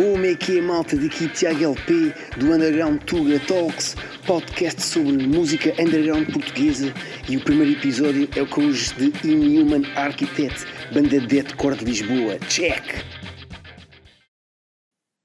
[0.00, 0.96] Como é que é, malta?
[0.96, 3.94] Daqui Tiago LP do Underground Tuga Talks,
[4.26, 6.86] podcast sobre música underground portuguesa.
[7.28, 12.38] E o primeiro episódio é o que hoje de Inhuman Architect, banda deathcore de Lisboa.
[12.48, 12.82] Check!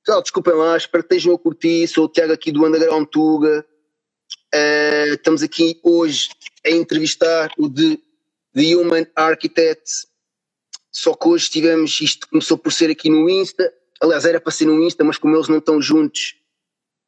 [0.04, 1.87] Pessoal, desculpem lá, espero que estejam a curtir.
[1.87, 3.65] Sou o Tiago aqui do Underground Tuga.
[4.54, 6.28] Uh, estamos aqui hoje
[6.65, 7.97] a entrevistar o de
[8.54, 9.89] The Human Architect.
[10.92, 13.73] Só que hoje tivemos, isto começou por ser aqui no Insta,
[14.05, 16.36] aliás era para ser no Insta, mas como eles não estão juntos,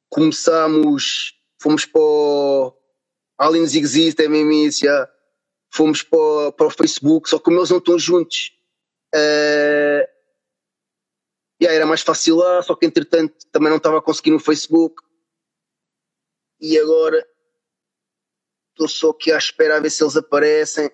[0.10, 2.74] começámos, fomos para o
[3.38, 5.10] Aliens Exist, MMS, já,
[5.72, 8.52] fomos para, para o Facebook, só que como eles não estão juntos,
[9.14, 10.08] uh,
[11.62, 15.04] yeah, era mais fácil lá, só que entretanto também não estava a conseguir no Facebook,
[16.60, 17.28] e agora
[18.72, 20.92] estou só aqui à espera a ver se eles aparecem.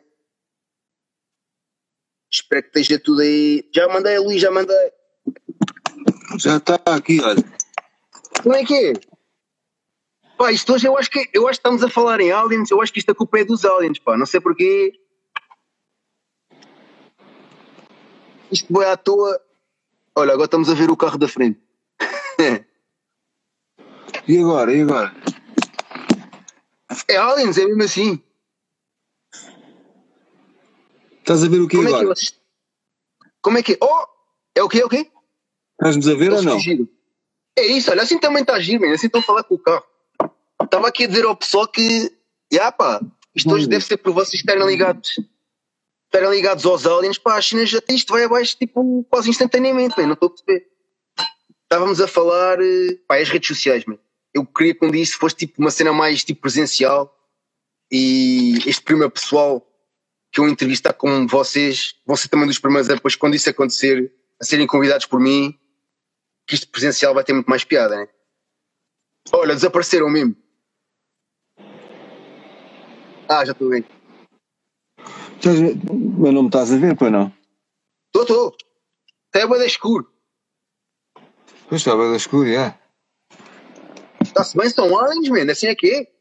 [2.32, 3.70] Espero que esteja tudo aí.
[3.74, 4.92] Já mandei, Luís, já mandei.
[6.38, 7.44] Já está aqui, olha.
[8.42, 8.94] Como é que é?
[10.38, 12.82] Pá, isto hoje eu acho que eu acho que estamos a falar em aliens, eu
[12.82, 15.00] acho que isto a culpa é dos aliens, pá, não sei porquê.
[18.52, 19.40] Isto foi à toa.
[20.16, 21.60] Olha, agora estamos a ver o carro da frente.
[24.26, 24.74] E agora?
[24.74, 25.14] E agora?
[27.10, 28.24] É aliens, é mesmo assim.
[31.20, 32.16] Estás a ver o que Como é que agora?
[32.16, 32.40] vocês.
[33.42, 33.78] Como é que é?
[33.82, 34.06] Oh!
[34.56, 34.80] É o quê?
[34.80, 35.12] É o quê?
[35.84, 36.58] Estás-nos a ver ou não?
[37.58, 38.94] É isso, olha, assim também está giro, man.
[38.94, 39.84] assim estão a falar com o carro.
[40.64, 42.12] Estava aqui a dizer ao pessoal que,
[42.52, 43.02] já pá,
[43.36, 43.70] isto hoje Hum.
[43.70, 45.20] deve ser por vocês estarem ligados,
[46.06, 50.08] estarem ligados aos aliens, pá, a China já isto vai abaixo, tipo, quase instantaneamente, man.
[50.08, 50.68] não estou a perceber.
[51.64, 53.98] Estávamos a falar, eh, pá, as redes sociais, man.
[54.34, 57.14] Eu queria que um dia isso fosse tipo uma cena mais tipo presencial
[57.92, 59.68] e este primeiro pessoal
[60.32, 64.12] que eu entrevistar como vocês, vão ser também dos primeiros a depois, quando isso acontecer,
[64.42, 65.56] a serem convidados por mim,
[66.48, 68.08] que isto presencial vai ter muito mais piada, né?
[69.32, 70.36] Olha, desapareceram mesmo.
[73.30, 73.86] Ah, já estou bem.
[75.46, 77.34] A- Mas não me estás a ver, pois não?
[78.08, 78.58] Estou, estou.
[79.30, 80.12] Até é bué da escuro.
[81.68, 82.80] Pois estava da escura, já.
[84.22, 85.52] Está-se bem, são aliens, man.
[85.52, 86.12] Assim é que é.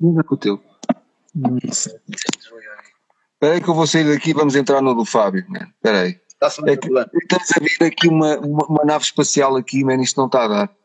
[0.00, 0.62] Não é com o teu.
[1.64, 1.94] Espera
[3.54, 5.68] aí que eu vou sair daqui e vamos entrar no do Fábio, man.
[5.76, 6.20] Espera aí.
[6.34, 10.18] Está-se bem, É estamos a ver aqui uma, uma, uma nave espacial aqui, man, isto
[10.18, 10.76] não está a dar.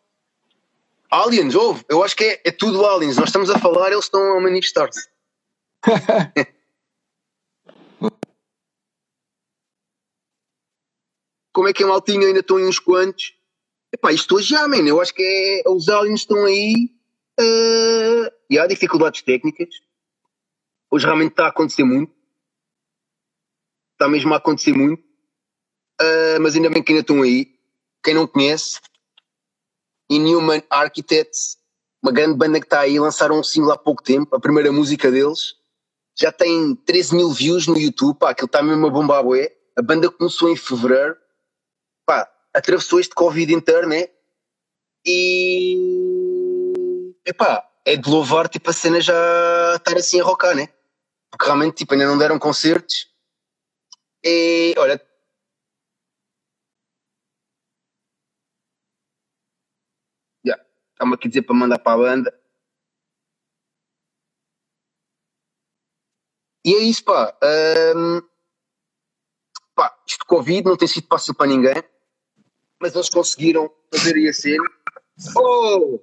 [1.11, 1.83] Aliens, ouve.
[1.89, 3.17] Eu acho que é, é tudo aliens.
[3.17, 5.09] Nós estamos a falar, eles estão a manifestar-se.
[11.51, 13.35] Como é que a maltinha ainda estão aí uns quantos?
[13.91, 14.87] Epá, isto hoje já, man.
[14.87, 16.91] Eu acho que é, os aliens estão aí
[17.39, 19.69] eh, e há dificuldades técnicas.
[20.91, 22.13] Hoje realmente está a acontecer muito.
[23.93, 25.03] Está mesmo a acontecer muito.
[26.01, 27.53] Eh, mas ainda bem que ainda estão aí.
[28.03, 28.79] Quem não conhece,
[30.09, 31.57] Inhuman Architects,
[32.01, 35.11] uma grande banda que está aí, lançaram um single há pouco tempo, a primeira música
[35.11, 35.55] deles.
[36.17, 39.53] Já tem 13 mil views no YouTube, pá, aquilo está mesmo a bombar, bué.
[39.77, 41.17] A banda começou em fevereiro,
[42.05, 44.07] pá, atravessou este Covid inteiro, né?
[45.05, 45.75] E.
[47.25, 49.13] Epá, é de louvar, tipo, a cena já
[49.75, 50.69] estar assim a rocar, né?
[51.29, 53.07] Porque realmente, tipo, ainda não deram concertos.
[54.23, 55.01] E, olha,
[60.99, 62.33] está-me aqui a dizer para mandar para a banda.
[66.65, 67.33] E é isso, pá.
[67.41, 68.21] Ahm,
[69.73, 71.81] pá, isto de Covid não tem sido fácil para ninguém,
[72.81, 74.63] mas eles conseguiram fazer aí a cena.
[75.37, 76.01] Oh!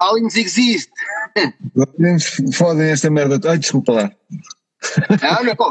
[0.00, 0.90] Aliens exist!
[2.54, 3.38] Fodem esta merda.
[3.48, 4.10] Ai, desculpa lá.
[5.22, 5.70] Não, não, pô.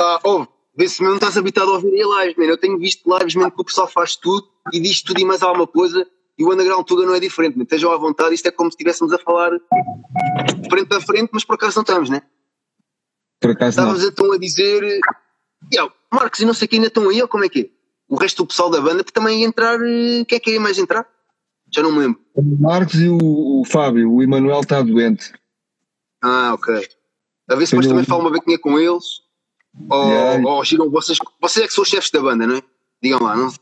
[0.00, 2.44] Ah, oh, vê se não estás habitado a ouvir aí lives, man.
[2.44, 5.42] Eu tenho visto lives mesmo que o pessoal faz tudo e diz tudo e mais
[5.42, 6.08] alguma coisa
[6.38, 7.64] e o Underground Tuga não é diferente, man.
[7.64, 9.50] estejam à vontade, isto é como se estivéssemos a falar
[10.68, 12.22] frente a frente, mas por acaso não estamos, né?
[13.40, 13.94] Por acaso não.
[13.94, 15.00] Estávamos então a dizer,
[15.72, 17.70] "Yo, Marcos e não sei quem ainda estão aí, ou como é que é?
[18.08, 20.60] O resto do pessoal da banda que também ia entrar, eh, quem é que ia
[20.60, 21.06] mais entrar?
[21.72, 22.20] Já não me lembro.
[22.34, 23.18] O Marcos e o,
[23.60, 25.32] o Fábio, o Emanuel está doente.
[26.22, 26.86] Ah, ok.
[27.48, 29.22] A ver se depois também falam uma bequinha com eles.
[29.90, 30.48] Ou, Yeah.
[30.48, 31.18] ou giram vocês.
[31.40, 32.62] Vocês é que são os chefes da banda, não é?
[33.02, 33.52] Digam lá, não?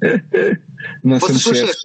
[1.04, 1.76] Nós Vocês são chefes.
[1.82, 1.84] chefes,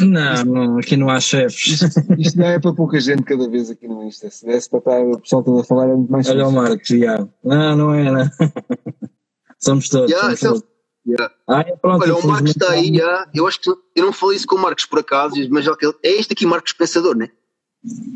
[0.00, 0.44] não é?
[0.44, 1.82] Não, não, aqui não há chefes.
[2.18, 4.30] Isto não é para pouca gente cada vez aqui no Insta.
[4.30, 6.52] Se desse para estar o pessoal todo a falar é muito mais Olha o.
[6.52, 7.26] Marcos, já.
[7.44, 8.24] Não, não é, não.
[9.58, 10.10] Somos todos.
[10.10, 10.72] Yeah, somos então- todos.
[11.04, 11.34] Yeah.
[11.48, 13.28] Ah, é, pronto, Olha, o Marcos está aí, já.
[13.34, 16.32] Eu acho que eu não falei isso com o Marcos por acaso, mas é este
[16.32, 17.28] aqui, Marcos Pensador, né?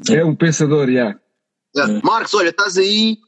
[0.09, 1.19] É um pensador, já.
[1.75, 1.91] Já.
[1.91, 2.01] É.
[2.05, 3.19] Marcos, olha, estás aí.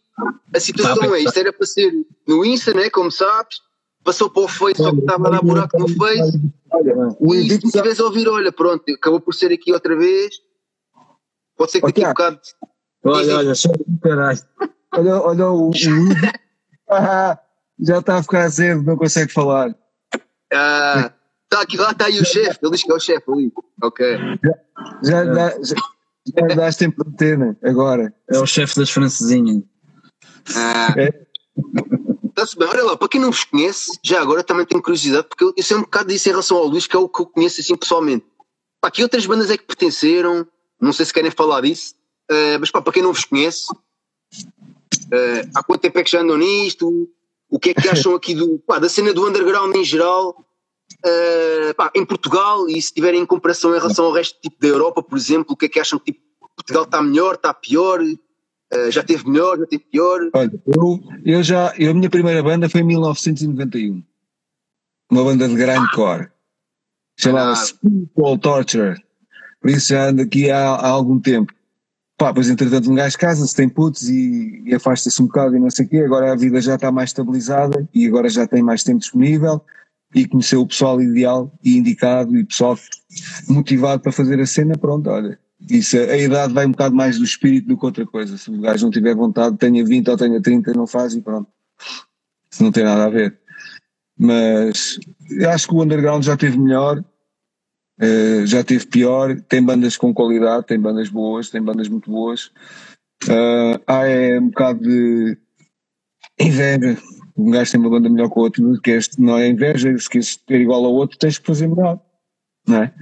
[0.55, 1.93] A situação Tá bem, é, isto era para ser
[2.27, 2.89] no Insta, né?
[2.89, 3.57] Como sabes.
[4.05, 6.41] Passou para o Face, só que estava a dar buraco no Face.
[6.71, 10.35] Olha, o E se vez a ouvir, olha, pronto, acabou por ser aqui outra vez.
[11.57, 12.41] Pode ser que daqui a bocado.
[13.05, 13.71] Olha, olha, só
[14.03, 14.39] caralho.
[14.93, 15.71] Olha, olha o.
[16.89, 17.39] Ah,
[17.81, 19.75] já está a ficar cedo, não consegue falar.
[20.53, 21.13] Ah,
[21.49, 23.53] tá aqui, lá está aí o chefe, ele diz que é o chefe ali.
[23.83, 24.19] Ok.
[25.03, 25.77] Já, dá, já,
[26.27, 28.15] já dás tempo de antena, agora.
[28.31, 29.63] É o chefe das francesinhas.
[30.55, 31.29] Ah, É.
[32.39, 35.43] Está-se bem, olha lá, para quem não vos conhece, já agora também tenho curiosidade, porque
[35.43, 37.61] eu, sei um bocado disso em relação ao Luís, que é o que eu conheço
[37.61, 38.25] assim pessoalmente.
[38.81, 40.47] Pá, que outras bandas é que pertenceram?
[40.81, 41.97] Não sei se querem falar disso,
[42.31, 43.67] eh, mas pá, para quem não vos conhece,
[45.13, 47.11] eh, há quanto tempo é que já andam nisto?
[47.51, 50.47] O que é que acham aqui do, pá, da cena do underground em geral?
[51.05, 54.69] eh, pá, em Portugal, e se tiverem em comparação em relação ao resto tipo, da
[54.69, 56.21] Europa, por exemplo, o que é que acham tipo,
[56.55, 58.01] Portugal está melhor, está pior?
[58.71, 60.21] Eh, já teve melhor, já teve pior?
[60.35, 64.03] Olha, eu, eu já, eu, a minha primeira banda foi em 1991.
[65.11, 66.29] Uma banda de grindcore.
[67.19, 69.03] Chamava-se Spiritual Torture.
[69.61, 71.53] Por isso já ando aqui há, há algum tempo.
[72.17, 75.71] Pá, pois entretanto um gajo casa-se, tem putos e, e afasta-se um bocado e não
[75.71, 75.99] sei o quê.
[75.99, 79.65] Agora a vida já está mais estabilizada e agora já tem mais tempo disponível
[80.15, 82.79] e conheceu o pessoal ideal e indicado e pessoal
[83.49, 85.39] motivado para fazer a cena, pronto, olha.
[85.71, 88.39] Isso, a idade vai um bocado mais do espírito do que outra coisa.
[88.39, 91.49] Se o gajo não tiver vontade, tenha 20 ou tenha 30, não faz e pronto.
[92.51, 93.39] Isso não tem nada a ver.
[94.19, 94.99] Mas
[95.47, 97.05] acho que o underground já teve melhor,
[98.01, 102.51] eh, já teve pior, tem bandas com qualidade, tem bandas boas, tem bandas muito boas.
[103.29, 105.37] Eh, há é um bocado de
[106.41, 106.99] inveja.
[107.37, 110.09] Um gajo tem uma banda melhor que o outro, que este não é inveja, se
[110.09, 112.01] queres ter igual ao outro, tens que fazer melhor.
[112.67, 112.93] Não é?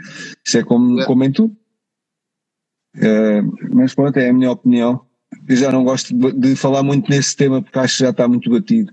[0.46, 1.06] Isso é como, É.
[1.06, 1.56] como em tudo.
[3.00, 5.04] Eh, mas pronto, é a minha opinião.
[5.48, 8.26] Eu já não gosto de, de falar muito nesse tema porque acho que já está
[8.26, 8.93] muito batido.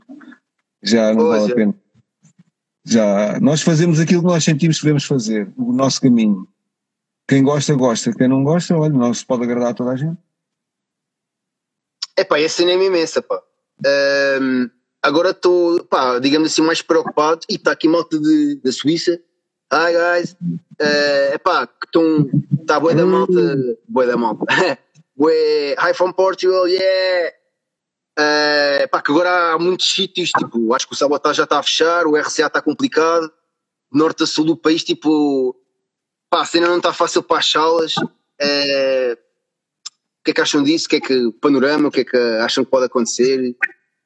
[0.82, 1.76] Já não vale a pena.
[2.86, 6.48] Já, nós fazemos aquilo que nós sentimos que devemos fazer, o nosso caminho.
[7.28, 8.14] Quem gosta, gosta.
[8.14, 10.18] Quem não gosta, olha, não se pode agradar a toda a gente.
[12.18, 13.42] É pá, essa cena é imensa, pá.
[13.86, 14.70] Ahm,
[15.02, 17.40] agora estou, pá, digamos assim, mais preocupado.
[17.50, 19.20] E está aqui malta de, da Suíça.
[19.74, 20.38] Hi guys.
[20.78, 22.30] É pá, que estão.
[22.62, 23.80] Está boa da malta.
[23.88, 24.46] Boa da malta.
[25.18, 27.34] Bué, hi from Portugal, yeah.
[28.16, 31.64] É pá, que agora há muitos sítios, tipo, acho que o Sabotage já está a
[31.64, 33.32] fechar, o RCA está complicado.
[33.92, 35.56] Norte a sul do país, tipo,
[36.30, 37.96] pá, a cena não está fácil para as salas.
[38.40, 39.18] É,
[40.20, 40.86] o que é que acham disso?
[40.86, 41.88] O que é que o panorama?
[41.88, 43.56] O que é que acham que pode acontecer?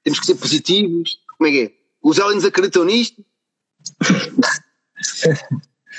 [0.02, 1.20] Temos que ser positivos?
[1.38, 1.72] Como é que é?
[2.02, 3.22] Os aliens acreditam nisto?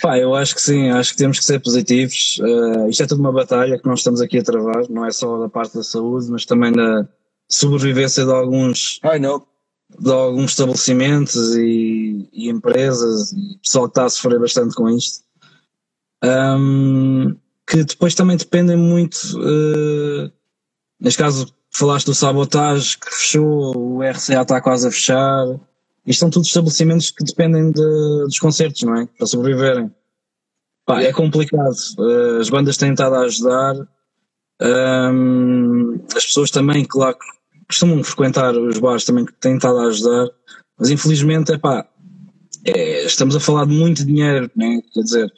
[0.03, 2.41] Pá, eu acho que sim, acho que temos que ser positivos.
[2.41, 5.38] Eh, isto é tudo uma batalha que nós estamos aqui a travar, não é só
[5.38, 7.09] da parte da saúde, mas também da
[7.49, 9.00] sobrevivência de alguns,
[9.99, 15.25] de alguns estabelecimentos e, e empresas e pessoal que está a sofrer bastante com isto.
[16.23, 17.37] Ahm,
[17.67, 20.31] que depois também dependem muito, eh,
[21.00, 25.47] neste caso falaste do sabotagem que fechou, o RCA está quase a fechar.
[26.09, 29.07] Isto são todos estabelecimentos que dependem de- dos concertos, não é?
[29.07, 29.95] Para sobreviverem.
[30.87, 31.77] Pá, é complicado.
[32.01, 33.75] Eh, as bandas têm estado a ajudar.
[36.17, 37.17] As pessoas também, claro,
[37.69, 40.29] costumam frequentar os bares também que têm estado a ajudar.
[40.79, 41.53] Mas infelizmente,
[42.65, 44.81] é, estamos a falar de muito dinheiro, né?
[44.95, 45.33] quer dizer,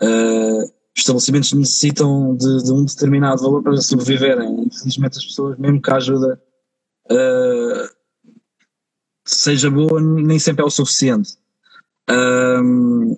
[0.00, 4.64] os estabelecimentos necessitam de, de um determinado valor para sobreviverem.
[4.66, 6.40] Infelizmente as pessoas, mesmo que a ajuda
[7.10, 7.88] eh,
[9.24, 11.36] seja boa, nem sempre é o suficiente.
[12.08, 13.16] Ahm,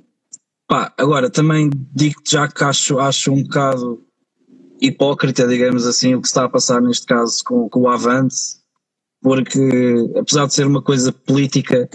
[0.67, 4.03] pá, agora também digo-te já que acho, acho um bocado
[4.81, 8.37] hipócrita, digamos assim, o que está a passar neste caso com, com o Avante,
[9.21, 11.89] porque apesar de ser uma coisa política,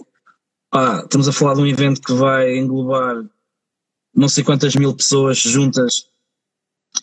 [0.70, 3.24] pá, estamos a falar de um evento que vai englobar
[4.14, 6.06] não sei quantas mil pessoas juntas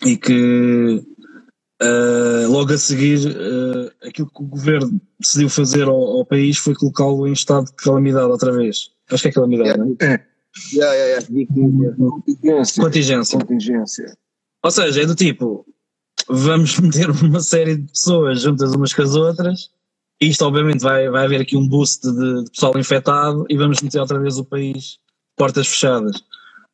[0.04, 1.02] e que
[1.80, 6.74] ah, logo a seguir ah, aquilo que o governo decidiu fazer ao, ao país foi
[6.74, 8.90] colocá-lo em estado de calamidade outra vez.
[9.10, 9.84] Acho que é calamidade, Yeah.
[9.84, 10.26] não é?
[10.72, 12.06] Yeah, yeah, yeah.
[12.10, 12.82] Contingência.
[12.82, 13.38] Contingência.
[13.38, 14.18] Contingência.
[14.64, 15.64] Ou seja, é do tipo,
[16.28, 19.70] vamos meter uma série de pessoas juntas umas com as outras,
[20.20, 23.80] e isto obviamente vai, vai haver aqui um boost de, de pessoal infectado e vamos
[23.80, 24.98] meter outra vez o país
[25.36, 26.20] portas fechadas.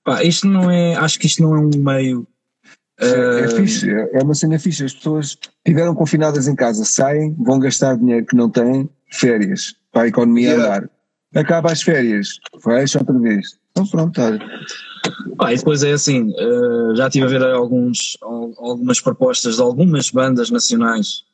[0.03, 2.27] Pá, isto não é, acho que isto não é um meio.
[3.01, 3.07] É,
[3.41, 4.85] é ah, fixe, é é uma cena fixe.
[4.85, 5.37] As pessoas
[5.67, 10.51] estiveram confinadas em casa, saem, vão gastar dinheiro que não têm, férias, para a economia
[10.51, 10.77] Yeah.
[10.77, 10.91] andar.
[11.35, 13.59] Acaba as férias, fecha outra vez.
[13.73, 14.39] Então pronto, olha.
[15.37, 19.63] Pá, e depois é assim, eh, já estive a ver alguns, al- algumas propostas de
[19.63, 21.25] algumas bandas nacionais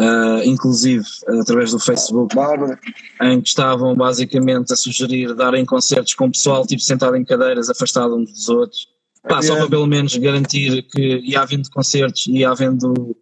[0.00, 1.04] uh, inclusive
[1.40, 2.78] através do Facebook, Bárbara.
[3.22, 7.68] em que estavam basicamente a sugerir darem concertos com o pessoal tipo sentado em cadeiras,
[7.68, 8.88] afastado uns dos outros.
[9.22, 13.16] Pá, só para pelo menos garantir que ia havendo concertos e ia havendo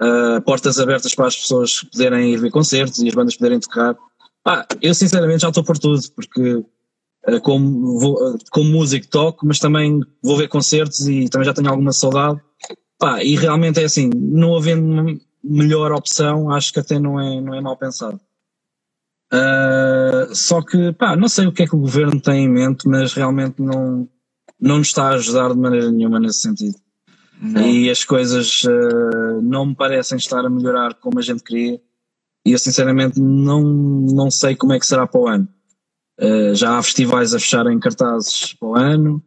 [0.00, 3.96] uh, portas abertas para as pessoas poderem ir ver concertos e as bandas poderem tocar.
[4.42, 6.64] Pá, eu sinceramente já estou por tudo, porque
[7.28, 11.52] uh, como, vou, uh, como músico toco, mas também vou ver concertos e também já
[11.52, 12.40] tenho alguma saudade.
[12.98, 17.54] Pá, e realmente é assim, não havendo melhor opção, acho que até não é, não
[17.54, 18.18] é mal pensado.
[19.32, 22.88] Uh, só que, pá, não sei o que é que o governo tem em mente,
[22.88, 24.08] mas realmente não,
[24.60, 26.76] não nos está a ajudar de maneira nenhuma nesse sentido.
[27.64, 31.80] E as coisas uh, não me parecem estar a melhorar como a gente queria.
[32.46, 35.48] E eu sinceramente não, não sei como é que será para o ano.
[36.18, 39.22] Uh, já há festivais a fecharem cartazes para o ano.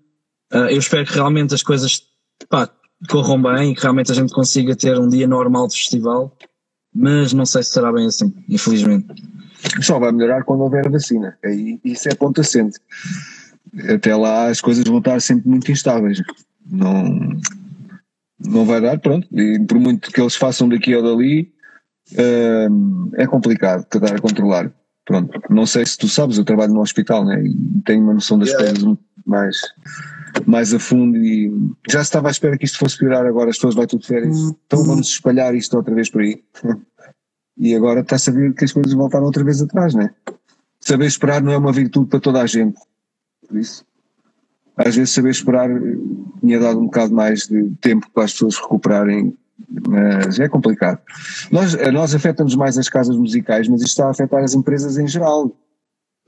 [0.51, 2.01] Uh, eu espero que realmente as coisas
[2.49, 2.67] pá,
[3.07, 6.35] corram bem e que realmente a gente consiga ter um dia normal de festival.
[6.93, 9.05] Mas não sei se será bem assim, infelizmente.
[9.81, 11.37] Só vai melhorar quando houver a vacina.
[11.45, 12.79] Aí, isso é ponto assente.
[13.89, 16.21] Até lá as coisas vão estar sempre muito instáveis.
[16.65, 17.39] Não,
[18.39, 19.27] não vai dar, pronto.
[19.31, 21.51] E por muito que eles façam daqui ou dali,
[22.69, 24.71] hum, é complicado tentar a controlar.
[25.05, 25.41] Pronto.
[25.49, 27.43] Não sei se tu sabes, eu trabalho no hospital né?
[27.43, 28.71] e tenho uma noção das Yeah.
[28.71, 29.57] coisas mais,
[30.45, 31.51] mais a fundo e
[31.89, 34.83] já estava à espera que isto fosse piorar agora, as pessoas vai tudo férias, então
[34.83, 36.43] vamos espalhar isto outra vez por aí.
[37.61, 40.11] E agora está-se a ver que as coisas voltaram outra vez atrás, né?
[40.79, 42.79] Saber esperar não é uma virtude para toda a gente.
[43.49, 43.83] Por isso,
[44.77, 45.97] às vezes saber esperar eh,
[46.39, 49.35] tinha dado um bocado mais de tempo para as pessoas recuperarem,
[49.87, 51.01] mas é complicado.
[51.51, 55.07] Nós, nós afeta-nos mais as casas musicais, mas isto está a afetar as empresas em
[55.07, 55.51] geral.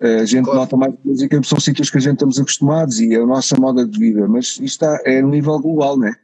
[0.02, 0.60] A gente Claro.
[0.60, 3.86] nota mais música, são sítios que a gente estamos acostumados e é a nossa moda
[3.86, 6.16] de vida, mas isto está, é no nível global, né?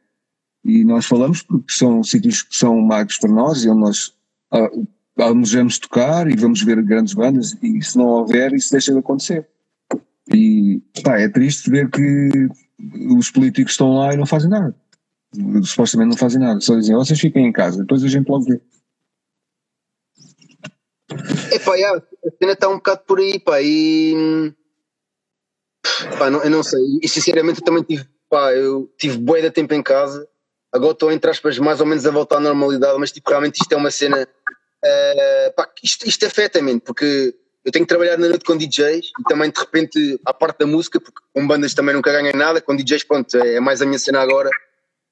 [0.65, 4.13] E nós falamos porque são sítios que são magos para nós e onde nós
[4.51, 4.69] ah,
[5.19, 9.47] almejamos tocar e vamos ver grandes bandas e se não houver isso deixa de acontecer.
[10.33, 12.49] E pá, é triste ver que
[13.17, 14.75] os políticos estão lá e não fazem nada.
[15.63, 18.61] Supostamente não fazem nada, só dizem, vocês fiquem em casa, depois a gente logo vê.
[21.51, 22.01] Epá, já, a
[22.39, 24.53] cena está um bocado por aí, pá, e.
[26.17, 26.81] Pá, não, eu não sei.
[27.01, 30.27] E sinceramente eu também tive, pá, eu tive bué de tempo em casa,
[30.71, 33.71] agora estou, entre aspas, mais ou menos a voltar à normalidade, mas tipo, realmente isto
[33.71, 34.27] é uma cena.
[34.83, 37.33] eh, pá, isto, isto afeta-me, porque
[37.67, 40.65] eu tenho que trabalhar na noite com DJs e também de repente, à parte da
[40.65, 43.99] música, porque com bandas também nunca ganhei nada, com DJs, pronto, é mais a minha
[43.99, 44.49] cena agora.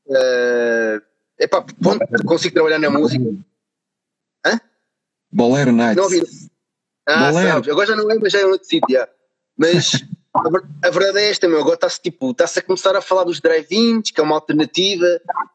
[0.10, 1.02] É
[1.40, 3.26] epá, pronto, consigo trabalhar na música.
[5.32, 5.98] Bolero Nights.
[5.98, 6.22] Não ouvi.
[7.08, 7.50] Ah, Bolero.
[7.50, 9.06] sabes, agora já não lembro, já é um outro sítio.
[9.58, 10.02] Mas
[10.34, 11.60] a, ver- a verdade é esta, meu.
[11.60, 15.06] Agora está-se tipo, está-se a começar a falar dos drive-ins, que é uma alternativa.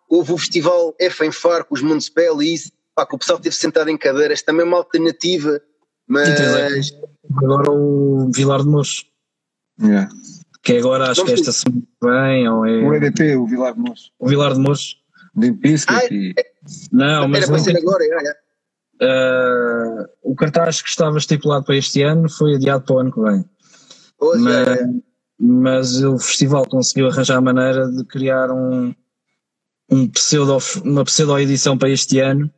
[0.06, 3.38] Houve o festival F em Faro com os Municipal e isso, pá, que o pessoal
[3.38, 5.62] esteve sentado em cadeiras, também é uma alternativa.
[6.10, 6.92] Mas E tens
[7.36, 9.04] Agora o Vilar de Moço,
[9.80, 10.10] Yeah.
[10.62, 13.72] que é agora acho que esta semana que vem, ou O é EDP, o Vilar
[13.72, 14.96] de Moço, o Vilar de Moço.
[15.36, 16.34] Limp Bizkit Ah, e
[16.92, 18.34] Não, mas era para ser agora, já, já.
[19.02, 23.20] Ah, o cartaz que estava estipulado para este ano foi adiado para o ano que
[23.22, 23.44] vem.
[24.20, 24.86] Hoje, já, Mas, já.
[25.38, 28.92] mas o festival conseguiu arranjar a maneira de criar um,
[29.90, 32.50] um pseudo, uma pseudo-edição para este ano,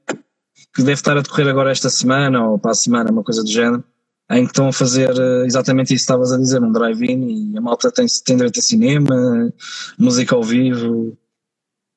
[0.74, 3.50] que deve estar a decorrer agora esta semana ou para a semana, uma coisa do
[3.50, 3.84] género,
[4.30, 7.58] em que estão a fazer eh, exatamente isso que estavas a dizer, um drive-in e
[7.58, 9.52] a malta tem, tem direito a cinema,
[9.98, 11.16] música ao vivo,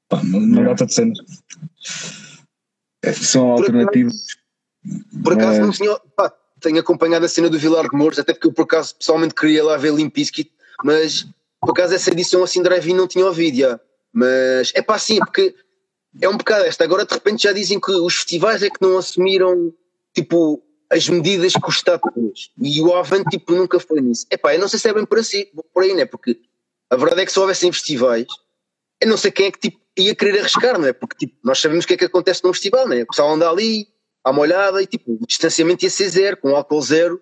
[0.10, 0.70] pá, uma, Yeah.
[0.72, 1.18] data de cenas.
[3.04, 4.16] é, são alternativas.
[5.24, 5.98] Por acaso não Mas- tinha.
[6.16, 9.36] Pá, tenho acompanhado a cena do Vilar de Mouros, até porque eu por acaso pessoalmente
[9.36, 10.52] queria lá ver Limp Bizkit,
[10.84, 11.28] mas
[11.62, 13.80] por acaso essa edição assim drive-in não tinha ouvido, já.
[14.12, 15.54] Mas é pá, sim, porque
[16.22, 16.84] é um bocado esta.
[16.84, 19.74] Agora de repente já dizem que os festivais é que não assumiram
[20.14, 22.52] tipo as medidas que o Estado pôs.
[22.62, 24.26] E o Avante tipo nunca foi nisso.
[24.30, 26.06] É pá, eu não sei se é bem por, assim, por aí, né?
[26.06, 26.40] Porque
[26.90, 28.28] a verdade é que se houvessem festivais,
[29.02, 30.94] eu não sei quem é que tipo, ia querer arriscar, não é?
[30.94, 33.04] Porque tipo, nós sabemos o que é que acontece num festival, não é?
[33.04, 33.88] O pessoal anda ali,
[34.24, 37.22] à molhada e tipo, o distanciamento ia ser zero, com álcool zero.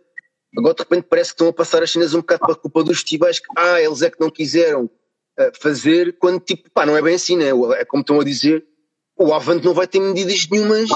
[0.57, 2.83] Agora de repente parece que estão a passar as cenas um bocado para a culpa
[2.83, 4.89] dos festivais que, ah, eles é que não quiseram
[5.37, 7.49] ah, fazer, quando tipo, pá, não é bem assim, né?
[7.79, 8.63] É como estão a dizer,
[9.17, 10.89] o Avante não vai ter medidas nenhumas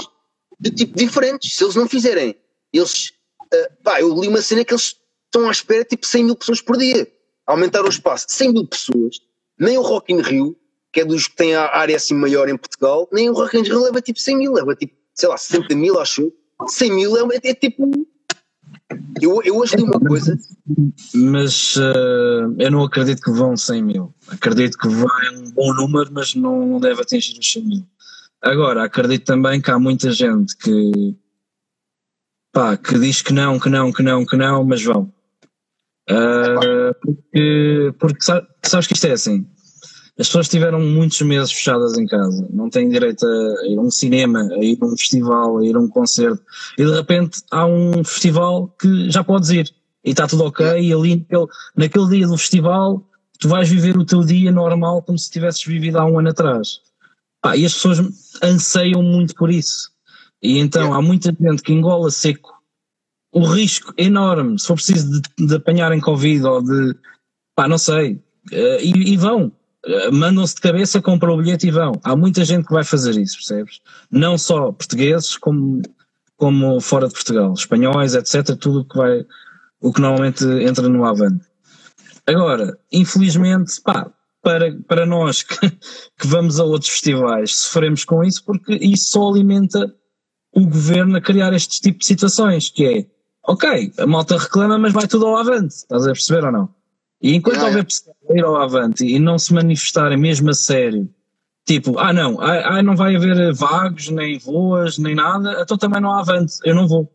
[0.58, 1.54] de tipo diferentes.
[1.54, 2.34] Se eles não fizerem,
[2.72, 3.12] eles,
[3.52, 4.96] ah, pá, eu li uma cena que eles
[5.26, 7.06] estão à espera tipo 100 mil pessoas por dia.
[7.46, 9.16] Aumentaram o espaço, 100 mil pessoas,
[9.58, 10.56] nem o Rock in Rio,
[10.92, 13.62] que é dos que tem a área assim maior em Portugal, nem o Rock in
[13.62, 16.32] Rio leva tipo 100 mil, leva tipo, sei lá, 60 mil, acho eu.
[16.66, 17.90] 100 mil é, é tipo.
[19.20, 20.38] Eu, eu hoje li uma coisa,
[21.14, 24.14] Mas eh, eu não acredito que vão 100 mil.
[24.28, 27.86] Acredito que vai um bom número, mas não deve atingir os 100 mil.
[28.42, 31.16] Agora, acredito também que há muita gente que,
[32.52, 35.12] pá, que diz que não, que não, que não, que não, mas vão.
[36.10, 38.24] Uh, porque, porque
[38.64, 39.46] sabes que isto é assim.
[40.18, 43.90] As pessoas tiveram muitos meses fechadas em casa, não têm direito a ir a um
[43.90, 46.42] cinema, a ir a um festival, a ir a um concerto,
[46.76, 49.72] e de repente há um festival que já podes ir
[50.04, 53.06] e está tudo ok, e ali naquele, naquele dia do festival
[53.38, 56.80] tu vais viver o teu dia normal como se tivesses vivido há um ano atrás.
[57.40, 58.00] Pá, e as pessoas
[58.42, 59.90] anseiam muito por isso.
[60.42, 62.58] E então há muita gente que engola seco
[63.32, 66.96] o risco enorme, se for preciso de, de apanharem Covid ou de,
[67.54, 69.52] pá, não sei, eh, e, e vão.
[69.84, 71.92] Eh, mandam-se de cabeça, compram o bilhete e vão.
[72.02, 73.80] Há muita gente que vai fazer isso, percebes?
[74.10, 75.82] Não só portugueses, como,
[76.36, 78.56] como fora de Portugal, espanhóis, etc.
[78.56, 79.26] Tudo o que vai,
[79.80, 81.44] o que normalmente entra no Avante.
[82.26, 84.10] Agora, infelizmente, pá,
[84.48, 85.58] para, para nós que,
[86.18, 89.94] que vamos a outros festivais, sofremos com isso porque isso só alimenta
[90.54, 93.06] o governo a criar este tipo de situações, que é,
[93.46, 96.68] ok, a malta reclama, mas vai tudo ao avante, estás a perceber ou não?
[97.20, 101.06] E enquanto yeah, houver pessoas ir ao avante e não se manifestarem mesmo a sério,
[101.66, 106.00] tipo, ah não, ah, ah, não vai haver vagos, nem voas, nem nada, então também
[106.00, 107.12] não há avante, eu não vou.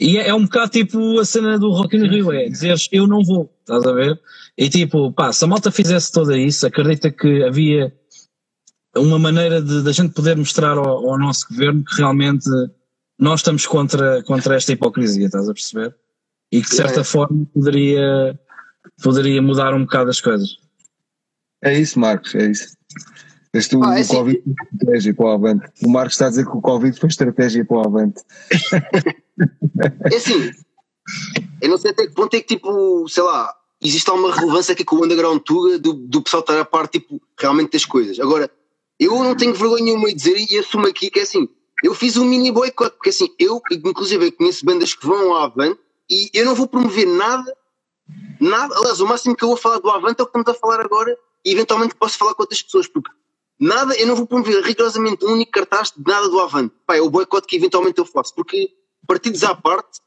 [0.00, 3.06] E é, é um bocado tipo a cena do Rock in Rio, é dizeres eu
[3.06, 4.20] não vou, estás a ver?
[4.56, 7.92] E tipo, pá, se a malta fizesse toda isso, acredita que havia
[8.96, 12.48] uma maneira de, de a gente poder mostrar ao, ao, nosso governo que realmente
[13.18, 15.94] nós estamos contra, contra esta hipocrisia, estás a perceber?
[16.52, 17.04] E que de certa é.
[17.04, 18.38] forma poderia,
[19.02, 20.58] poderia mudar um bocado as coisas.
[21.62, 22.76] É isso, Marcos, é isso.
[23.52, 25.66] Este, ah, o, é o Covid foi estratégia para o Avante.
[25.82, 28.20] O Marcos está a dizer que o Covid foi estratégia para o Avante.
[30.10, 30.50] é assim,
[31.60, 34.84] eu não sei até que ponto é que, tipo, sei lá, existe alguma relevância aqui
[34.84, 38.18] com o underground Tuga do, do pessoal estar a par, tipo, realmente das coisas.
[38.18, 38.50] Agora,
[38.98, 41.48] eu não tenho vergonha nenhuma de dizer e assumo aqui que é assim,
[41.82, 45.44] eu fiz um mini boicote, porque assim, eu, inclusive, eu conheço bandas que vão ao
[45.44, 45.80] Avante
[46.10, 47.56] e eu não vou promover nada,
[48.40, 50.60] nada, aliás, o máximo que eu vou falar do Avante é o que estamos a
[50.60, 53.10] falar agora e eventualmente posso falar com outras pessoas, porque
[53.60, 56.74] nada, eu não vou promover rigorosamente um único cartaz de nada do Avante.
[56.86, 58.70] Pá, é o boicote que eventualmente eu faço, porque
[59.08, 60.00] partidos à parte,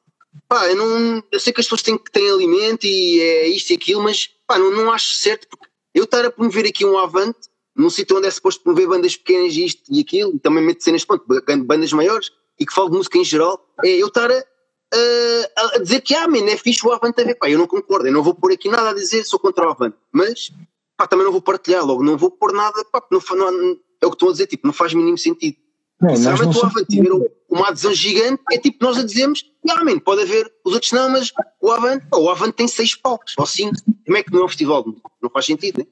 [0.48, 3.72] pá, eu não, eu sei que as pessoas têm que ter alimento e é isto
[3.72, 6.98] e aquilo, mas pá, não, não acho certo, porque eu estar a promover aqui um
[6.98, 10.64] Avante num sítio onde é suposto promover bandas pequenas e isto e aquilo, e também
[10.64, 11.26] meter cenas, pronto,
[11.66, 15.78] bandas maiores, e que falo de música em geral, é eu estar a, a, a
[15.80, 18.22] dizer que, ah, man, é fixe o Avante ver, pá, eu não concordo, eu não
[18.22, 20.52] vou pôr aqui nada a dizer, sou contra o Avante, mas,
[20.96, 24.10] pá, também não vou partilhar logo, não vou pôr nada, pá, não, não, é o
[24.10, 25.58] que estou a dizer, tipo, não faz mínimo sentido.
[26.02, 27.10] Não, se realmente o Avante tiver
[27.50, 31.32] uma adesão gigante, é tipo, nós a dizemos, man, pode haver, os outros não, mas
[31.62, 34.48] o Avante, o Avante tem seis palcos, ou cinco, como é que não é um
[34.48, 34.84] festival?
[35.22, 35.86] Não faz sentido, né?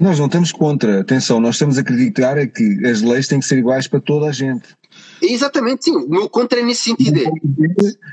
[0.00, 3.46] Nós não estamos contra, atenção, nós estamos a acreditar é que as leis têm que
[3.46, 4.74] ser iguais para toda a gente.
[5.20, 7.20] Exatamente, sim, o meu contra é nesse sentido.
[7.20, 7.24] É,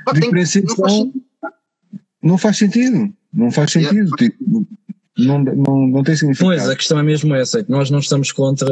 [0.05, 0.93] pá, tem, não, faz
[2.21, 4.17] não faz sentido, não faz sentido, yeah.
[4.17, 4.67] tipo,
[5.17, 6.51] não, não, não tem significado.
[6.51, 8.69] Pois, a questão é mesmo essa, é que nós não estamos contra,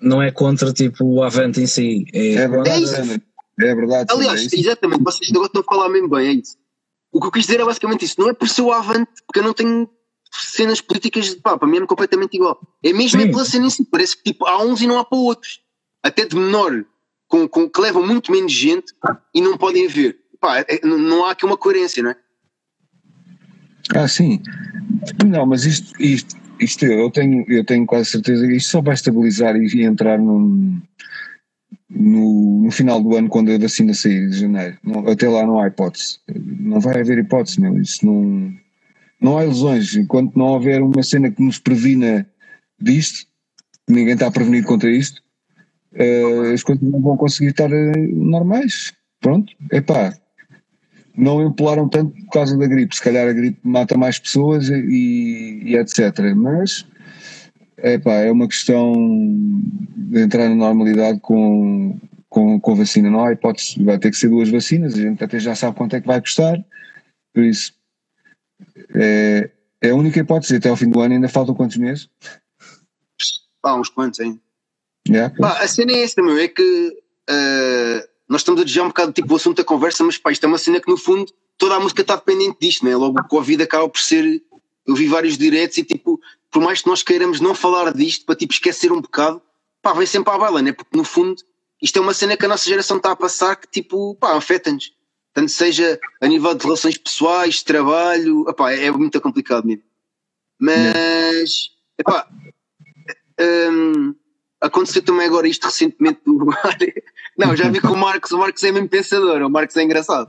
[0.00, 2.04] não é contra tipo o Avante em si.
[2.12, 3.20] É, é verdade,
[3.60, 4.12] é, é verdade.
[4.12, 6.56] Aliás, é exatamente, vocês agora estão a falar mesmo bem, é isso.
[7.12, 9.40] O que eu quis dizer é basicamente isso, não é por ser o Avante, porque
[9.40, 9.88] eu não tenho
[10.30, 12.60] cenas políticas, pá, para mim é completamente igual.
[12.82, 15.04] É mesmo é pela cena em si, parece que tipo, há uns e não há
[15.04, 15.60] para outros.
[16.02, 16.84] Até de menor,
[17.26, 18.92] com, com, que levam muito menos gente
[19.34, 20.18] e não podem haver.
[20.40, 22.16] Pá, é, não há aqui uma coerência, não é?
[23.94, 24.40] Ah, sim.
[25.26, 28.94] Não, mas isto, isto, isto eu, tenho, eu tenho quase certeza que isto só vai
[28.94, 30.80] estabilizar e entrar num,
[31.88, 34.78] no, no final do ano, quando a vacina sair de janeiro.
[34.82, 36.18] Não, até lá não há hipótese.
[36.28, 37.80] Não vai haver hipótese, meu.
[37.80, 38.52] Isso não
[39.20, 39.96] não há ilusões.
[39.96, 42.26] Enquanto não houver uma cena que nos previna
[42.80, 43.26] disto,
[43.88, 45.22] ninguém está prevenido contra isto,
[45.94, 48.92] uh, as coisas não vão conseguir estar uh, normais.
[49.20, 50.14] Pronto, é pá.
[51.18, 52.94] Não empolaram tanto por causa da gripe.
[52.94, 56.34] Se calhar a gripe mata mais pessoas e, e etc.
[56.36, 56.86] Mas
[57.76, 58.92] epá, é uma questão
[59.96, 63.10] de entrar na normalidade com, com, com vacina.
[63.10, 63.82] Não há hipótese.
[63.82, 64.94] Vai ter que ser duas vacinas.
[64.94, 66.64] A gente até já sabe quanto é que vai custar.
[67.34, 67.74] Por isso,
[68.94, 69.50] é,
[69.82, 70.56] é a única hipótese.
[70.56, 72.08] Até ao fim do ano ainda faltam quantos meses?
[73.60, 74.38] Pá, uns quantos ainda.
[75.08, 76.62] Yeah, pá, a cena é esta, meu, é que
[77.30, 80.44] uh, nós estamos a desviar um bocado tipo, o assunto da conversa, mas pá, isto
[80.44, 82.94] é uma cena que no fundo toda a música está dependente disto, né?
[82.94, 84.42] Logo o Covid acaba por ser.
[84.86, 88.34] Eu vi vários diretos e tipo, por mais que nós queiramos não falar disto para
[88.34, 89.42] tipo esquecer um bocado,
[89.82, 90.72] pá, vai sempre à baila, né?
[90.72, 91.42] Porque no fundo
[91.80, 94.92] isto é uma cena que a nossa geração está a passar que tipo, pá, afeta-nos.
[95.32, 99.84] Tanto seja a nível de relações pessoais, trabalho, epá, é muito complicado mesmo.
[100.58, 102.28] Mas, epá,
[103.40, 104.14] um,
[104.60, 106.38] aconteceu também agora isto recentemente do
[107.38, 110.28] Não, já vi que o Marcos, o Marcos é mesmo pensador, o Marcos é engraçado.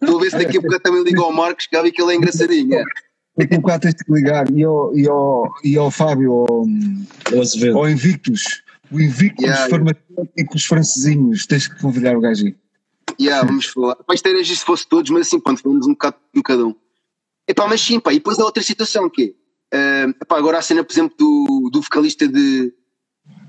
[0.00, 2.00] Estou a ver se daqui a pouco também ligo ao Marcos, que já vi que
[2.00, 2.74] ele é engraçadinho.
[2.74, 2.84] É.
[3.36, 6.64] Daqui a bocado tens de ligar e ao, e ao, e ao Fábio, ao,
[7.76, 12.56] ao Invictus, o Invictus yeah, farmacêuticos francesinhos, tens que convidar o gajo aí.
[13.20, 13.96] Yeah, vamos falar.
[14.12, 16.74] Isto era isto se fosse todos, mas assim, pronto, falamos um bocado um cada um.
[17.48, 19.34] Epá, mas sim, pá, e depois há outra situação que
[19.72, 22.72] é, uh, epá, agora a cena, por exemplo, do, do vocalista de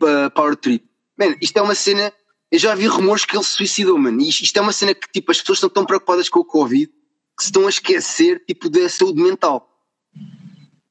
[0.02, 0.84] uh, Power Trip.
[1.18, 2.12] Man, isto é uma cena,
[2.54, 5.12] eu já vi rumores que ele se suicidou, mano, e isto, é uma cena que,
[5.12, 8.70] tipo, as pessoas estão tão preocupadas com o Covid que se estão a esquecer, tipo,
[8.70, 9.68] da saúde mental.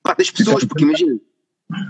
[0.03, 1.21] Pá, das pessoas, porque imagina.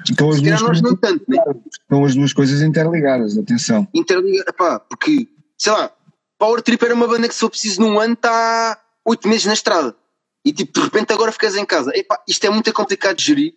[0.06, 1.38] Estão as, duas coisas, não tanto, né?
[1.72, 3.88] estão as duas coisas interligadas, atenção.
[3.94, 5.90] Interligadas, pá, porque, sei lá,
[6.38, 9.54] Power Trip era uma banda que se for preciso num ano está oito meses na
[9.54, 9.96] estrada
[10.44, 11.90] e tipo, de repente agora ficas em casa.
[11.96, 13.54] Epá, isto é muito complicado de gerir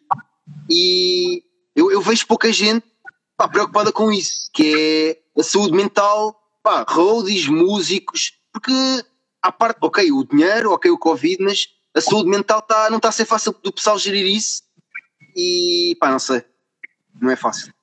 [0.69, 1.43] e
[1.75, 2.86] eu, eu vejo pouca gente
[3.38, 8.71] pá, preocupada com isso, que é a saúde mental, pá, roadies, músicos, porque
[9.41, 13.10] à parte, ok, o dinheiro, ok, o Covid, mas a saúde mental tá, não está
[13.10, 14.63] a ser fácil do pessoal gerir isso
[15.36, 16.43] e pá, não sei,
[17.21, 17.74] não é fácil.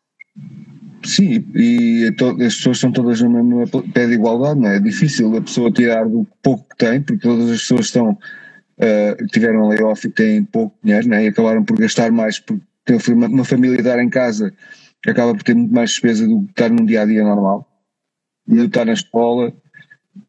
[1.05, 2.15] Sim, e
[2.47, 4.77] as pessoas são todas no mesmo pé de igualdade, não é?
[4.77, 9.27] É difícil a pessoa tirar do pouco que tem, porque todas as pessoas estão uh,
[9.33, 13.45] tiveram layoff e têm pouco dinheiro né, e acabaram por gastar mais porque uma, uma
[13.45, 14.53] família estar em casa
[15.07, 17.69] acaba por ter muito mais despesa do que estar num dia a dia normal.
[18.49, 19.53] E estar na escola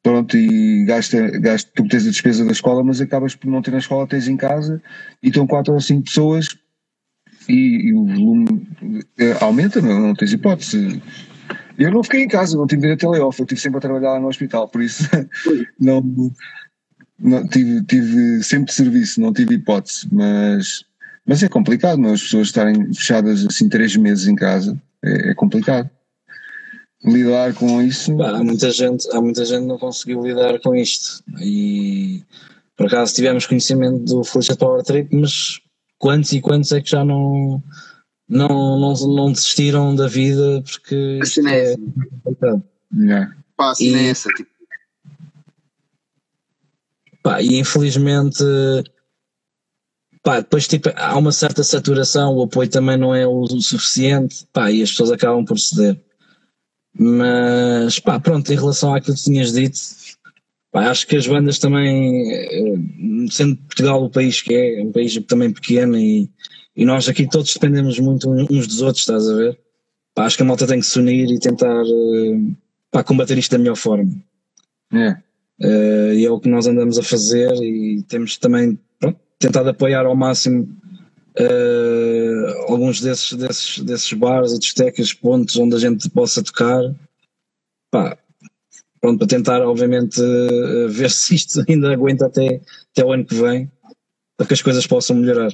[0.01, 3.71] pronto e gasta, gasta tu tens a despesa da escola mas acabas por não ter
[3.71, 4.81] na escola tens em casa
[5.21, 6.47] e estão quatro ou cinco pessoas
[7.49, 8.65] e, e o volume
[9.17, 11.01] eh, aumenta não, não tens hipótese.
[11.77, 14.13] Eu não fiquei em casa, não tive direito a layoff, eu estive sempre a trabalhar
[14.13, 15.03] lá no hospital, por isso
[15.79, 16.31] não,
[17.19, 20.85] não, tive, tive sempre de serviço, não tive hipótese, mas,
[21.25, 22.09] mas é complicado, não?
[22.09, 22.13] É?
[22.13, 25.89] as pessoas estarem fechadas assim três meses em casa, é, é complicado.
[27.03, 28.15] Lidar com isso.
[28.15, 31.23] Bah, há muita gente, há muita gente que não conseguiu lidar com isto.
[31.41, 32.23] E
[32.77, 35.59] por acaso tivemos conhecimento do Felicia Power Trip, mas
[35.97, 37.61] quantos e quantos é que já não,
[38.27, 41.19] não, não, não desistiram da vida porque.
[41.21, 41.75] Assim é.
[42.23, 42.63] complicado.
[42.95, 43.35] Yeah.
[43.57, 44.53] Pá, assim e, é essa, tipo
[47.23, 48.43] Pá, e infelizmente
[50.23, 54.71] pá, depois tipo, há uma certa saturação, o apoio também não é o, suficiente pá,
[54.71, 56.01] e as pessoas acabam por ceder.
[56.97, 59.77] Mas pá, pronto, em relação àquilo que tinhas dito,
[60.71, 62.75] pá, acho que as bandas também, eh,
[63.29, 66.29] sendo Portugal o país que é, é um país também pequeno e,
[66.75, 69.59] e nós aqui todos dependemos muito uns dos outros, estás a ver?
[70.15, 72.55] Pá, acho que a malta tem que se unir e tentar eh,
[72.91, 74.09] pá, combater isto da melhor forma.
[74.93, 75.17] É.
[75.59, 78.77] Uh, e é o que nós andamos a fazer e temos também
[79.43, 80.63] tentado apoiar ao máximo
[81.37, 86.81] uh, alguns desses, desses, desses bares e discotecas, pontos onde a gente possa tocar.
[87.91, 88.17] Pá,
[89.01, 93.35] pronto, para tentar, obviamente, uh, ver se isto ainda aguenta até, até o ano que
[93.35, 93.69] vem,
[94.37, 95.51] para que as coisas possam melhorar.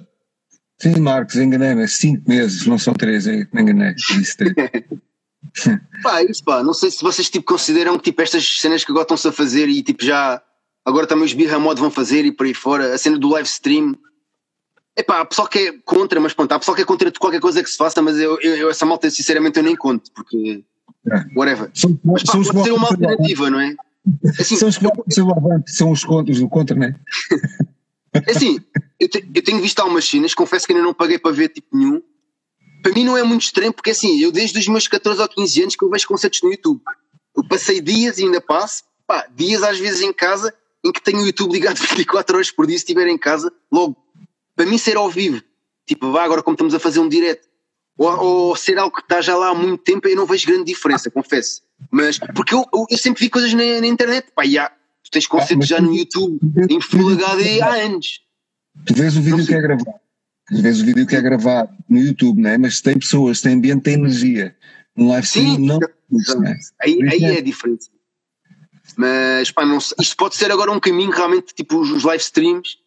[0.79, 3.95] Sim, Marcos, enganei-me, é cinco meses, não são três, é, me enganei,
[6.03, 8.91] pá, é isso pá, não sei se vocês tipo, consideram que tipo, estas cenas que
[8.91, 10.41] agora estão-se a fazer e tipo já
[10.89, 13.95] agora também os Birramod vão fazer e por aí fora, a cena do live stream.
[14.95, 17.39] É pá, há pessoal que é contra, mas pronto, há pessoal que é contra qualquer
[17.39, 20.63] coisa que se faça, mas eu, eu, eu essa malta sinceramente eu nem conto, porque
[21.11, 21.25] é.
[21.35, 21.71] whatever.
[21.73, 23.75] São, mas pá, pode ser uma alternativa, não é?
[24.39, 26.95] Assim, são, os, eu, são os contos do contra, não é?
[28.13, 28.59] é assim,
[28.99, 31.67] eu, te, eu tenho visto algumas cenas, confesso que ainda não paguei para ver tipo
[31.77, 32.01] nenhum,
[32.81, 35.61] para mim não é muito estranho, porque assim, eu desde os meus 14 ou 15
[35.61, 36.81] anos que eu vejo concertos no YouTube.
[37.35, 41.19] Eu passei dias e ainda passo, pá, dias às vezes em casa, em que tenho
[41.19, 43.97] o YouTube ligado 24 horas por dia se estiver em casa, logo,
[44.55, 45.41] para mim ser ao vivo,
[45.85, 47.47] tipo, vá agora como estamos a fazer um direto,
[47.97, 50.65] ou, ou, ser algo que está já lá há muito tempo, eu não vejo grande
[50.65, 51.61] diferença, confesso.
[51.91, 55.11] Mas, porque eu, eu, eu sempre vi coisas na, na internet, pá, e há, tu
[55.11, 56.39] tens concertos ah, já no YouTube
[56.69, 58.21] em Full HD há anos.
[58.85, 59.99] Tu vês o vídeo que é gravado
[60.51, 62.57] às vezes o vídeo que é gravado no YouTube, não é?
[62.57, 64.55] mas tem pessoas, tem ambiente, tem energia.
[64.95, 65.79] No live stream Sim, não.
[66.45, 66.57] É?
[66.81, 67.87] Aí, aí é, é diferente.
[68.97, 72.77] Mas pá, não, isto pode ser agora um caminho realmente tipo os live streams,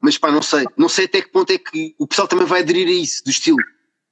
[0.00, 0.66] mas pá, não sei.
[0.76, 3.30] Não sei até que ponto é que o pessoal também vai aderir a isso, do
[3.30, 3.58] estilo.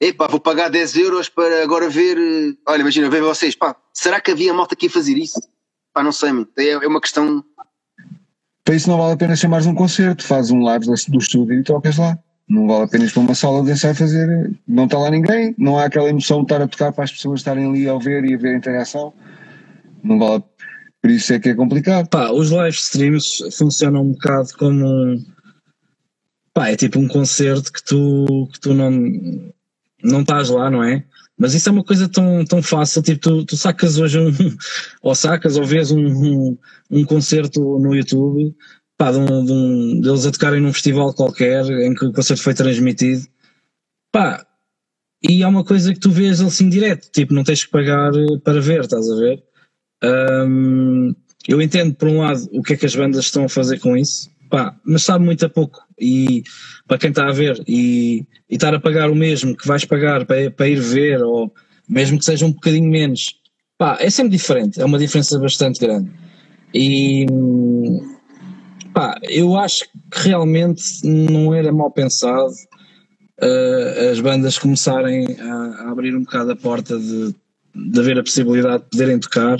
[0.00, 2.18] Epá, vou pagar 10 euros para agora ver.
[2.18, 3.54] Eh, olha, imagina, ver vocês.
[3.54, 5.40] Pá, será que havia malta que ia fazer isso?
[5.94, 7.44] Pá, não sei, é, é uma questão.
[8.64, 11.62] Para isso não vale a pena chamares um concerto, faz um live do estúdio e
[11.62, 12.18] trocas lá.
[12.48, 14.50] Não vale a pena ir para uma sala de ensaio fazer.
[14.66, 17.40] Não está lá ninguém, não há aquela emoção de estar a tocar para as pessoas
[17.40, 19.12] estarem ali a ver e a ver a interação.
[20.02, 20.42] Não vale.
[21.02, 22.08] Por isso é que é complicado.
[22.08, 25.24] Pá, os live streams funcionam um bocado como um.
[26.54, 28.90] Pá, é tipo um concerto que tu, que tu não,
[30.02, 31.04] não estás lá, não é?
[31.36, 34.30] Mas isso é uma coisa tão, tão fácil, tipo, tu, tu sacas hoje um,
[35.02, 36.58] ou sacas ou vês um, um,
[36.90, 38.54] um concerto no YouTube,
[38.96, 42.42] pá, de um, de um, deles a tocarem num festival qualquer, em que o concerto
[42.42, 43.26] foi transmitido,
[44.12, 44.46] pá,
[45.20, 48.12] e é uma coisa que tu vês assim direto, tipo, não tens que pagar
[48.44, 49.42] para ver, estás a ver?
[50.02, 51.14] Um,
[51.48, 53.96] eu entendo, por um lado, o que é que as bandas estão a fazer com
[53.96, 55.80] isso, pá, mas sabe muito a pouco.
[55.98, 56.42] E
[56.86, 60.26] para quem está a ver e, e estar a pagar o mesmo que vais pagar
[60.26, 61.52] para, para ir ver, ou
[61.88, 63.34] mesmo que seja um bocadinho menos,
[63.78, 66.10] pá, é sempre diferente, é uma diferença bastante grande.
[66.74, 67.26] E
[68.92, 72.52] pá, eu acho que realmente não era mal pensado
[73.42, 77.34] uh, as bandas começarem a, a, abrir um bocado a porta de,
[77.74, 79.58] de haver a possibilidade de poderem tocar,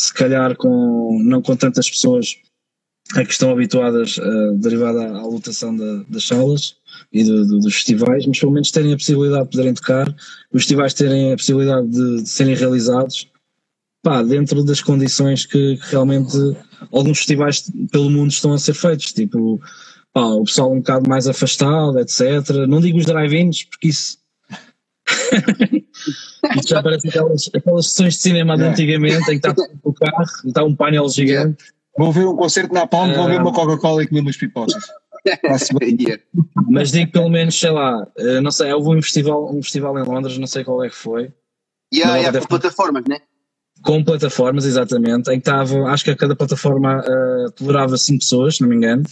[0.00, 2.36] se calhar com, não com tantas pessoas
[3.14, 6.76] a que estão habituadas uh, derivada à, à lotação da, das salas
[7.12, 10.08] e do, do, dos festivais, mas pelo menos terem a possibilidade de poderem tocar,
[10.52, 13.28] os festivais terem a possibilidade de, de serem realizados
[14.02, 16.36] pá, dentro das condições que, que, realmente
[16.92, 19.60] alguns festivais pelo mundo estão a ser feitos, tipo
[20.14, 22.20] pá, o pessoal um bocado mais afastado, etc.
[22.68, 24.18] Não digo os drive-ins, porque isso.
[26.56, 30.24] isso já parece aquelas, aquelas sessões de cinema de antigamente em que está o carro
[30.44, 31.64] está um painel gigante.
[31.96, 34.82] Vou ver um concerto na Palma, vou ver uma Coca-Cola e comer umas pipocas.
[36.68, 40.04] Mas digo pelo menos, sei lá, eh, não sei, houve um festival, um festival em
[40.04, 41.32] Londres, não sei qual é que foi.
[41.92, 43.18] E yeah, yeah, com plataformas, né?
[43.82, 48.56] Com plataformas, exatamente, em que estava, acho que a cada plataforma uh, tolerava 5 pessoas,
[48.56, 49.02] se não me engano.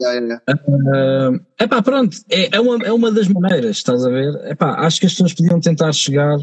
[0.00, 4.34] Yeah, uh, epá, pronto, é, é, uma, é uma das maneiras, estás a ver?
[4.50, 6.38] Epá, acho que as pessoas podiam tentar chegar.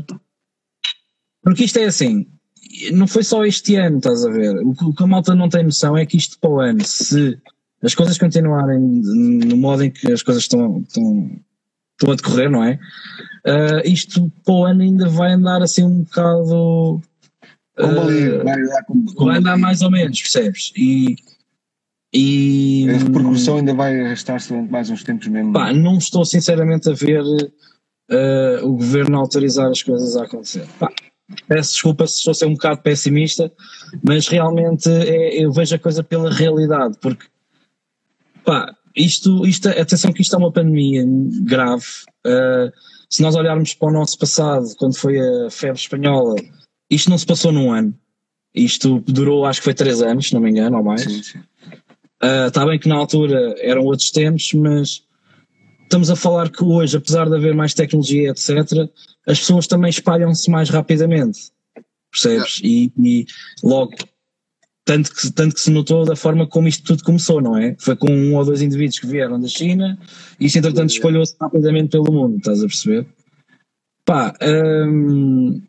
[1.43, 2.27] Porque isto é assim,
[2.93, 4.55] não foi só este ano, estás a ver?
[4.65, 6.83] O que, o que a malta não tem noção é que isto para o ano,
[6.83, 7.37] se
[7.83, 11.31] as coisas continuarem no modo em que as coisas estão, estão,
[11.93, 12.79] estão a decorrer, não é?
[13.45, 17.01] Uh, isto para o ano ainda vai andar assim um bocado.
[17.79, 20.71] Uh, vai, vai andar mais ou menos, percebes?
[20.77, 21.15] E,
[22.13, 25.53] e a repercussão ainda vai arrastar-se durante mais uns tempos mesmo.
[25.53, 30.67] Pá, não estou sinceramente a ver uh, o governo autorizar as coisas a acontecer.
[30.77, 30.91] Pá,
[31.47, 33.51] peço desculpa se estou a ser um bocado pessimista,
[34.03, 37.25] mas realmente é, eu vejo a coisa pela realidade, porque
[38.43, 41.05] pá, isto, isto, atenção que isto é uma pandemia
[41.43, 41.85] grave.
[42.25, 42.71] Uh,
[43.09, 46.35] se nós olharmos para o nosso passado, quando foi a febre espanhola,
[46.89, 47.93] isto não se passou num ano.
[48.53, 51.03] Isto durou, acho que foi três anos, se não me engano, ou mais.
[51.03, 51.39] Sim, sim.
[52.23, 55.03] Uh, está bem que na altura eram outros tempos, mas
[55.83, 58.89] estamos a falar que hoje, apesar de haver mais tecnologia, etc.,
[59.27, 61.51] as pessoas também espalham-se mais rapidamente.
[62.11, 62.61] Percebes?
[62.63, 63.25] E, e,
[63.63, 63.93] logo,
[64.85, 67.75] tanto que, tanto que se notou da forma como isto tudo começou, não é?
[67.79, 69.97] Foi com um ou dois indivíduos que vieram da China
[70.39, 73.07] e isso, entretanto, espalhou-se rapidamente pelo mundo, estás a perceber?
[74.05, 75.61] Pá, hum,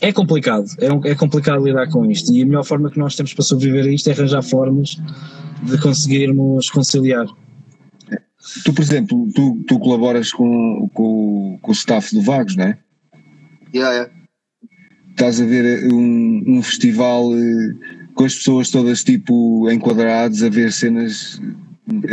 [0.00, 3.32] é complicado, é, é complicado lidar com isto e a melhor forma que nós temos
[3.32, 5.00] para sobreviver a isto é arranjar formas
[5.62, 7.26] de conseguirmos conciliar.
[8.64, 12.78] Tu, por exemplo, tu, tu colaboras com, com, com o staff do Vagos, não é?
[13.74, 14.12] Yeah, yeah.
[15.10, 17.74] Estás a ver um, um festival eh,
[18.14, 21.40] com as pessoas todas tipo enquadradas a ver cenas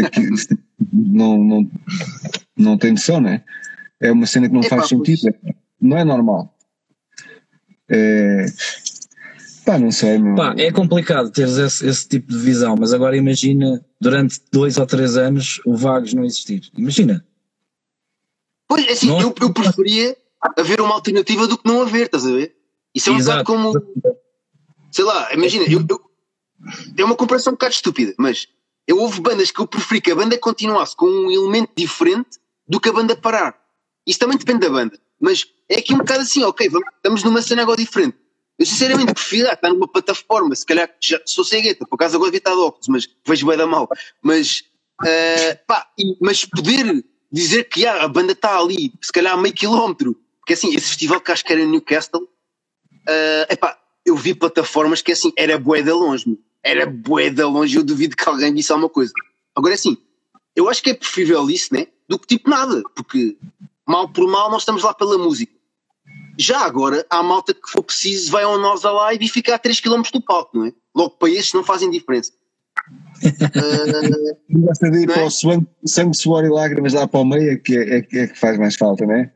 [0.06, 0.28] aqui,
[0.94, 1.72] não, não,
[2.58, 3.44] não tem noção, não é?
[4.00, 5.34] É uma cena que não faz sentido,
[5.80, 6.51] não é normal.
[7.92, 8.46] É,
[9.66, 10.18] Pá, não sei.
[10.18, 10.36] Não...
[10.36, 14.86] Pá, é complicado teres esse, esse, tipo de visão, mas agora imagina durante dois ou
[14.86, 16.70] três anos o Vagos não existir.
[16.76, 17.26] Imagina.
[18.68, 19.22] Pois, é assim, não...
[19.22, 20.18] eu, eu preferia
[20.58, 22.56] haver uma alternativa do que não haver, estás a ver?
[22.94, 23.44] Isso é um Exato.
[23.46, 24.18] bocado como.
[24.92, 26.02] Sei lá, imagina, eu, eu,
[26.98, 28.48] é uma comparação um bocado estúpida, mas
[28.88, 32.80] eu houve bandas que eu preferi que a banda continuasse com um elemento diferente do
[32.80, 33.56] que a banda parar.
[34.06, 37.42] Isso também depende da banda, mas é aqui um bocado assim, ok, vamos, estamos numa
[37.42, 38.18] cena agora diferente
[38.62, 42.38] eu sinceramente prefiro estar numa plataforma, se calhar já sou cegueta, por acaso agora devia
[42.38, 43.90] estar de óculos, mas vejo bem da mal.
[44.22, 44.64] Mas,
[45.02, 45.88] uh, pá,
[46.22, 50.54] mas poder dizer que ah, a banda está ali, se calhar a meio quilómetro, porque
[50.54, 55.12] assim, esse festival que acho que era em Newcastle, uh, epá, eu vi plataformas que
[55.12, 58.90] assim, era bué de longe, era bué de longe, eu duvido que alguém visse alguma
[58.90, 59.12] coisa.
[59.56, 59.98] Agora assim,
[60.56, 61.88] eu acho que é preferível isso, né?
[62.08, 63.36] Do que tipo nada, porque
[63.88, 65.54] mal por mal nós estamos lá pela música.
[66.38, 69.60] Já agora, há malta que for preciso, vai ao nós a live e fica a
[69.60, 70.74] 3 km do palco, não é?
[70.96, 72.32] Logo para esses não fazem diferença.
[73.22, 75.26] uh, Gosta de ir para é?
[75.26, 78.28] o sangue, sangue, suor e lágrimas lá para o meio é que, é, é, é
[78.28, 79.32] que faz mais falta, não é?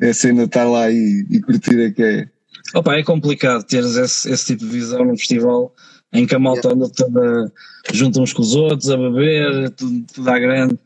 [0.00, 2.28] é cena estar lá e, e curtir é que é.
[2.74, 5.74] Opa, é complicado teres esse, esse tipo de visão num festival
[6.12, 7.52] em que a malta anda toda
[7.92, 10.78] junta uns com os outros a beber, tudo, tudo à grande.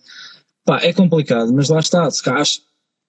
[0.68, 2.22] Pá, é complicado, mas lá está, se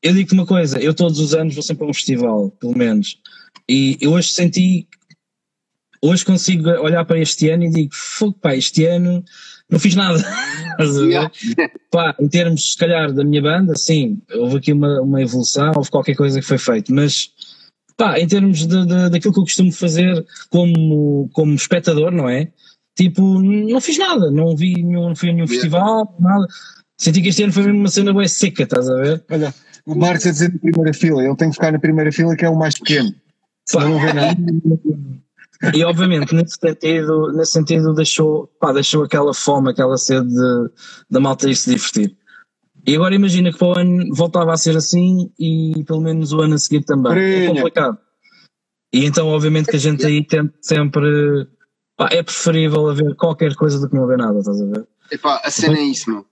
[0.02, 3.20] eu digo-te uma coisa, eu todos os anos vou sempre a um festival, pelo menos.
[3.68, 4.88] E eu hoje senti.
[6.02, 9.22] Hoje consigo olhar para este ano e digo, fogo, pá, este ano
[9.70, 10.18] não fiz nada.
[11.92, 15.92] Pá, em termos, se calhar, da minha banda, sim, houve aqui uma, uma evolução, houve
[15.92, 17.30] qualquer coisa que foi feito, mas
[17.98, 22.50] pá, em termos de, de- daquilo que eu costumo fazer como, como espectador, não é?
[22.96, 25.54] Tipo, não fiz nada, não vi nenhum, não fui a nenhum Yeah.
[25.54, 26.48] festival, nada.
[27.00, 29.24] Senti que este ano foi mesmo uma cena bem seca, estás a ver?
[29.32, 29.54] Olha,
[29.86, 32.44] o Marcos a dizer na primeira fila, ele tem que ficar na primeira fila que
[32.46, 33.16] é o mais pequeno.
[33.66, 34.36] Senão não vê nada.
[35.74, 40.70] E obviamente nesse sentido, nesse sentido deixou, pá, deixou aquela fome, aquela sede de-
[41.10, 42.16] da malta ir se divertir.
[42.86, 46.42] E agora imagina que para o ano voltava a ser assim e pelo menos o
[46.42, 47.12] ano a seguir também.
[47.12, 47.48] É Farinha.
[47.48, 47.98] complicado.
[48.94, 51.48] E então obviamente que a gente aí tenta sempre.
[51.96, 54.88] pá, é preferível haver qualquer coisa do que não haver nada, estás a ver?
[55.12, 56.26] Epá, a cena é isso, meu.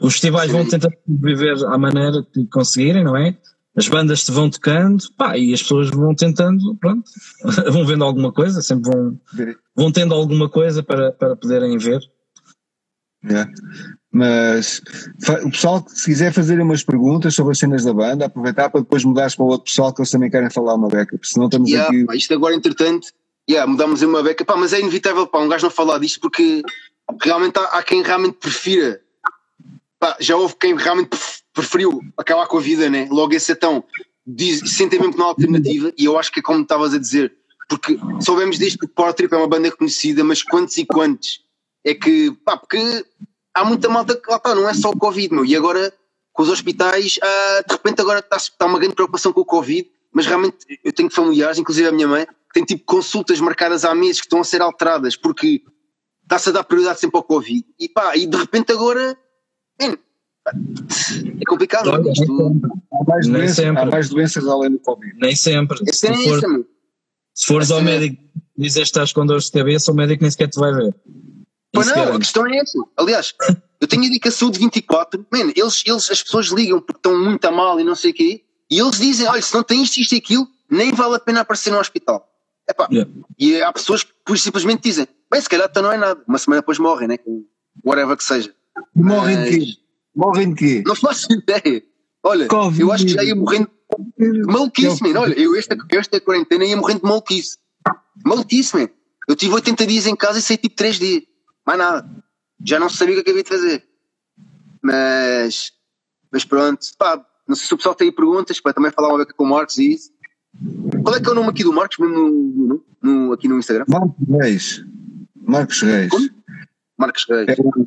[0.00, 3.36] Os festivais vão tentar viver à maneira que conseguirem, não é?
[3.76, 7.04] As bandas te vão tocando, pá, e as pessoas vão tentando, pronto,
[7.70, 9.20] vão vendo alguma coisa, sempre vão,
[9.74, 12.00] vão tendo alguma coisa para, para poderem ver.
[13.24, 13.50] Yeah.
[14.12, 14.80] Mas
[15.44, 18.80] o pessoal, que se quiser fazer umas perguntas sobre as cenas da banda, aproveitar para
[18.80, 21.46] depois mudares para o outro pessoal que eles também querem falar uma beca, porque senão
[21.46, 22.04] estamos Yeah, aqui.
[22.06, 23.08] pá, isto agora, entretanto,
[23.48, 26.20] yeah, mudamos aí uma beca, pá, mas é inevitável, pá, um gajo não falar disto
[26.20, 26.62] porque
[27.22, 29.00] realmente há, há quem realmente prefira.
[29.98, 33.08] Pá, já houve quem realmente pref- preferiu acabar com a vida, né?
[33.10, 33.82] Logo esse então
[34.26, 36.98] diz, sentem mesmo que não há alternativa, e eu acho que é como estavas a
[36.98, 37.32] dizer,
[37.68, 41.40] porque soubemos desde que o Portrip é uma banda conhecida, mas quantos e quantos
[41.84, 43.04] é que, pá, porque
[43.54, 45.92] há muita malta que lá está, não é só o Covid, meu, e agora
[46.32, 49.88] com os hospitais, ah, de repente agora está, está uma grande preocupação com o Covid,
[50.12, 53.94] mas realmente eu tenho familiares, inclusive a minha mãe, que tem tipo consultas marcadas há
[53.94, 55.62] meses que estão a ser alteradas porque
[56.24, 57.64] está-se a dar prioridade sempre ao Covid.
[57.78, 59.16] E pá, e de repente agora,
[59.80, 62.60] é complicado, Olha, isto
[62.92, 63.82] Há mais, Nem doenças, sempre.
[63.82, 65.14] há mais doenças além do Covid.
[65.20, 65.78] Nem sempre.
[65.92, 66.66] Se, é for- meu.
[67.34, 68.22] se fores ao é- médico
[68.56, 70.94] e dizes que estás com dores de cabeça, o médico nem sequer te vai ver.
[71.72, 72.78] Pois Isso não, a questão é essa.
[72.96, 73.34] Aliás,
[73.80, 77.44] eu tenho a dica Saúde 24, man, eles, eles, as pessoas ligam porque estão muito
[77.44, 79.98] a mal e não sei o quê, e eles dizem, olha, se não tem isto,
[79.98, 82.26] isto e aquilo, nem vale a pena aparecer no hospital.
[82.68, 83.10] Epá, Yeah.
[83.38, 86.62] E há pessoas que simplesmente dizem, bem, se calhar então não é nada, uma semana
[86.62, 87.18] depois morrem, né?
[87.18, 87.44] Com
[87.84, 88.52] whatever que seja.
[88.94, 89.72] Morrem de quê?
[90.14, 90.82] Morrem de quê?
[90.86, 91.82] Não faço ideia.
[92.22, 92.80] Olha, Covid.
[92.82, 93.70] eu acho que já ia morrendo
[94.18, 95.20] de maluquice, man.
[95.20, 97.56] Olha, eu esta, esta quarentena ia morrendo de maluquice.
[98.24, 98.88] Maluquice, man.
[99.28, 101.22] Eu tive 80 dias em casa e saí tipo 3 dias.
[101.66, 102.08] Mais nada.
[102.64, 103.84] Já não sabia o que é havia de fazer.
[104.82, 105.72] Mas,
[106.32, 106.86] mas pronto.
[106.98, 109.48] Pá, não sei se o pessoal tem perguntas para também falar uma vez com o
[109.48, 110.10] Marcos e isso.
[111.02, 112.30] Qual é que é o nome aqui do Marcos mesmo no,
[112.66, 113.84] no- no- aqui no Instagram?
[113.88, 114.84] Marcos Reis.
[115.36, 116.10] Marcos Reis.
[116.10, 116.28] Como?
[116.98, 117.48] Marcos Reis.
[117.48, 117.86] É o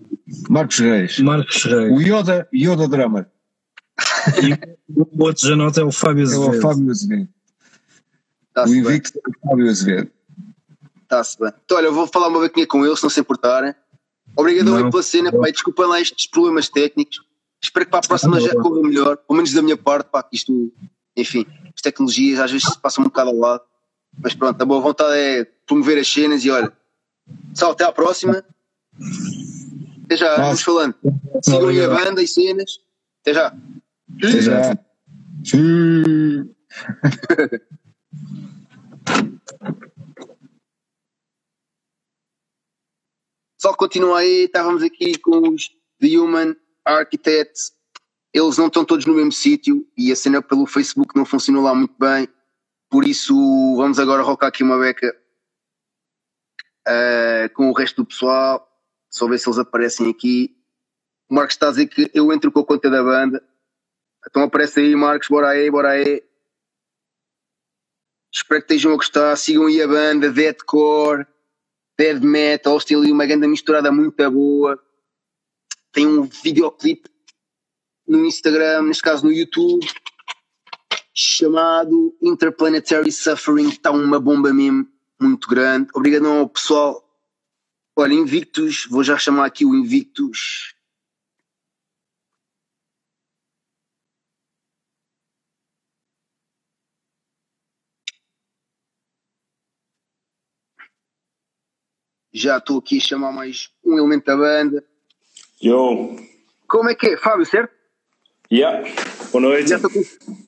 [0.50, 1.20] Marcos Reis.
[1.20, 1.92] Marcos Reis.
[1.92, 3.28] O Yoda, Yoda Drummer.
[4.90, 6.62] O outro já nota é o Fábio É o Azevedo.
[6.62, 7.30] Fábio Azevedo.
[8.58, 8.78] O bem.
[8.78, 10.12] invicto é o Fábio Azevedo.
[11.04, 11.52] Está-se bem.
[11.66, 13.74] Então, olha, eu vou falar uma bequinha com eles, se não se importarem.
[14.36, 17.22] Obrigadão aí pela cena, e desculpem lá estes problemas técnicos.
[17.62, 20.24] Espero que para a próxima Não, já corra melhor, pelo menos da minha parte, pá,
[20.24, 20.72] que isto,
[21.16, 23.64] enfim, as tecnologias às vezes se passam um bocado ao lado.
[24.22, 26.72] Mas pronto, a boa vontade é promover as cenas e olha,
[27.54, 28.44] só até à próxima.
[30.10, 30.42] Até já, Nossa.
[30.42, 30.96] vamos falando.
[31.44, 32.80] Sigam aí a banda e cenas.
[33.22, 33.56] Até já.
[34.18, 34.76] Até já.
[35.46, 36.50] Sim.
[43.62, 45.70] Só continua aí, estávamos aqui com os
[46.00, 47.72] The Human Architects.
[48.34, 51.76] Eles não estão todos no mesmo sítio e a cena pelo Facebook não funcionou lá
[51.76, 52.28] muito bem.
[52.90, 53.36] Por isso,
[53.78, 55.16] vamos agora rocar aqui uma beca
[56.88, 58.69] eh, com o resto do pessoal.
[59.10, 60.56] Só ver se eles aparecem aqui.
[61.30, 63.44] O Marcos está a dizer que eu entro com a conta da banda.
[64.28, 66.24] Então aparece aí, Marcos, bora aí, bora aí.
[68.32, 69.36] Espero que estejam a gostar.
[69.36, 71.26] Sigam aí a banda, Deadcore
[72.00, 74.82] death metal, têm ali uma grande misturada muito boa.
[75.92, 77.10] Tem um videoclipe
[78.08, 79.86] no Instagram, neste caso no YouTube,
[81.14, 83.68] chamado Interplanetary Suffering.
[83.68, 84.88] Está uma bomba mesmo,
[85.20, 85.90] muito grande.
[85.94, 87.06] Obrigado ao pessoal.
[88.00, 90.74] Olha, Invictus, vou já chamar aqui o Invictus.
[102.32, 104.82] Já estou aqui a chamar mais um elemento da banda.
[105.62, 106.16] Yo,
[106.70, 107.18] Como é que é?
[107.18, 107.74] Fábio, certo?
[108.50, 108.82] yeah,
[109.30, 109.72] boa noite.
[109.72, 110.48] Já estou confuso.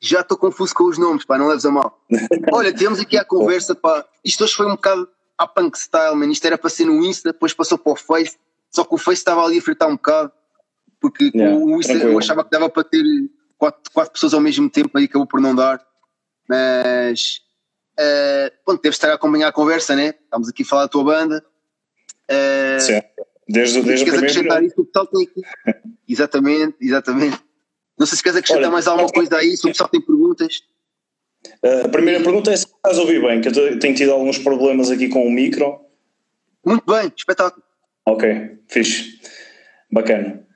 [0.00, 2.00] Já estou confuso com os nomes, pá, não leves a mal.
[2.52, 4.08] Olha, temos aqui a conversa, pá.
[4.24, 6.30] Isto hoje foi um bocado a punk style, man.
[6.30, 8.36] Isto era para ser no Insta, depois passou para o Face.
[8.70, 10.32] Só que o Face estava ali a fritar um bocado.
[11.00, 12.14] Porque Yeah, o Insta tranquilo.
[12.14, 13.02] eu achava que dava para ter
[13.56, 15.80] quatro, quatro pessoas ao mesmo tempo, aí acabou por não dar.
[16.48, 17.40] Mas,
[17.98, 20.14] uh, pronto, deves estar a acompanhar a conversa, né?
[20.24, 21.44] Estamos aqui a falar da tua banda.
[22.28, 23.00] Uh, Sim,
[23.48, 25.42] desde, desde o primeiro acrescentar isso, o pessoal tem aqui.
[26.08, 27.38] exatamente, exatamente.
[27.98, 30.62] Não sei se queres acrescentar Olha, mais alguma coisa aí, se o pessoal tem perguntas.
[31.64, 34.38] Uh, a primeira pergunta é se estás a ouvir bem, que eu tenho tido alguns
[34.38, 35.80] problemas aqui com o micro.
[36.64, 37.62] Muito bem, espetáculo.
[38.06, 39.18] Ok, fixe.
[39.90, 40.46] Bacana.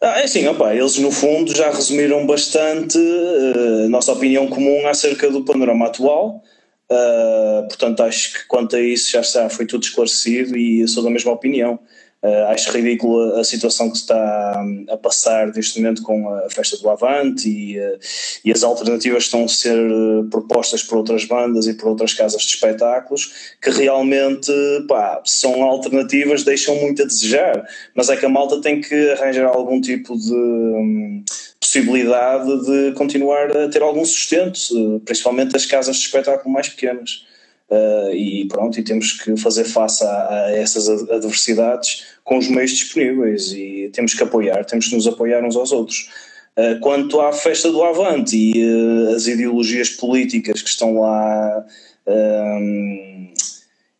[0.00, 4.86] Ah, é assim, opa, eles no fundo já resumiram bastante uh, a nossa opinião comum
[4.86, 6.42] acerca do panorama atual.
[6.90, 11.10] Uh, portanto, acho que quanto a isso já está, foi tudo esclarecido e sou da
[11.10, 11.80] mesma opinião.
[12.20, 16.50] Uh, acho ridícula a situação que se está hum, a passar neste momento com a
[16.50, 17.98] festa do Avante e, uh,
[18.44, 22.14] e as alternativas que estão a ser uh, propostas por outras bandas e por outras
[22.14, 24.50] casas de espetáculos que realmente
[24.88, 27.64] pá, são alternativas, deixam muito a desejar,
[27.94, 31.22] mas é que a malta tem que arranjar algum tipo de um,
[31.60, 34.58] possibilidade de continuar a ter algum sustento,
[35.04, 37.27] principalmente as casas de espetáculo mais pequenas.
[37.70, 42.70] Uh, e pronto, e temos que fazer face a, a, essas adversidades com os meios
[42.70, 46.08] disponíveis e temos que apoiar, temos que nos apoiar uns aos outros.
[46.56, 51.62] Uh, quanto à festa do Avante e uh, as ideologias políticas que estão lá
[52.06, 53.34] um,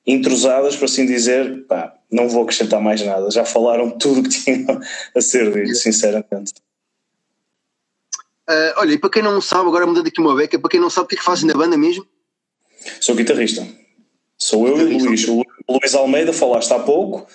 [0.07, 4.31] intrusadas, por assim dizer, pá, não vou acrescentar mais nada, já falaram tudo o que
[4.31, 4.81] tinham
[5.15, 6.55] a ser dito, sinceramente.
[8.79, 11.05] olha, e para quem não sabe, agora mudando aqui uma beca, para quem não sabe
[11.05, 12.07] o que é que fazem na banda mesmo?
[13.01, 13.67] Sou guitarrista.
[14.37, 15.29] Sou eu e o Luís.
[15.29, 17.27] O Luís Almeida falaste há pouco,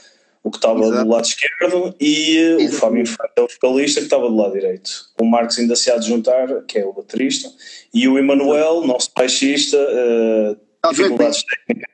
[0.41, 1.04] o que estava Exato.
[1.04, 2.76] do lado esquerdo, e Exato.
[2.76, 4.89] o Fábio Infante é o vocalista que estava do lado direito.
[5.20, 7.49] O Marcos ainda se há de juntar, que é o baterista,
[7.93, 11.93] e o Emanuel, nosso baixista, uh, dificuldades técnicas.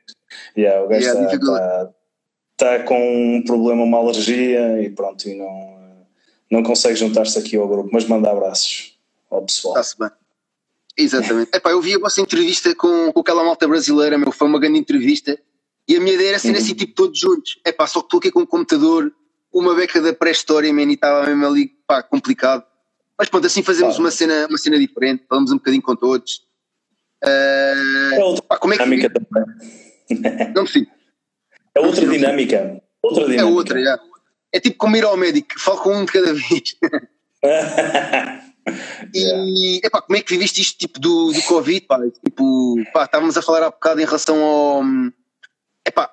[0.56, 1.90] Yeah, o gajo yeah, está, está,
[2.52, 6.06] está, com um problema, uma alergia e pronto, e não,
[6.50, 8.98] não consegue juntar-se aqui ao grupo, mas manda abraços
[9.30, 9.74] ao pessoal.
[9.74, 10.19] Está-se bem.
[11.00, 11.50] Exatamente.
[11.54, 14.78] Epá, eu vi a vossa entrevista com, com aquela malta brasileira, meu, foi uma grande
[14.78, 15.38] entrevista.
[15.88, 16.76] E a minha ideia era ser assim, uhum.
[16.76, 17.58] tipo, todos juntos.
[17.66, 19.12] Epá, só que aqui com um computador,
[19.52, 22.64] uma beca da pré-história, man, e estava mesmo ali, pá, complicado.
[23.18, 26.42] Mas pronto, assim fazemos uma, cena, uma cena diferente, falamos um bocadinho com todos.
[27.22, 30.52] Uh, é outra pá, como é que dinâmica também.
[30.54, 30.86] Não sim.
[31.72, 32.82] É outra dinâmica.
[33.00, 33.42] Outra dinâmica.
[33.42, 33.96] É outra, é.
[34.52, 36.76] É tipo como ir ao médico, falo com um de cada vez.
[39.14, 41.86] E epá, como é que viveste isto tipo do, do Covid?
[41.86, 41.98] Pá?
[42.24, 44.82] Tipo, pá, estávamos a falar há bocado em relação ao.
[45.86, 46.12] Epá,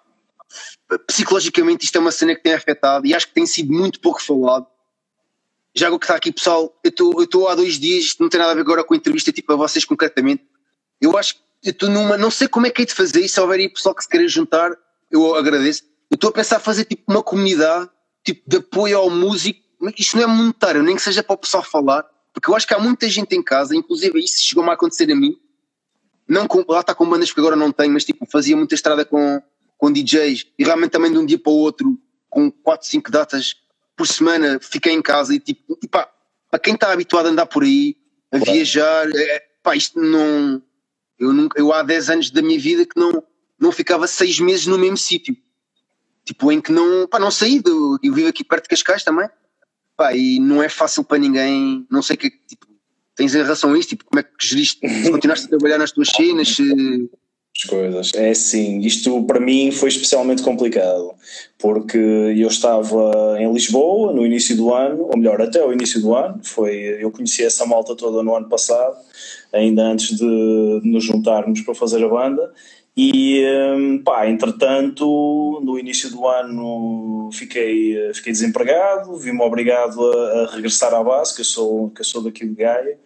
[1.06, 4.22] psicologicamente isto é uma cena que tem afetado e acho que tem sido muito pouco
[4.22, 4.66] falado.
[5.76, 8.52] Já o que está aqui, pessoal, eu estou há dois dias, isto não tem nada
[8.52, 10.44] a ver agora com a entrevista tipo a vocês concretamente.
[11.00, 12.18] Eu acho que eu estou numa.
[12.18, 14.10] Não sei como é que é de fazer e se houver aí pessoal que se
[14.10, 14.72] querer juntar,
[15.12, 15.84] eu agradeço.
[16.10, 17.90] Eu estou a pensar fazer tipo uma comunidade
[18.24, 19.60] tipo de apoio ao músico.
[19.98, 22.06] Isto não é monetário, nem que seja para o pessoal falar
[22.38, 25.16] porque eu acho que há muita gente em casa, inclusive isso chegou-me a acontecer a
[25.16, 25.36] mim.
[26.28, 29.04] Não com, lá está com bandas que agora não tenho, mas tipo, fazia muita estrada
[29.04, 29.42] com,
[29.76, 33.56] com DJs e realmente também de um dia para o outro, com 4, 5 datas
[33.96, 36.08] por semana, fiquei em casa e tipo, e, pá,
[36.52, 37.98] para quem está habituado a andar por aí,
[38.32, 38.54] a claro.
[38.54, 40.62] viajar, é, pá, isto não.
[41.18, 43.24] Eu, nunca, eu há 10 anos da minha vida que não,
[43.60, 45.36] não ficava 6 meses no mesmo sítio.
[46.24, 47.64] Tipo, em que não, pá, não saí.
[47.66, 49.28] Eu, eu vivo aqui perto de Cascais também.
[49.98, 52.68] Pá, e não é fácil para ninguém, não sei o que tipo,
[53.16, 55.92] tens em relação a isto, tipo, como é que geriste, se continuaste a trabalhar nas
[55.92, 57.10] tuas cenas, se...
[57.60, 61.16] As coisas, é assim, isto para mim foi especialmente complicado,
[61.58, 66.14] porque eu estava em Lisboa no início do ano, ou melhor, até o início do
[66.14, 68.96] ano, foi, eu conheci essa malta toda no ano passado,
[69.52, 72.54] ainda antes de nos juntarmos para fazer a banda,
[72.98, 80.56] e hum, pá, entretanto, no início do ano fiquei, fiquei desempregado, vi-me obrigado a, a,
[80.56, 82.98] regressar à base, que eu sou, que eu sou daqui de Gaia.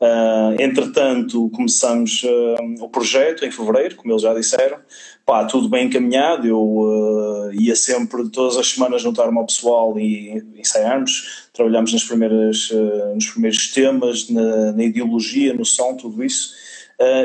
[0.00, 4.78] Uh, entretanto, começamos uh, o projeto em fevereiro, como eles já disseram.
[5.26, 6.46] Pá, tudo bem encaminhado.
[6.46, 11.48] Eu uh, ia sempre, todas as semanas, juntar-me ao pessoal e ensaiarmos.
[11.52, 12.70] Trabalhámos nas primeiras,
[13.14, 16.52] nos primeiros temas, na, na, ideologia, no som, tudo isso.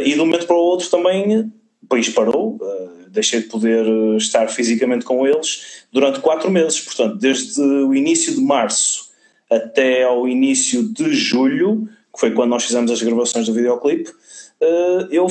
[0.04, 1.52] e de um momento para o outro também
[1.88, 6.82] o país parou, uh, deixei de poder eh, estar fisicamente com eles durante quatro meses.
[6.82, 9.08] Portanto, desde o início de março
[9.50, 15.08] até ao início de julho, que foi quando nós fizemos as gravações do videoclipe, uh,
[15.10, 15.28] eu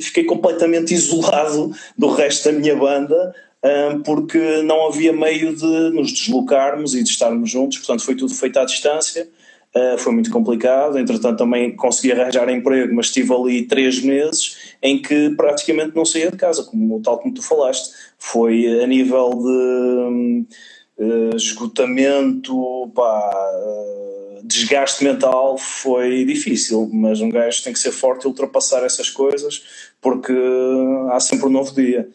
[0.00, 3.34] fiquei completamente isolado do resto da minha banda.
[4.04, 8.58] porque não havia meio de nos deslocarmos e de estarmos juntos, portanto foi tudo feito
[8.58, 9.28] à distância.
[9.76, 10.98] Uh, foi muito complicado.
[10.98, 16.30] Entretanto, também consegui arranjar emprego, mas estive ali três meses em que praticamente não saía
[16.30, 17.92] de casa, como, tal como tu falaste.
[18.18, 20.46] Foi a nível de
[21.04, 28.24] uh, esgotamento, pá, uh, desgaste mental foi difícil, mas um gajo tem que ser forte
[28.24, 30.32] e ultrapassar essas coisas porque
[31.10, 32.08] há sempre um novo dia.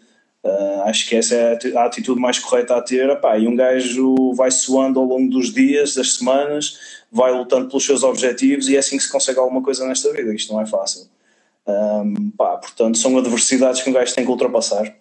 [0.43, 3.09] Uh, acho que essa é a atitude mais correta a ter.
[3.09, 7.86] Epá, e um gajo vai suando ao longo dos dias, das semanas, vai lutando pelos
[7.86, 10.34] seus objetivos e é assim que se consegue alguma coisa nesta vida.
[10.34, 11.09] Isto não é fácil.
[11.68, 14.95] Um, pá, portanto, são adversidades que um gajo tem que ultrapassar.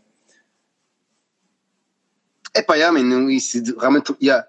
[2.52, 4.14] É pá, yeah, man, isso realmente.
[4.20, 4.46] Yeah.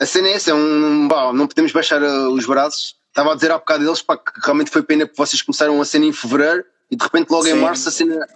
[0.00, 2.96] A cena é essa, é um, bah, não podemos baixar uh, os braços.
[3.08, 5.84] Estava a dizer há bocado deles pá, que realmente foi pena que vocês começaram a
[5.84, 7.52] cena em fevereiro e de repente logo Sim.
[7.52, 8.26] em março a cena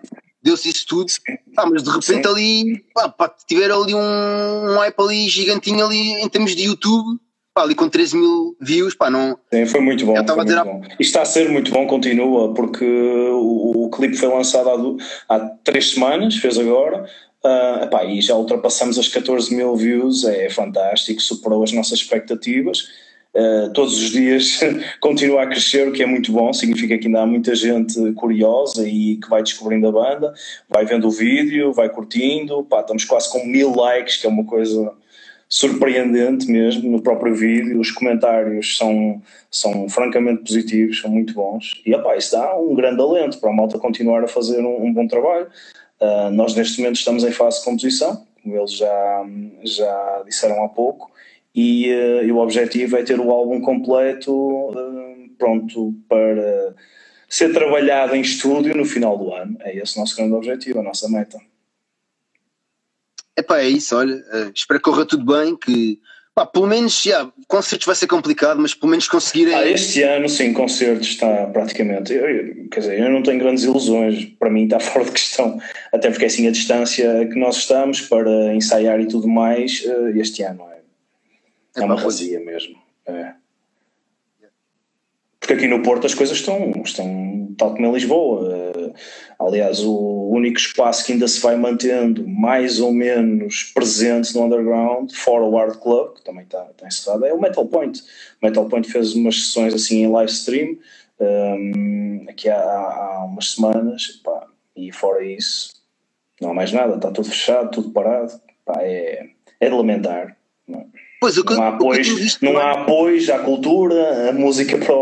[0.40, 1.10] deu-se isso tudo.
[1.54, 2.32] Pá, mas de repente Sim.
[2.32, 7.18] ali, pá, pá, tiveram ali um, um hype ali gigantinho ali em termos de YouTube.
[7.59, 9.36] Pá, ali com 13 mil views, pá, não.
[9.52, 10.14] Sim, foi muito bom.
[10.14, 10.80] Foi muito bom.
[10.90, 14.96] Isto está a ser muito bom, continua, porque o, o clipe foi lançado
[15.28, 17.04] há, há três semanas, fez agora.
[17.44, 22.86] Uh, epá, e já ultrapassamos as 14 mil views, é fantástico, superou as nossas expectativas.
[23.34, 24.61] Uh, todos os dias
[25.00, 28.86] continua a crescer, o que é muito bom, significa que ainda há muita gente curiosa
[28.86, 30.32] e que vai descobrindo a banda,
[30.68, 34.44] vai vendo o vídeo, vai curtindo, pá, estamos quase com mil likes, que é uma
[34.44, 34.92] coisa
[35.49, 41.94] surpreendente mesmo no próprio vídeo, os comentários são, são francamente positivos, são muito bons, e
[41.94, 45.07] epá, isso dá um grande alento para a malta continuar a fazer um, um bom
[45.07, 45.46] trabalho.
[46.01, 49.26] Uh, nós neste momento estamos em fase de composição, como eles já,
[49.64, 51.11] já disseram há pouco,
[51.55, 56.74] e, uh, e o objetivo é ter o álbum completo uh, pronto para
[57.28, 59.57] ser trabalhado em estúdio no final do ano.
[59.61, 61.38] É esse o nosso grande objetivo, a nossa meta.
[63.39, 64.22] Epá, é isso, olha,
[64.55, 66.01] espero que corra tudo bem, que
[66.39, 69.53] Pá, pelo menos, yeah, concertos vai ser complicado, mas pelo menos conseguirem.
[69.57, 72.14] Ah, este ano, sim, concertos está praticamente.
[72.14, 75.61] Eu, quer dizer, eu não tenho grandes ilusões, para mim está fora de questão,
[75.93, 80.45] até porque assim a distância que nós estamos para ensaiar e tudo mais, eh, este
[80.45, 80.76] ano é,
[81.80, 82.76] é, é uma razia mesmo.
[83.05, 83.32] É.
[85.41, 88.49] Porque aqui no Porto as coisas estão, estão tal como em Lisboa.
[88.49, 88.93] Eh,
[89.41, 95.12] aliás, o único espaço que ainda se vai mantendo mais ou menos presente no underground,
[95.12, 98.01] fora o Hard Club, que também está, está encerrado, é o Metal Point.
[98.43, 100.76] O Metal Point fez umas sessões assim em live stream
[101.20, 105.72] um, aqui há, há, umas semanas, pá, e fora isso,
[106.41, 108.41] não há mais nada, está tudo fechado, tudo parado.
[108.64, 110.38] Pá, é, é de lamentar.
[111.18, 111.20] Não?
[111.20, 112.02] Pois, o que, não há apoio,
[112.42, 114.94] não há apoio à cultura, à música para,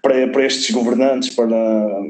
[0.00, 1.48] para, para estes governantes, para,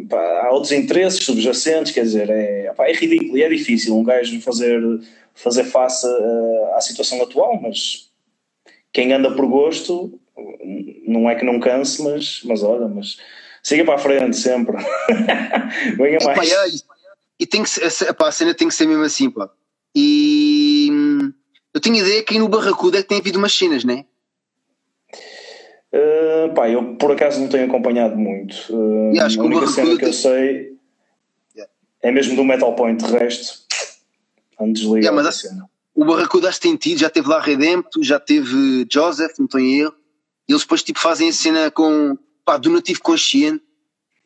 [0.08, 4.38] para, há outros interesses subjacentes, quer dizer, é, é ridículo e é difícil um gajo
[4.42, 4.82] fazer,
[5.34, 8.10] fazer face à, à situação atual, mas
[8.92, 10.18] quem anda por gosto,
[11.06, 13.16] não é que não canse, mas, mas olha, mas
[13.62, 14.76] siga para a frente sempre.
[15.96, 16.50] Venha mais.
[16.50, 16.66] Epá,
[17.40, 19.50] e tem que ser, epá, a cena tem que ser mesmo assim, pá.
[19.94, 20.43] E
[21.74, 24.06] eu tinha ideia que aí no Barracuda é que tem havido umas cenas, não é?
[25.92, 28.54] Uh, pá, eu por acaso não tenho acompanhado muito.
[28.70, 30.76] Uh, yeah, a única cena que eu sei
[31.54, 31.72] yeah.
[32.02, 33.64] é mesmo do Metal Point, de resto,
[34.60, 35.68] antes de ligar yeah, a cena.
[35.94, 39.60] O Barracuda acho que tem tido, já teve lá Redempto, já teve Joseph, não estou
[39.60, 39.94] em erro.
[40.48, 43.62] E eles depois tipo, fazem a cena com pá, donativo consciente.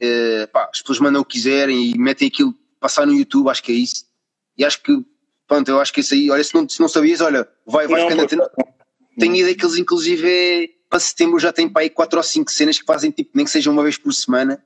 [0.01, 3.63] Uh, pá, as pessoas mandam o que quiserem e metem aquilo, passar no YouTube, acho
[3.63, 4.07] que é isso.
[4.57, 5.05] E acho que
[5.49, 8.03] Pronto, eu acho que isso aí, olha, se não, se não sabias, olha, vai, vai
[8.03, 8.51] ficando atento.
[9.19, 12.79] Tenho ideia que eles, inclusive, para setembro já têm para aí 4 ou 5 cenas
[12.79, 14.63] que fazem tipo, nem que seja uma vez por semana.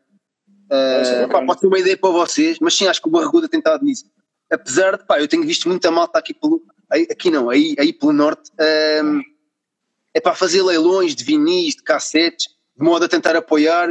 [0.67, 3.59] Uh, pá, pode ser uma ideia para vocês, mas sim, acho que o Barraguda tem
[3.59, 4.05] estado nisso.
[4.51, 6.61] Apesar de, pá, eu tenho visto muita malta aqui pelo.
[6.91, 8.51] Aqui não, aí, aí pelo norte.
[9.05, 9.23] Um,
[10.13, 13.89] é para fazer leilões de vinis, de cassetes, de modo a tentar apoiar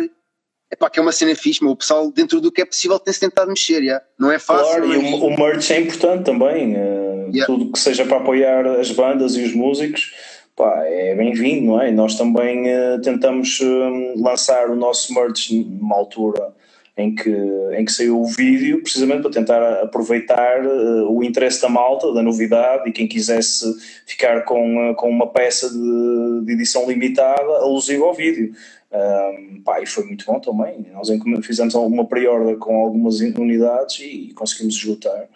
[0.71, 2.97] é pá, que é uma cena fixe, mas o pessoal, dentro do que é possível,
[2.97, 4.03] tem-se tentado mexer, yeah.
[4.17, 4.65] não é fácil.
[4.65, 5.03] Claro, mas...
[5.03, 7.45] e o, o merch é importante também, uh, yeah.
[7.45, 10.13] tudo que seja para apoiar as bandas e os músicos,
[10.55, 11.91] pá, é bem-vindo, não é?
[11.91, 16.53] Nós também uh, tentamos uh, lançar o nosso merch numa altura
[16.97, 20.61] em que, em que saiu o vídeo, precisamente para tentar aproveitar
[21.07, 23.65] o interesse da malta, da novidade, e quem quisesse
[24.05, 28.53] ficar com, com uma peça de, de edição limitada alusiva ao vídeo.
[28.91, 30.85] Um, pá, e foi muito bom também.
[30.93, 31.09] Nós
[31.45, 35.29] fizemos uma pre-order com algumas unidades e conseguimos esgotar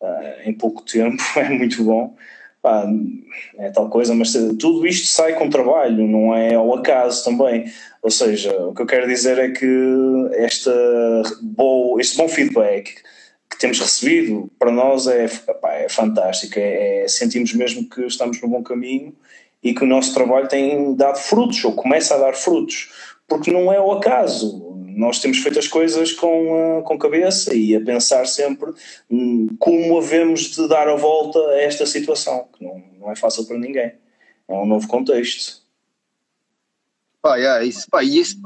[0.00, 2.16] uh, em pouco tempo, é muito bom.
[2.62, 2.86] Pá,
[3.58, 7.70] é tal coisa, mas tudo isto sai com trabalho, não é ao acaso também.
[8.02, 9.66] Ou seja, o que eu quero dizer é que
[10.32, 10.72] esta
[11.42, 12.94] bom, este bom feedback
[13.50, 15.28] que temos recebido para nós é,
[15.60, 16.58] pá, é fantástico.
[16.58, 19.14] É, é, sentimos mesmo que estamos no bom caminho
[19.64, 22.92] e que o nosso trabalho tem dado frutos, ou começa a dar frutos,
[23.26, 24.62] porque não é o acaso.
[24.94, 28.72] Nós temos feito as coisas com, com cabeça e a pensar sempre
[29.10, 33.46] hum, como havemos de dar a volta a esta situação, que não, não é fácil
[33.46, 33.94] para ninguém.
[34.46, 35.64] É um novo contexto.
[37.22, 38.36] Pá, yeah, isso, pá, e isso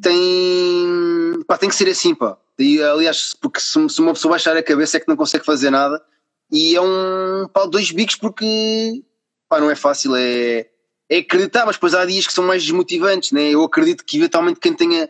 [0.00, 2.38] tem, pá, tem que ser assim, pá.
[2.58, 5.70] E, aliás, porque se, se uma pessoa baixar a cabeça é que não consegue fazer
[5.70, 6.02] nada.
[6.50, 9.04] E é um pá, dois bicos porque
[9.48, 10.66] pá, não é fácil, é,
[11.10, 13.50] é acreditar, mas depois há dias que são mais desmotivantes, né?
[13.50, 15.08] Eu acredito que eventualmente quem tenha,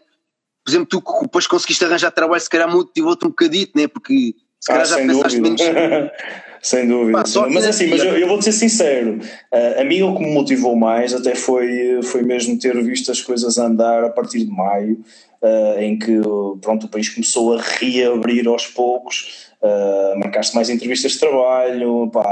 [0.64, 3.88] por exemplo, tu depois conseguiste arranjar trabalho, se calhar motivou-te um bocadito, né?
[3.88, 5.72] Porque se calhar Ah, já sem pensaste dúvida.
[5.72, 6.10] menos.
[6.62, 7.18] sem dúvida.
[7.18, 9.18] Pá, só mas que- assim, mas eu, eu vou-te ser sincero,
[9.52, 13.20] uh, a mim o que me motivou mais até foi, foi mesmo ter visto as
[13.22, 15.02] coisas andar a partir de maio,
[15.42, 16.20] uh, em que
[16.60, 19.48] pronto, o país começou a reabrir aos poucos.
[19.60, 22.22] Uh, marcaste mais entrevistas de trabalho, pá,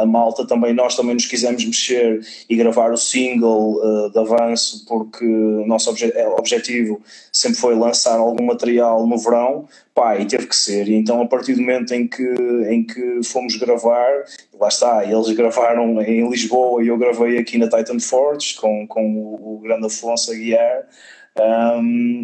[0.00, 4.86] a malta também, nós também nos quisemos mexer e gravar o single uh, de avanço,
[4.88, 10.46] porque o nosso obje- objetivo sempre foi lançar algum material no verão, pá, e teve
[10.46, 10.88] que ser.
[10.88, 12.26] E então, a partir do momento em que,
[12.70, 14.24] em que fomos gravar,
[14.58, 19.14] lá está, eles gravaram em Lisboa e eu gravei aqui na Titan Forge com, com
[19.14, 20.86] o, o grande Afonso a guiar.
[21.38, 22.22] Um,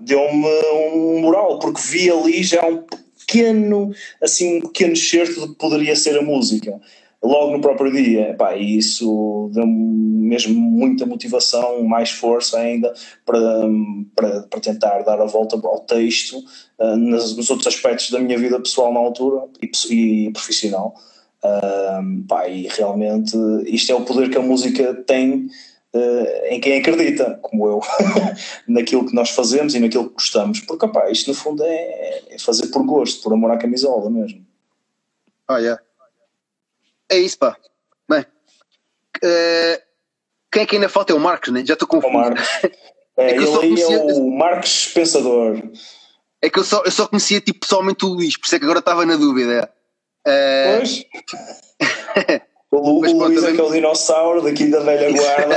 [0.00, 0.46] deu-me
[0.84, 2.84] um moral, porque vi ali já um
[3.18, 3.92] pequeno,
[4.22, 6.80] assim, um pequeno certo do que poderia ser a música.
[7.22, 9.96] Logo no próprio dia, pá, e isso deu-me
[10.26, 12.92] mesmo muita motivação, mais força ainda
[13.24, 13.40] para,
[14.14, 16.36] para, para tentar dar a volta ao texto
[16.78, 20.94] uh, nos, nos outros aspectos da minha vida pessoal na altura e, e profissional.
[22.28, 23.36] Pá, e realmente
[23.66, 25.48] isto é o poder que a música tem
[25.96, 27.80] uh, em quem acredita, como eu,
[28.68, 30.60] naquilo que nós fazemos e naquilo que gostamos.
[30.60, 34.44] Porque opá, isto no fundo é, é fazer por gosto, por amor à camisola mesmo.
[35.48, 35.82] Ah, yeah.
[37.08, 37.56] É isso, pá.
[38.08, 38.24] Bem,
[39.22, 39.82] eh,
[40.52, 41.64] quem é que ainda falta é o Marcos, né?
[41.64, 42.12] Já estou O confuso.
[42.12, 42.48] Marcos.
[43.18, 45.62] É, É ele aí é conhecia- o Marcos Pensador.
[46.42, 48.64] É que eu só, eu só conhecia tipo, pessoalmente o Luís, por isso é que
[48.66, 49.72] agora estava na dúvida.
[50.26, 51.04] Eh, Pois.
[52.70, 55.56] O, Mas o pronto, Luís é aquele dinossauro daqui da velha guarda.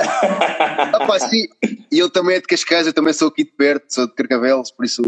[1.08, 1.48] pá, sim.
[1.92, 4.72] E ele também é de Cascais, eu também sou aqui de perto, sou de Carcavelos,
[4.72, 5.02] por isso.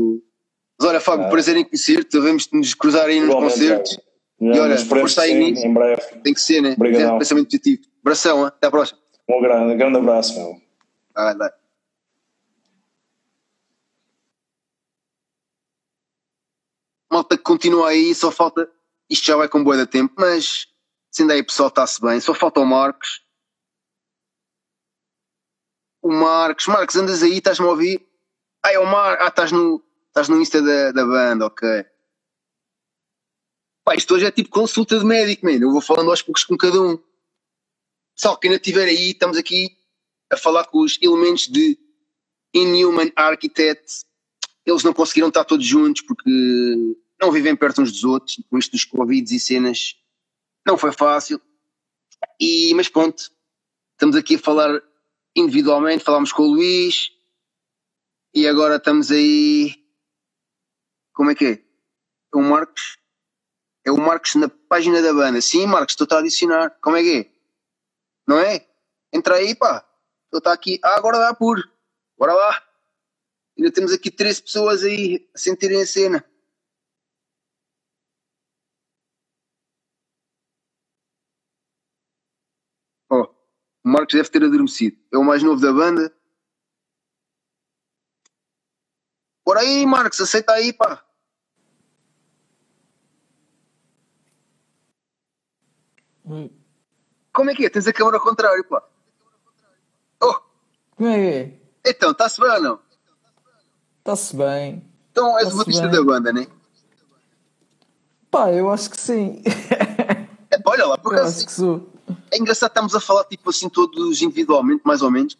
[0.79, 1.29] Mas olha, Fábio, Ah.
[1.29, 3.91] prazer em conhecer-te, devemos nos cruzar aí nos concertos.
[3.91, 4.57] Tiago.
[4.57, 5.65] E olha, força que aí nisso.
[5.65, 6.01] em breve.
[6.23, 6.73] Tem que ser, né?
[6.73, 7.11] Obrigadão.
[7.13, 7.81] Ter Pensamento positivo.
[8.03, 8.47] Abração, hein?
[8.47, 8.99] até à próxima.
[9.29, 10.55] Um grande, grande abraço, meu.
[11.13, 11.49] Vai, vai.
[17.11, 18.69] Malta que continua aí, só falta.
[19.09, 20.67] Isto já vai com boa da tempo, mas
[21.11, 23.21] se ainda aí pessoal está-se bem, só falta o Marcos.
[26.01, 28.07] O Marcos, Marcos, andas aí, estás-me a ouvir?
[28.63, 31.85] Ah, é o Marcos, ah, estás no, estás no Insta da, da banda, ok.
[33.83, 35.57] Pá, isto hoje é tipo consulta de médico, man.
[35.59, 36.97] Eu vou falando aos poucos com cada um.
[38.15, 39.77] Só que ainda estiver aí, estamos aqui
[40.31, 41.77] a falar com os elementos de
[42.53, 44.05] Inhuman Architect.
[44.65, 48.41] Eles não conseguiram estar todos juntos porque não vivem perto uns dos outros.
[48.49, 49.95] Com isto dos Covid e cenas,
[50.65, 51.41] não foi fácil.
[52.39, 53.31] E, mas pronto,
[53.93, 54.81] estamos aqui a falar
[55.35, 56.03] individualmente.
[56.03, 57.11] Falámos com o Luís
[58.33, 59.75] e agora estamos aí.
[61.13, 61.51] Como é que é?
[62.33, 62.97] É o Marcos?
[63.85, 65.41] É o Marcos na página da banda.
[65.41, 66.69] Sim, Marcos, estou a adicionar.
[66.81, 67.31] Como é que é?
[68.27, 68.67] Não é?
[69.11, 69.85] Entra aí, pá.
[70.33, 70.79] Estou aqui.
[70.83, 71.59] Ah, agora dá por.
[72.17, 72.63] Bora lá.
[73.57, 76.30] Ainda temos aqui três pessoas aí a sentirem a cena.
[83.83, 84.97] O Marcos deve ter adormecido.
[85.11, 86.13] É o mais novo da banda.
[89.45, 91.03] Bora aí, Marcos, aceita aí, pá.
[97.33, 97.69] Como é que é?
[97.69, 98.83] Tens a câmera ao contrário, pá.
[100.21, 100.35] Oh,
[100.95, 101.89] Como é que é?
[101.91, 102.79] então, está-se bem ou não?
[103.99, 104.85] Está-se bem.
[105.11, 105.91] Então és o Tá-se batista bem.
[105.91, 106.47] da banda, né?
[108.29, 109.41] Pá, eu acho que sim.
[110.53, 111.89] É, pá, olha lá, por Eu acaso acho que sou.
[112.31, 115.37] É engraçado estarmos a falar tipo assim todos individualmente, mais ou menos.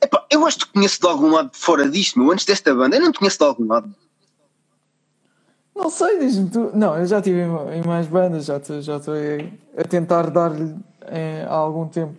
[0.00, 2.96] Epá, eu acho que te conheço de algum lado fora disto, meu, antes desta banda.
[2.96, 3.92] Eu não te conheço de algum lado.
[5.74, 6.70] Não sei, diz-me tu.
[6.74, 10.74] Não, eu já estive em, em mais bandas, já estou já a, a tentar dar-lhe
[11.02, 12.16] eh, há algum tempo.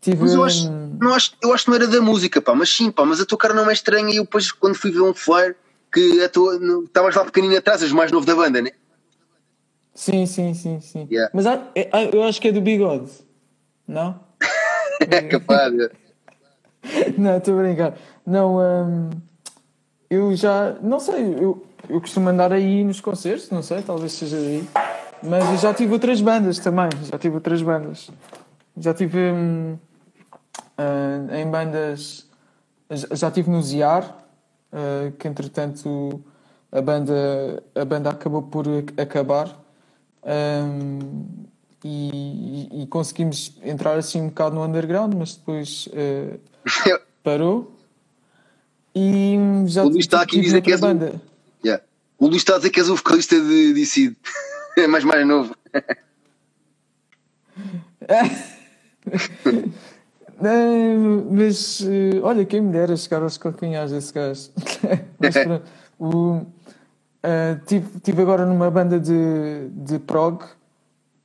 [0.00, 0.22] Tive.
[0.22, 2.74] Mas eu acho, hum, não acho, eu acho que não era da música, pá, mas
[2.74, 5.02] sim, pá, mas a tua cara não é estranha e eu depois quando fui ver
[5.02, 5.56] um flyer
[5.92, 8.70] que a tua, estavas lá pequenino atrás, és o mais novo da banda, né?
[9.96, 11.08] Sim, sim, sim, sim.
[11.10, 11.30] Yeah.
[11.34, 13.10] Mas há- é- há- eu acho que é do bigode.
[13.88, 14.20] Não?
[15.10, 15.72] É capaz.
[17.18, 17.94] Não, estou a brincar.
[18.24, 19.10] Não, hum,
[20.08, 20.76] eu já.
[20.82, 24.66] Não sei, eu, eu costumo andar aí nos concertos, não sei, talvez seja aí.
[25.22, 26.88] Mas eu já tive outras bandas também.
[27.10, 28.10] Já tive outras bandas.
[28.76, 29.76] Já tive hum,
[30.78, 32.26] ah, em bandas.
[33.12, 34.16] Já tive no Ziar,
[34.72, 36.22] ah, que entretanto
[36.72, 39.65] a banda, a banda acabou por ac- acabar.
[40.26, 41.26] Hum,
[41.84, 46.36] e, e- conseguimos entrar assim um bocado no underground, mas depois ah,
[47.22, 47.72] parou.
[48.94, 51.20] E já O Luís está aqui dizer que és um- banda.
[51.64, 51.84] Yeah.
[52.18, 54.14] O Luís está a dizer que és o vocalista de DC.
[54.78, 55.56] É mais mais novo.
[60.40, 64.50] Não, mas eh, olha, quem me dera chegar aos calcanhares desse gajo.
[65.18, 65.64] mas pronto,
[65.98, 66.44] o,
[67.26, 70.42] eh, tive, tive agora numa banda de, de prog,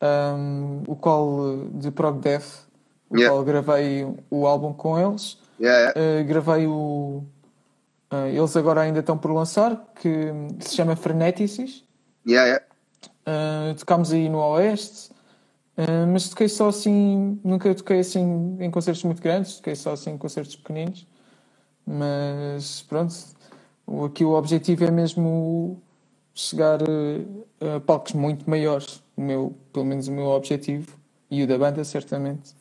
[0.02, 2.66] ahm, o qual de prog death,
[3.10, 3.30] o Yeah.
[3.36, 5.38] qual gravei o álbum com eles.
[5.60, 6.22] Yeah, yeah.
[6.22, 7.24] Uh, gravei o.
[8.12, 10.32] uh, eles agora ainda estão por lançar, que
[10.62, 11.84] se chama Freneticis.
[12.28, 13.76] Yeah, yeah.
[13.78, 15.12] Tocámos aí no Oeste,
[16.12, 17.40] mas toquei só assim.
[17.44, 21.06] Nunca toquei assim em concertos muito grandes, toquei só assim em concertos pequeninos.
[21.86, 23.14] Mas pronto,
[23.86, 25.82] o- aqui o objetivo é mesmo
[26.34, 29.02] chegar uh, a palcos muito maiores.
[29.16, 30.88] O meu, pelo menos o meu objetivo,
[31.30, 32.54] e o da banda, certamente.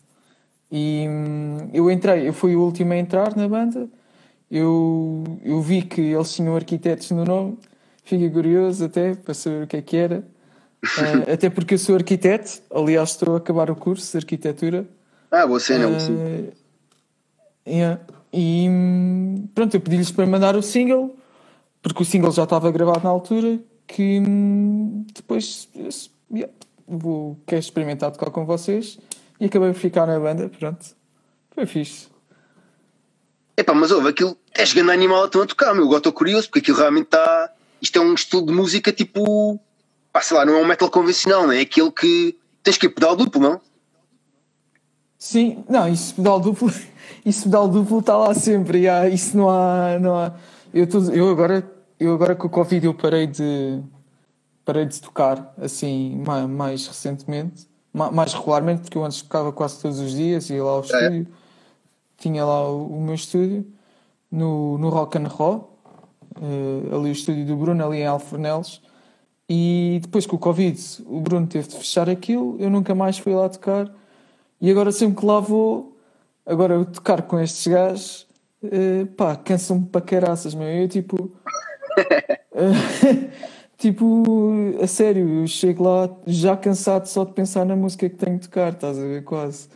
[0.71, 3.89] E hum, eu entrei, eu fui o último a entrar na banda.
[4.51, 7.59] Eu, eu vi que eles tinham arquitetos no nome,
[8.05, 10.25] fiquei curioso até para saber o que é que era.
[10.99, 14.87] Ah, até porque eu sou arquiteto, aliás, estou a acabar o curso de arquitetura.
[15.31, 16.51] Ah, você não, Ah, sim.
[17.67, 18.01] yeah.
[18.33, 21.17] E hum, pronto, eu pedi-lhes para mandar o single,
[21.83, 23.59] porque o single já estava gravado na altura.
[23.87, 25.89] Que hum, depois eu-
[26.37, 26.53] yeah,
[26.87, 28.99] vou, quero experimentar tocar com vocês
[29.41, 30.49] e acabei por ficar na banda.
[30.49, 30.95] Pronto,
[31.53, 32.09] foi fixe.
[33.57, 35.85] Epá, mas ouve, aquilo é chegando animal estão a tocar, meu.
[35.85, 37.53] Agora estou curioso, porque aquilo realmente está.
[37.83, 39.59] Isto é um estilo de música tipo.
[40.13, 41.59] Pá, sei lá, não é um metal convencional, não é?
[41.59, 42.39] É aquele que.
[42.63, 43.61] Tens que ir pedal duplo, não?
[45.19, 46.73] Sim, não, isso pedal duplo,
[47.27, 50.33] isso pedal duplo está lá sempre, há- isso não há, não há.
[50.73, 51.69] Eu, tô- eu agora,
[51.99, 53.81] eu agora com o Covid eu parei de
[54.65, 59.81] parei de tocar assim mais, mais recentemente, ma- mais regularmente, porque eu antes tocava quase
[59.81, 61.27] todos os dias, ia lá ao estúdio,
[62.19, 63.67] tinha lá o, o meu estúdio
[64.31, 65.77] no, no Rock and Roll,
[66.41, 68.81] eh, ali o estúdio do Bruno, ali em Alfornelos.
[69.49, 73.35] E depois com o Covid, o Bruno teve de fechar aquilo, eu nunca mais fui
[73.35, 73.91] lá tocar.
[74.61, 75.97] E agora sempre que lá vou,
[76.47, 78.27] agora eu tocar com estes gajos,
[78.65, 80.69] eh, pá, cansam-me para caraças, meu.
[80.69, 81.33] Eu tipo.
[82.55, 83.31] eh,
[83.79, 84.25] tipo,
[84.83, 88.49] a sério, eu chego lá já cansado só de pensar na música que tenho de
[88.49, 89.25] tocar, estás a ver?
[89.25, 89.69] Quase.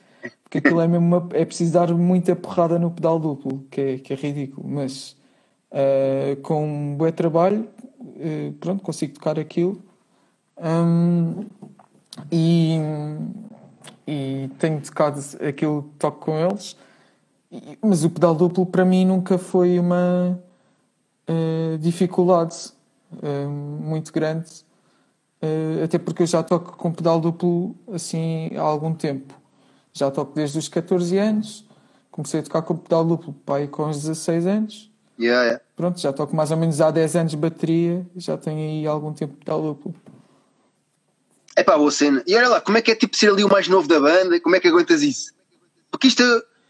[0.43, 3.99] Porque aquilo é mesmo uma, é preciso dar muita porrada no pedal duplo, que é,
[3.99, 5.17] que é ridículo, mas
[5.71, 7.69] eh, com um bom trabalho,
[8.61, 9.83] pronto, consigo tocar aquilo.
[10.59, 11.47] Hum,
[12.31, 12.79] e,
[14.07, 16.77] e tenho tocado aquilo que toco com eles,
[17.83, 20.41] mas o pedal duplo para mim nunca foi uma
[21.27, 22.73] eh, dificuldade
[23.23, 24.51] eh, muito grande,
[25.41, 29.35] eh, até porque eu já toco com pedal duplo assim há algum tempo.
[29.93, 31.65] Já toco desde os 14 anos,
[32.11, 34.91] comecei a tocar com pedal duplo pai, com os 16 anos.
[35.19, 35.65] Yeah, yeah.
[35.77, 39.13] Pronto, já toco mais ou menos há 10 anos de bateria, já tenho aí algum
[39.13, 39.95] tempo de pedal duplo.
[41.57, 42.23] É pá, boa cena.
[42.27, 44.41] E olha lá, como é que é tipo ser ali o mais novo da banda?
[44.41, 45.33] Como é que aguentas isso?
[45.91, 46.23] Porque isto,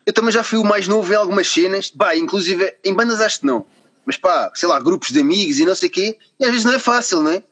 [0.06, 3.40] eu também já fui o mais novo em algumas cenas, pá, inclusive em bandas acho
[3.40, 3.64] que não.
[4.04, 6.64] Mas pá, sei lá, grupos de amigos e não sei o quê, e às vezes
[6.64, 7.42] não é fácil, não é?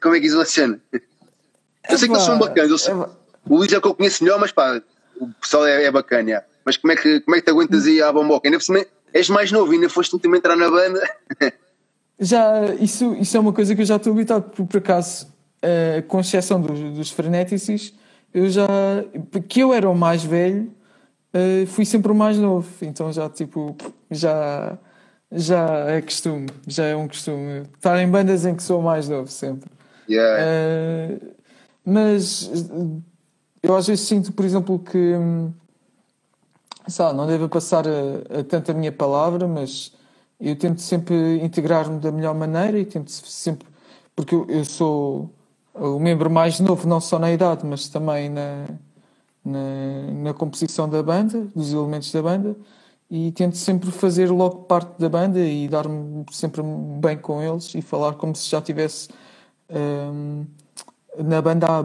[0.00, 0.80] Como é que isso funciona?
[0.92, 4.38] Eu sei que eles são bacanas, sei- o Luís é o que eu conheço melhor,
[4.38, 4.80] mas pá,
[5.20, 6.44] o pessoal é, é bacana, já.
[6.64, 8.48] mas como é, que, como é que te aguentas aí à bomboca?
[8.48, 11.02] Ainda por és mais novo, ainda foste o último a entrar na banda.
[12.18, 15.26] Já, isso, isso é uma coisa que eu já estou habituado, por, por acaso,
[15.60, 17.92] eh, com exceção dos, dos freneticis,
[18.32, 18.66] eu já,
[19.48, 20.72] que eu era o mais velho,
[21.32, 23.74] eh, fui sempre o mais novo, então já tipo,
[24.10, 24.78] já,
[25.30, 29.08] já é costume, já é um costume, estar em bandas em que sou o mais
[29.08, 29.70] novo sempre.
[30.08, 30.36] Yeah.
[30.40, 31.18] Eh,
[31.84, 33.00] mas eh,
[33.62, 35.52] eu às vezes sinto, por exemplo, que hum,
[36.98, 39.92] lá, não devo passar a, a tanto a minha palavra, mas
[40.40, 43.66] eu tento sempre integrar-me da melhor maneira e tento sempre,
[44.14, 45.30] porque eu, eu sou
[45.74, 48.66] o membro mais novo, não só na idade, mas também na,
[49.44, 52.56] na, na composição da banda, dos elementos da banda,
[53.10, 56.62] e tento sempre fazer logo parte da banda e dar-me sempre
[56.98, 59.10] bem com eles e falar como se já tivesse
[59.70, 60.46] hum,
[61.18, 61.84] na banda há,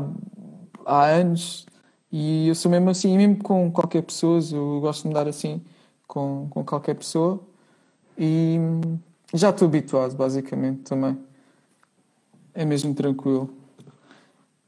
[0.86, 1.66] há anos
[2.12, 5.28] e eu sou mesmo assim, e mesmo com qualquer pessoa, eu gosto de me dar
[5.28, 5.62] assim
[6.08, 7.41] com, com qualquer pessoa
[8.18, 8.97] e hum,
[9.34, 11.18] já estou habituado basicamente também.
[12.53, 13.49] É mesmo tranquilo.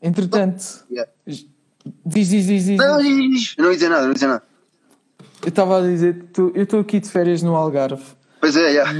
[0.01, 1.09] Entretanto, Yeah.
[2.05, 2.77] Diz, diz, diz, diz.
[2.77, 3.55] Não, diz, diz.
[3.57, 4.43] Eu não ia dizer nada, não ia dizer nada.
[5.41, 8.03] Eu estava a dizer, tô- eu estou aqui de férias no Algarve
[8.41, 8.91] Pois é, yeah.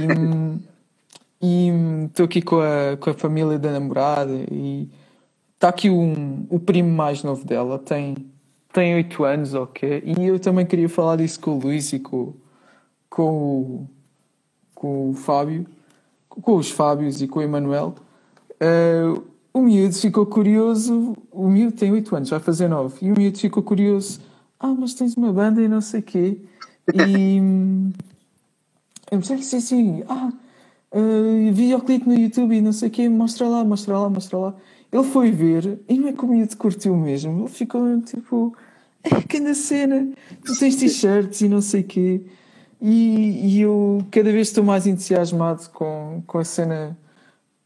[1.42, 1.68] e
[2.06, 4.88] estou aqui com a, com a família da namorada e
[5.54, 8.16] está aqui um, o primo mais novo dela, tem,
[8.72, 10.02] tem 8 anos, ok?
[10.04, 12.34] E eu também queria falar disso com o Luís e com,
[13.08, 13.90] com, o,
[14.74, 15.66] com o Fábio,
[16.28, 17.94] com os Fábios e com o Emanuel,
[18.62, 19.22] uh,
[19.52, 21.16] o miúdo ficou curioso.
[21.30, 23.06] O miúdo tem 8 anos, vai fazer 9.
[23.06, 24.20] E o miúdo ficou curioso.
[24.58, 26.38] Ah, mas tens uma banda e não sei o quê.
[26.92, 27.38] E.
[29.12, 30.32] eu pensei que assim, ah,
[30.92, 34.54] uh, videoclipe no YouTube e não sei o quê, mostra lá, mostra lá, mostra lá.
[34.90, 37.42] Ele foi ver e não é que o miúdo curtiu mesmo.
[37.42, 38.56] Ele ficou tipo,
[39.04, 40.08] é que anda cena,
[40.44, 42.22] tu tens t-shirts e não sei o quê.
[42.80, 46.98] E, e, eu cada vez estou mais entusiasmado com, com a cena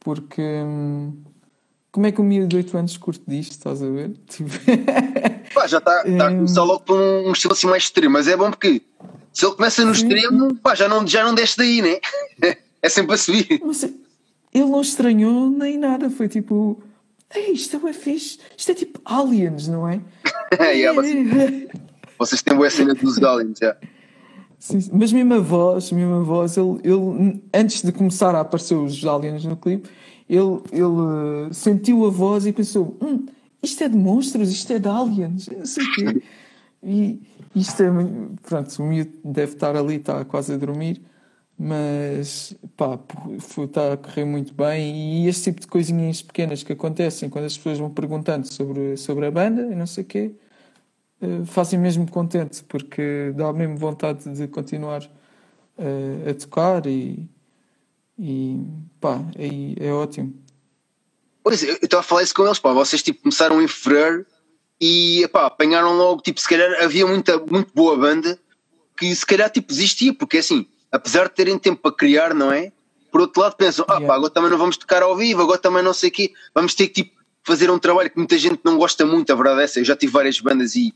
[0.01, 0.43] porque.
[0.43, 1.13] Hum,
[1.95, 4.11] como é que um miúdo de 8 anos curte disto, estás a ver?
[4.27, 4.51] Tipo...
[5.55, 8.27] Pá, já está tá a começar logo por um, um estilo assim mais extremo, mas
[8.27, 8.83] é bom porque
[9.33, 12.01] se ele começa no extremo, pá, já não, já não desce daí, né?
[12.83, 13.63] É sempre a subir.
[13.65, 16.83] Mas ele não estranhou nem nada, foi tipo,
[17.35, 20.03] Ei, isto é fixe, isto é tipo aliens, não é?
[20.61, 21.69] yeah, vocês,
[22.19, 23.69] vocês têm boa cena dos aliens, já.
[23.69, 23.81] Yeah.
[24.59, 28.75] Sim, mas mesmo a voz, mesmo a voz, ele, ele antes de começar a aparecer
[28.75, 29.89] os aliens no clipe,
[30.29, 33.27] ele, ele uh, sentiu a voz e pensou: hum,
[33.63, 36.23] isto é de monstros, isto é de aliens, não sei o quê.
[36.83, 37.23] E
[37.55, 37.87] isto é.
[38.43, 41.03] Pronto, o miúdo deve estar ali, está quase a dormir,
[41.59, 42.99] mas pá,
[43.59, 45.25] está a correr muito bem.
[45.25, 49.27] E este tipo de coisinhas pequenas que acontecem quando as pessoas vão perguntando sobre, sobre
[49.27, 50.35] a banda e não sei o quê,
[51.23, 55.03] uh, fazem mesmo contente, porque dá mesmo vontade de continuar
[55.79, 57.29] uh, a tocar e
[58.19, 58.61] e
[59.01, 60.35] pá, aí é, é ótimo.
[61.43, 64.25] Pois, eu estava a falar isso com eles, pá, vocês tipo começaram em fevereiro
[64.81, 68.39] e pá, apanharam logo, tipo, se calhar havia muita, muito boa banda
[68.97, 72.73] que se calhar tipo existia, porque assim, apesar de terem tempo para criar, não é?
[73.11, 75.83] Por outro lado pensam, ah pá, agora também não vamos tocar ao vivo, agora também
[75.83, 78.79] não sei o quê, vamos ter que tipo fazer um trabalho que muita gente não
[78.79, 80.95] gosta muito, a verdade é essa, eu já tive várias bandas e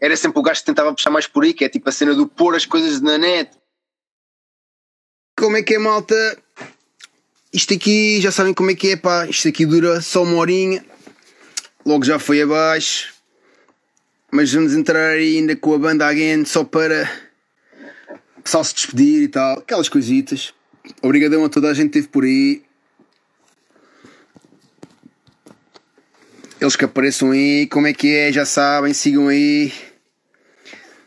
[0.00, 2.14] era sempre o gajo que tentava puxar mais por aí, que é tipo a cena
[2.14, 3.50] do pôr as coisas na net.
[5.38, 6.14] Como é que é, malta?
[7.52, 9.26] Isto aqui, já sabem como é que é, pá.
[9.26, 10.84] Isto aqui dura só uma horinha.
[11.84, 13.12] Logo já foi abaixo.
[14.30, 17.10] Mas vamos entrar ainda com a banda again só para
[18.50, 19.58] pessoal se despedir e tal.
[19.58, 20.52] Aquelas coisitas.
[21.02, 22.62] Obrigadão a toda a gente que esteve por aí.
[26.60, 29.72] Eles que apareçam aí, como é que é, já sabem, sigam aí.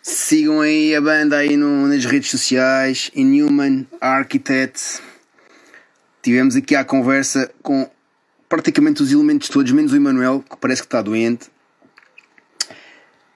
[0.01, 5.01] Sigam aí a banda aí no, nas redes sociais, Inhuman Architects.
[6.23, 7.91] Tivemos aqui a conversa com
[8.47, 11.51] praticamente os elementos todos, menos o Emanuel, que parece que está doente.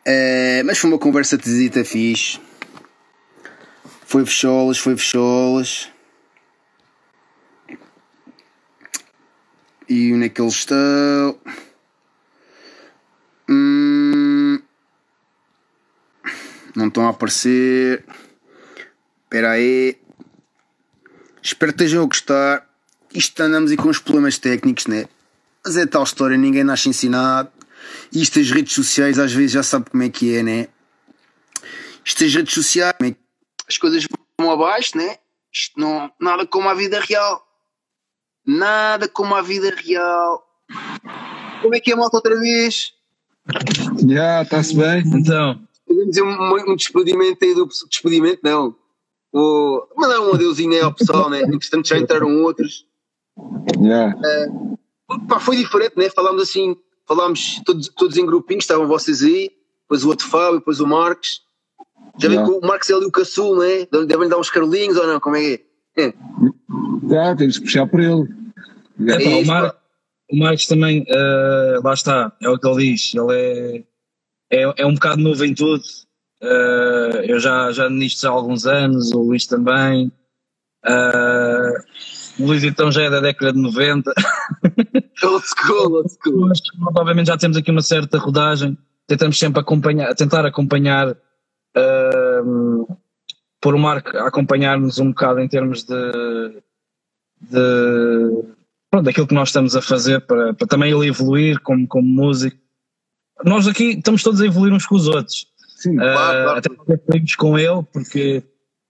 [0.08, 2.40] Uh, mas foi uma conversa tesita fixe.
[4.06, 5.92] Foi fecholas, foi fecholas.
[9.90, 11.38] E onde é que eles estão?
[13.50, 14.62] Hum,
[16.74, 18.06] não estão a aparecer.
[19.24, 19.98] Espera aí.
[21.44, 22.67] Espero que estejam a gostar
[23.18, 25.06] isto andamos aí com os problemas técnicos, né?
[25.66, 27.50] Mas é tal história, ninguém nasce ensinado.
[28.14, 30.68] Isto as redes sociais às vezes já sabe como é que é, né?
[32.06, 33.16] Isto as redes sociais, é
[33.68, 34.08] as coisas
[34.40, 35.18] vão abaixo, né?
[35.52, 37.44] Isto não, nada como a vida real.
[38.46, 40.46] Nada como a vida real.
[41.62, 42.94] Como é que é a malta outra vez?
[44.00, 45.04] Já, yeah, está-se bem.
[45.06, 45.60] Então.
[45.86, 48.76] Podemos um, um despedimento aí do despedimento, não.
[49.34, 51.42] Vou mandar um adeusinho aí ao pessoal, né?
[51.42, 52.87] Entretanto já entraram outros.
[53.80, 54.16] Yeah.
[54.16, 56.10] Uh, pá, foi diferente, né?
[56.10, 56.76] Falámos assim,
[57.08, 59.52] falámos todos, todos em grupinhos, estavam vocês aí,
[59.84, 61.42] depois o outro Fábio, depois o Marcos.
[62.20, 62.46] Já yeah.
[62.46, 63.88] vi que o Marcos é ali o caçul, né?
[64.08, 65.20] Devem dar uns carolinhos ou não?
[65.20, 65.66] Como é que
[65.98, 66.04] é?
[66.04, 66.14] é.
[67.04, 68.28] Yeah, temos que puxar por ele.
[69.08, 69.76] É, pá, o, Mar,
[70.32, 73.86] o Marcos também, uh, lá está, é o que ele diz, ele
[74.52, 75.84] é, é, é um bocado novo em tudo.
[76.42, 80.12] Uh, eu já, já nisto há alguns anos, o Luís também.
[80.86, 81.74] Uh,
[82.40, 84.14] o Luís então já é da década de 90.
[85.24, 86.48] Old school, old school.
[86.48, 86.62] Mas,
[86.96, 88.78] obviamente já temos aqui uma certa rodagem.
[89.08, 92.98] Tentamos sempre acompanhar, tentar acompanhar, uh,
[93.60, 96.62] pôr o Marco a acompanhar-nos um bocado em termos de,
[97.42, 98.44] de
[98.92, 102.58] pronto, daquilo que nós estamos a fazer para, para também ele evoluir como, como músico.
[103.44, 105.48] Nós aqui estamos todos a evoluir uns com os outros.
[105.78, 106.58] Sim, uh, claro, claro.
[106.60, 108.44] Até com ele, porque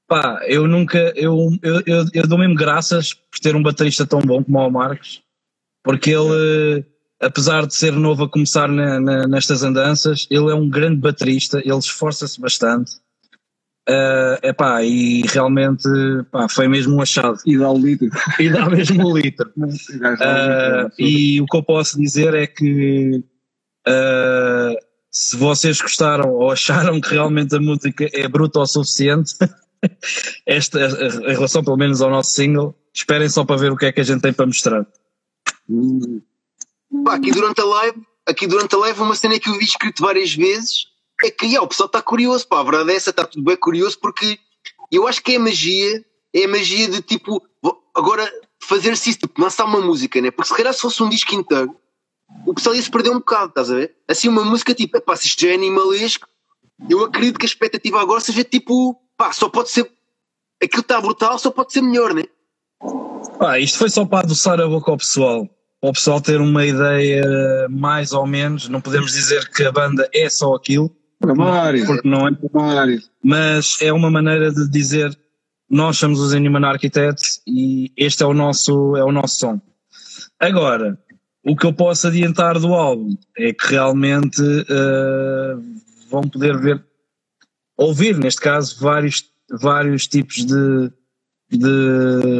[0.07, 4.21] Pá, eu nunca, eu, eu, eu, eu dou mesmo graças por ter um baterista tão
[4.21, 5.21] bom como o Marcos,
[5.83, 6.85] porque ele,
[7.21, 11.59] apesar de ser novo a começar na, na, nestas andanças, ele é um grande baterista,
[11.59, 12.93] ele esforça-se bastante.
[13.89, 15.87] Uh, epá, e realmente
[16.31, 17.37] pá, foi mesmo um achado.
[17.45, 18.09] E dá o litro.
[18.39, 19.49] E dá mesmo o litro.
[19.55, 23.23] uh, e o que eu posso dizer é que
[23.87, 24.75] uh,
[25.11, 29.33] se vocês gostaram ou acharam que realmente a música é bruta o suficiente,
[30.45, 33.91] esta, em relação pelo menos ao nosso single, esperem só para ver o que é
[33.91, 34.85] que a gente tem para mostrar.
[37.03, 40.01] Pá, aqui durante a live, aqui durante a live, uma cena que eu vi escrito
[40.01, 40.87] várias vezes
[41.23, 43.57] é que yeah, o pessoal está curioso, pá, a verdade é essa, está tudo bem
[43.57, 44.37] curioso, porque
[44.91, 47.41] eu acho que é a magia, é a magia de tipo,
[47.95, 50.29] agora fazer-se isso, tipo, lançar uma música, né?
[50.29, 51.75] Porque se calhar se fosse um disco inteiro,
[52.45, 53.95] o pessoal ia se perder um bocado, estás a ver?
[54.07, 56.27] Assim, uma música tipo, pá, se isto já é animalesco,
[56.89, 59.89] eu acredito que a expectativa agora seja tipo, pá, só pode ser,
[60.61, 62.23] aquilo está brutal, só pode ser melhor, né?
[63.39, 65.47] Pá, isto foi só para adoçar a boca ao pessoal,
[65.81, 70.07] para o pessoal ter uma ideia mais ou menos, não podemos dizer que a banda
[70.13, 70.95] é só aquilo,
[71.35, 73.01] Mário, porque não é, Mário.
[73.23, 75.17] mas é uma maneira de dizer
[75.69, 79.61] nós somos os Inhuman Architects e este é o nosso, é o nosso som.
[80.39, 80.97] Agora,
[81.43, 85.61] o que eu posso adiantar do álbum é que realmente uh,
[86.09, 86.83] vão poder ver,
[87.77, 89.23] ouvir neste caso, vários,
[89.61, 90.91] vários tipos de,
[91.51, 92.39] de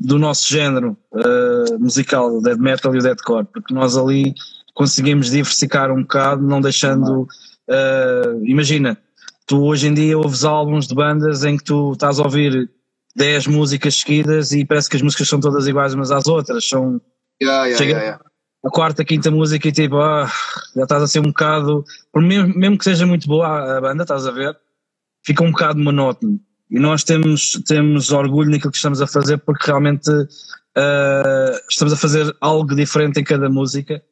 [0.00, 4.32] do nosso género uh, musical, o death metal e o deathcore, porque nós ali
[4.74, 8.96] conseguimos diversificar um bocado, não deixando, uh, imagina,
[9.44, 12.70] tu hoje em dia ouves álbuns de bandas em que tu estás a ouvir
[13.16, 17.00] 10 músicas seguidas e parece que as músicas são todas iguais umas às outras, são
[17.40, 18.24] Yeah, yeah, Chega- yeah, yeah.
[18.64, 20.28] a quarta, quinta música e tipo, ah,
[20.74, 21.84] já estás a ser um bocado,
[22.16, 24.56] mesmo, mesmo que seja muito boa a banda, estás a ver,
[25.28, 26.40] fica um bocado monótono.
[26.70, 30.10] E nós temos, temos orgulho naquilo que estamos a fazer porque realmente
[30.74, 34.02] ah, estamos a fazer algo diferente em cada música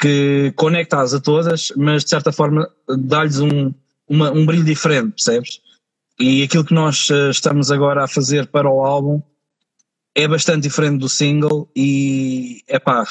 [0.00, 3.72] que conecta-as a todas, mas de certa forma dá-lhes um,
[4.08, 5.60] uma- um brilho diferente, percebes?
[6.20, 9.20] E aquilo que nós ah, estamos agora a fazer para o álbum
[10.14, 13.04] é bastante diferente do single e é pá.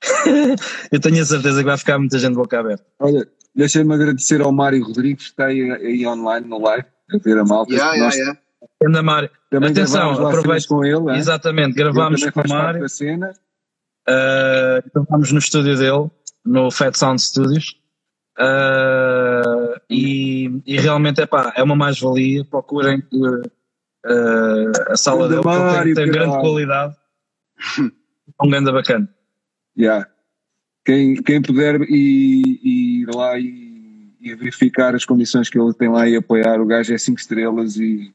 [0.90, 2.86] eu tenho a certeza que vai ficar muita gente boca aberta.
[3.00, 3.28] Olha,
[3.58, 7.44] deixa-me agradecer ao Mário Rodrigues que está aí, aí online no live, a ver a
[7.44, 7.72] malta.
[7.74, 8.40] Yeah, Nós yeah, yeah.
[8.86, 9.30] Anda, Mário.
[9.50, 11.10] também Atenção, aproveito- com ele.
[11.12, 11.16] hein?
[11.18, 13.30] Exatamente, Ele gravámos com o Mário, da cena.
[14.08, 16.10] uh, gravámos no estúdio dele,
[16.44, 17.76] no Fat Sound Studios.
[18.38, 22.44] uh, e, e realmente é pá, é uma mais-valia.
[22.44, 23.40] Procurem uh,
[24.06, 26.94] uh, a sala Anda, dele, Mário, tem, tem grande qualidade.
[27.78, 27.82] É
[28.46, 29.08] um grande bacana.
[29.76, 30.06] Yeah.
[30.84, 32.60] Quem, quem puder ir,
[33.10, 36.94] ir lá e, e verificar as condições que ele tem lá e apoiar, o gajo
[36.94, 38.12] é 5 estrelas e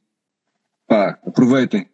[0.87, 1.87] pá, aproveitem.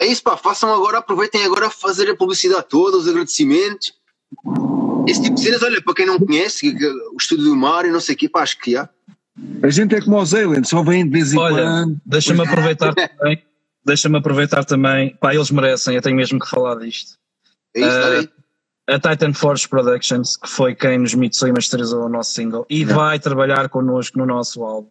[0.00, 3.92] É isso, pá, façam agora, aproveitem agora a fazer a publicidade toda, os agradecimentos.
[5.06, 6.74] Esse tipo de cenas, olha, para quem não conhece,
[7.12, 8.88] o estúdio do Mário, não sei o quê, pá, acho que há.
[9.62, 12.00] A gente é como os aliens, só vem de vez em Olha, quando.
[12.04, 13.42] Deixa-me aproveitar também.
[13.84, 15.16] Deixa-me aproveitar também.
[15.16, 17.18] Pá, eles merecem, eu tenho mesmo que falar disto.
[17.74, 18.28] É isso, aí.
[18.90, 22.84] A Titan Force Productions, que foi quem nos mixou e masterizou o nosso single, e
[22.84, 24.88] vai trabalhar connosco no nosso álbum.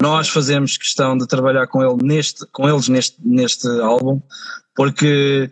[0.00, 4.20] Nós fazemos questão de trabalhar com, ele neste, com eles neste, neste álbum,
[4.74, 5.50] porque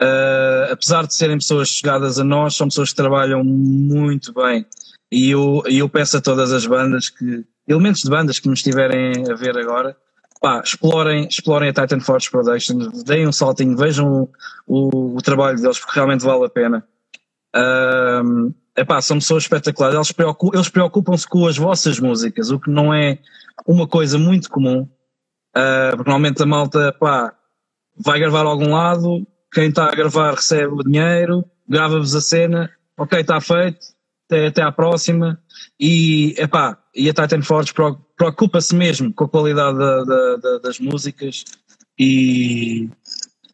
[0.00, 4.66] ah, apesar de serem pessoas chegadas a nós, são pessoas que trabalham muito bem.
[5.10, 9.30] E eu, eu peço a todas as bandas que, elementos de bandas que nos estiverem
[9.30, 9.96] a ver agora,
[10.40, 14.30] pá, explorem, explorem a Titan Force Productions, deem um saltinho, vejam o,
[14.66, 16.86] o, o trabalho deles, porque realmente vale a pena.
[18.76, 22.92] Epá, são pessoas espetaculares, eles, preocu- eles preocupam-se com as vossas músicas, o que não
[22.92, 23.18] é
[23.66, 24.86] uma coisa muito comum,
[25.54, 27.32] Ah, porque normalmente a malta pá,
[28.04, 32.70] vai gravar a algum lado, quem está a gravar recebe o dinheiro, grava-vos a cena,
[32.98, 33.78] ok, está feito,
[34.26, 35.40] até, até à próxima,
[35.80, 37.72] e, epá, e a Titan Forge
[38.16, 41.44] preocupa-se mesmo com a qualidade da- da- da- das músicas
[41.98, 42.90] e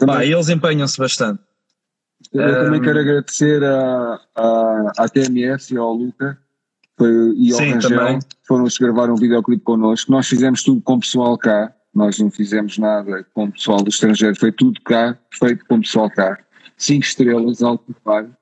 [0.05, 1.41] pá, eles empenham-se bastante.
[2.33, 6.39] Eu também um, quero agradecer à, à, à TMS e ao Luca
[6.97, 8.19] foi, e ao Sim, Rangel, também.
[8.21, 10.11] que foram os que gravaram um videoclipe connosco.
[10.11, 13.91] Nós fizemos tudo com o pessoal cá, nós não fizemos nada com o pessoal do
[13.91, 16.39] estrangeiro, foi tudo cá, feito com o pessoal cá.
[16.77, 18.35] Cinco estrelas, alto pago.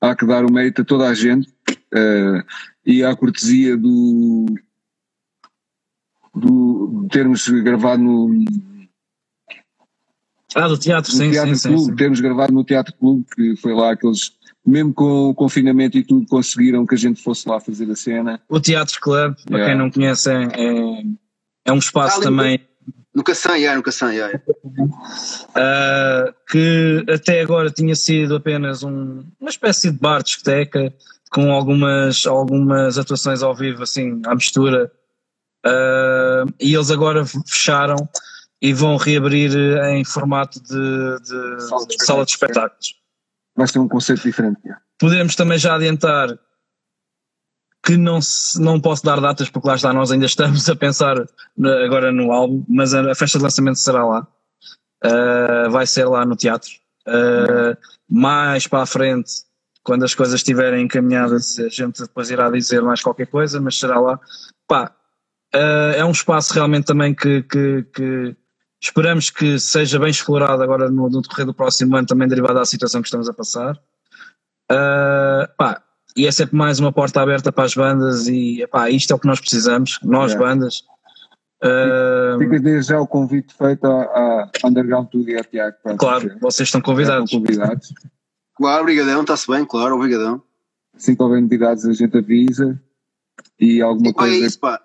[0.00, 1.52] Há que dar o mérito a toda a gente
[1.94, 2.42] eh,
[2.84, 4.46] e à cortesia do,
[6.34, 8.28] do termos gravado no,
[10.54, 11.96] Ah, do teatro, no sim, Teatro sim, sim, Clube, sim.
[11.96, 14.32] termos gravado no Teatro Clube, que foi lá que eles,
[14.66, 18.40] mesmo com o confinamento e tudo, conseguiram que a gente fosse lá fazer a cena.
[18.48, 19.66] O Teatro Club, para Yeah.
[19.66, 21.02] quem não conhece, é, é,
[21.66, 22.60] é um espaço Ah, também
[23.14, 24.40] Nunca sei, é, nunca sei, é.
[25.54, 30.92] ah, que até agora tinha sido apenas um- uma espécie de bar discoteca
[31.30, 34.90] com algumas, algumas atuações ao vivo assim à mistura
[35.64, 37.96] Ah, e eles agora fecharam
[38.62, 39.50] e vão reabrir
[39.90, 42.94] em formato de, de Sala de sala de espetáculos.
[43.56, 44.60] Vai ser um conceito diferente.
[44.98, 46.38] Podemos também já adiantar
[47.84, 51.16] que não, se, não posso dar datas porque lá está, nós ainda estamos a pensar
[51.56, 54.28] na- agora no álbum, mas a, a festa de lançamento será lá.
[55.04, 56.70] Uh, vai ser lá no teatro.
[57.08, 57.76] Uh,
[58.08, 59.32] mais para a frente,
[59.82, 63.98] quando as coisas estiverem encaminhadas, a gente depois irá dizer mais qualquer coisa, mas será
[63.98, 64.20] lá.
[64.68, 64.94] Pá,
[65.52, 68.36] uh, é um espaço realmente também que, que, que
[68.82, 72.64] esperamos que seja bem explorado agora no, no decorrer do próximo ano, também derivado da
[72.64, 73.76] situação que estamos a passar.
[74.70, 75.82] Uh, pá,
[76.16, 79.18] e é sempre mais uma porta aberta para as bandas e pá, isto é o
[79.18, 80.54] que nós precisamos, nós Yeah.
[80.54, 80.82] bandas.
[81.62, 85.76] Uh, Fica desde já o convite feito à, à Underground e à Tiago.
[85.96, 87.26] claro, vocês estão convidados.
[87.32, 87.94] Estão convidados.
[88.56, 90.42] Claro, obrigadão, está-se bem, claro, obrigadão.
[90.94, 92.80] Assim que houver novidades a gente avisa
[93.60, 94.46] e alguma E pá, é coisa.
[94.46, 94.80] isso, pá.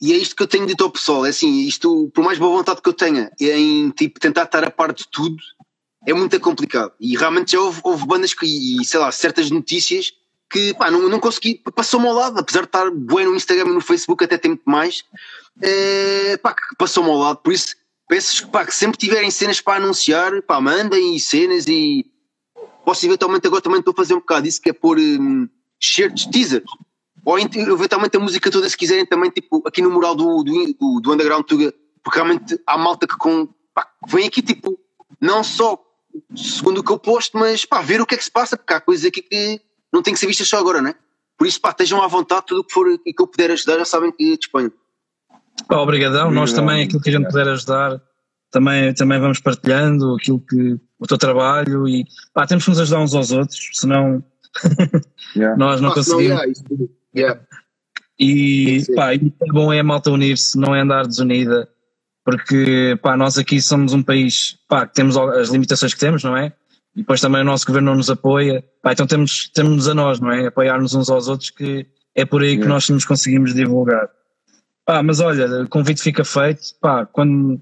[0.00, 2.56] E é isto que eu tenho dito ao pessoal, é assim, isto, por mais boa
[2.56, 5.36] vontade que eu tenha em tipo, tentar estar a par de tudo,
[6.06, 6.92] é muito complicado.
[6.98, 10.12] E realmente já houve, houve bandas que, e sei lá, certas notícias
[10.50, 13.74] que pá, não, não consegui, passou-me ao lado, apesar de estar bem no Instagram e
[13.74, 15.04] no Facebook, até tem muito mais,
[15.62, 17.36] eh, pá, que passou-me ao lado.
[17.36, 17.76] Por isso,
[18.08, 22.04] peço pá, que sempre tiverem cenas para anunciar, pá, mandem e cenas e
[22.84, 25.48] posso eventualmente agora também estou a fazer um bocado disso, que é pôr um,
[25.78, 26.64] shirts, teasers.
[27.30, 30.74] Ou ent- eventualmente a música toda, se quiserem, também, tipo, aqui no mural do, do,
[30.74, 31.72] do, do Underground Tuga,
[32.02, 34.76] porque realmente há malta que, com, pá, vem aqui, tipo,
[35.20, 35.78] não só
[36.34, 38.72] segundo o que eu posto, mas pá, ver o que é que se passa, porque
[38.74, 39.60] há coisas aqui que
[39.92, 40.92] não têm que ser vistas só agora, né?
[41.38, 43.78] Por isso, pá, estejam à vontade, tudo o que for e que eu puder ajudar,
[43.78, 44.72] já sabem que disponho.
[45.68, 48.02] Pá, obrigadão, nós também, aquilo que a gente puder ajudar,
[48.50, 52.04] também, também vamos partilhando aquilo que o teu trabalho e
[52.34, 54.24] pá, temos que nos ajudar uns aos outros, senão
[55.36, 55.56] Yeah.
[55.56, 56.24] nós não senão, conseguimos.
[56.26, 56.90] yeah, isso tudo.
[57.14, 57.40] Yeah.
[58.18, 58.94] E Sim, sim.
[58.94, 61.68] pá, e é bom é a malta unir-se, não é andar desunida,
[62.24, 66.36] porque pá, nós aqui somos um país pá, que temos as limitações que temos, não
[66.36, 66.52] é?
[66.94, 70.20] E depois também o nosso governo não nos apoia, pá, então temos, temos a nós,
[70.20, 70.46] não é?
[70.46, 74.08] Apoiar-nos uns aos outros, que é por aí que nós nos conseguimos divulgar.
[74.84, 77.60] Pá, mas olha, o convite fica feito, pá, quando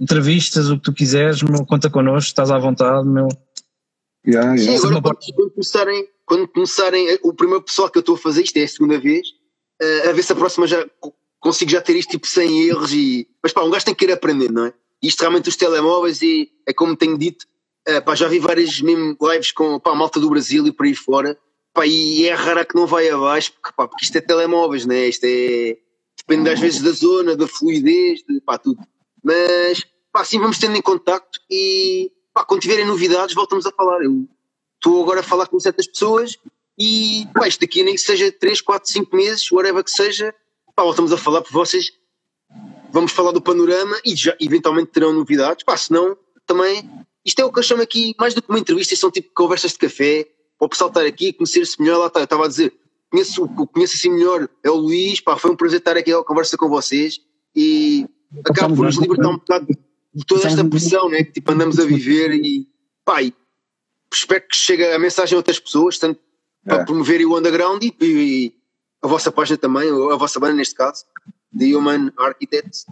[0.00, 3.28] entrevistas, o que tu quiseres, meu, conta connosco, estás à vontade, meu.
[4.26, 4.84] Yeah, Sim, yeah.
[4.84, 8.56] É agora quando começarem, quando começarem, o primeiro pessoal que eu estou a fazer isto
[8.56, 9.26] é a segunda vez,
[9.80, 12.92] eh, a ver se a próxima já co- consigo já ter isto tipo sem erros
[12.92, 13.28] e.
[13.42, 14.74] Mas pá, um gajo tem que ir aprendendo, não é?
[15.02, 17.44] Isto realmente os telemóveis e é como tenho dito,
[17.86, 20.86] eh, pá, já vi várias mesmo lives com pá, a malta do Brasil e por
[20.86, 21.36] aí fora,
[21.74, 25.08] pá, e é rara que não vai abaixo, porque, pá, porque isto é telemóveis, né?
[25.08, 25.76] Isto é.
[26.18, 28.78] Depende às vezes da zona, da fluidez, de pá, tudo.
[29.24, 34.02] Mas pá, assim vamos tendo em contacto e pá, quando tiverem novidades voltamos a falar.
[34.04, 34.28] Eu
[34.82, 36.36] estou agora a falar com certas pessoas
[36.76, 40.34] e pá, isto daqui nem que seja 3, 4, 5 meses, whatever que seja,
[40.74, 41.92] pá, voltamos a falar por vocês.
[42.90, 45.64] Vamos falar do panorama e já eventualmente terão novidades.
[45.64, 46.90] Pá, senão também
[47.24, 49.72] isto é o que eu chamo aqui mais do que uma entrevista, são tipo conversas
[49.72, 50.28] de café,
[50.58, 52.72] para o pessoal estar aqui, conhecer-se melhor, lá está, eu estava a dizer,
[53.10, 56.56] conheço, conheço assim melhor é o Luís, pá, foi um prazer estar aqui a conversa
[56.56, 57.20] com vocês
[57.54, 58.06] e
[58.44, 59.66] acabo por nos libertar um bocado
[60.14, 62.66] de toda esta pressão né, que tipo, andamos a viver e
[63.04, 63.32] pá, e
[64.14, 66.20] espero que chegue a mensagem a outras pessoas, tanto
[66.64, 66.84] para É.
[66.84, 68.54] promoverem o underground e, e
[69.02, 71.04] a vossa página também, ou a vossa banda neste caso,
[71.58, 72.86] The Human Architects,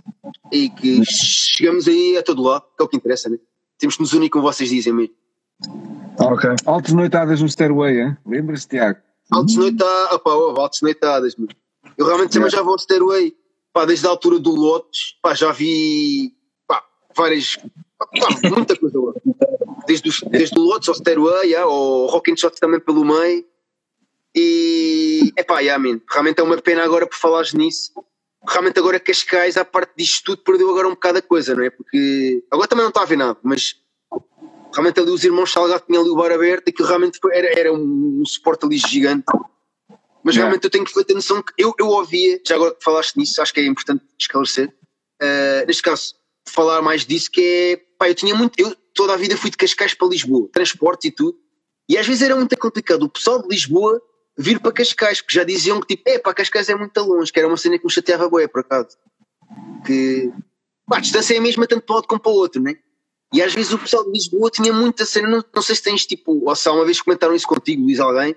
[0.53, 3.39] e que chegamos aí a todo lado, que é o que interessa, né?
[3.79, 5.15] Temos que nos unir como vocês dizem mesmo.
[6.19, 6.51] Ok.
[6.67, 8.17] Altas noitadas no Stairway, hein?
[8.27, 8.99] lembras-te, Tiago?
[9.31, 11.49] Altos noitadas, oh, altos noitadas, meu.
[11.97, 13.35] Eu realmente também já vou ao Stairway,
[13.73, 16.35] pá, desde a altura do Lotes, pá, já vi,
[16.67, 16.83] pá,
[17.17, 17.57] várias,
[17.97, 18.09] pá,
[18.51, 18.99] muita coisa.
[19.87, 23.45] Desde, os, desde o Lotes ao Stairway, yeah, ao Rock and Shot também pelo meio.
[24.35, 27.93] E, é pá, yeah, man, realmente é uma pena agora por falares nisso.
[28.49, 31.71] Realmente agora Cascais, à parte disto tudo, perdeu agora um bocado a coisa, não é?
[31.71, 33.75] Porque agora também não está a ver nada, mas
[34.73, 37.59] realmente ali os irmãos Salgado tinham ali o bar aberto e que realmente foi- era,
[37.59, 39.25] era um, um suporte ali gigante.
[40.23, 40.43] Mas Yeah.
[40.49, 43.41] realmente eu tenho que ter noção que eu, eu ouvia, já agora que falaste nisso,
[43.43, 44.73] acho que é importante esclarecer,
[45.21, 46.15] eh, neste caso,
[46.47, 49.57] falar mais disso, que é, pá, eu tinha muito, eu toda a vida fui de
[49.57, 51.39] Cascais para Lisboa, transporte e tudo,
[51.89, 53.99] e às vezes era muito complicado o pessoal de Lisboa
[54.37, 57.39] vir para Cascais, porque já diziam que tipo, é pá, Cascais é muito longe, que
[57.39, 58.99] era uma cena que me chateava bué, por acaso.
[59.87, 60.31] Que,
[60.87, 62.75] pá, a distância é a mesma tanto para um lado como para o outro, né?
[63.33, 66.05] E às vezes o pessoal de Lisboa tinha muita cena, não, não sei se tens
[66.05, 68.37] tipo, ou se há uma vez comentaram isso contigo, Luís, alguém,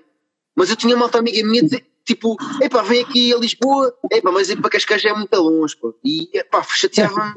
[0.56, 4.32] mas eu tinha uma malta amiga minha dizer, tipo, epá, vem aqui a Lisboa, epá,
[4.32, 5.94] mas ir para Cascais já é muito longe, pô.
[6.02, 7.34] E epá, chateava-me,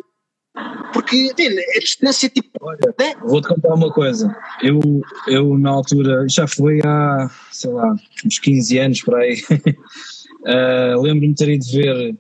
[0.93, 1.31] porque
[1.75, 2.49] a distância, tipo,
[2.99, 3.13] né?
[3.21, 4.35] Vou-te contar uma coisa.
[4.61, 4.79] Eu,
[5.27, 9.41] eu na altura, já foi há, sei lá, uns 15 anos por aí.
[10.45, 12.17] eh, Lembro-me de ter ido ver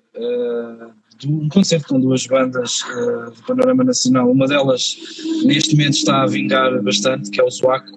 [1.17, 4.29] de um concerto com duas bandas eh, do Panorama Nacional.
[4.29, 4.97] Uma delas,
[5.43, 7.91] neste momento, está a vingar bastante, que é o Zuaco.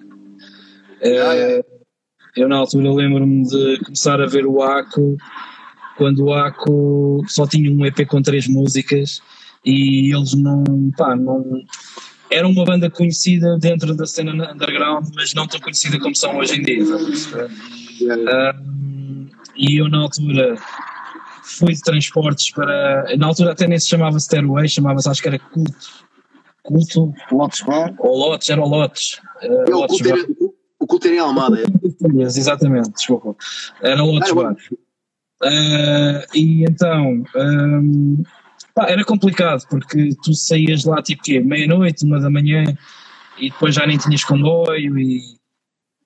[1.01, 1.63] Eh,
[2.35, 5.17] Eu na altura lembro-me de começar a ver o Aco
[5.97, 9.21] quando o Aco só tinha um EP com três músicas
[9.65, 10.63] e eles não,
[10.97, 11.63] pá, não
[12.31, 16.59] era uma banda conhecida dentro da cena underground, mas não tão conhecida como são hoje
[16.59, 16.83] em dia.
[18.01, 20.55] Um, e eu na altura
[21.43, 23.15] fui de transportes para.
[23.17, 25.73] Na altura até nem se chamava Stairway, chamava-se acho que era Culto.
[26.63, 27.13] Culto.
[27.31, 27.93] Lotes Bar?
[27.99, 29.19] Ou Lotes, era o Lotes.
[29.43, 30.27] Uh, o, culto era,
[30.79, 31.65] o culto era em Almada, é?
[32.23, 33.35] Exatamente, desculpa.
[33.81, 34.55] Era o Lotes ah, Bar.
[35.43, 37.23] Uh, e então.
[37.35, 38.23] Um,
[38.73, 42.63] Pá, era complicado, porque tu saías lá tipo que meia-noite, uma da manhã,
[43.37, 45.21] e depois já nem tinhas comboio e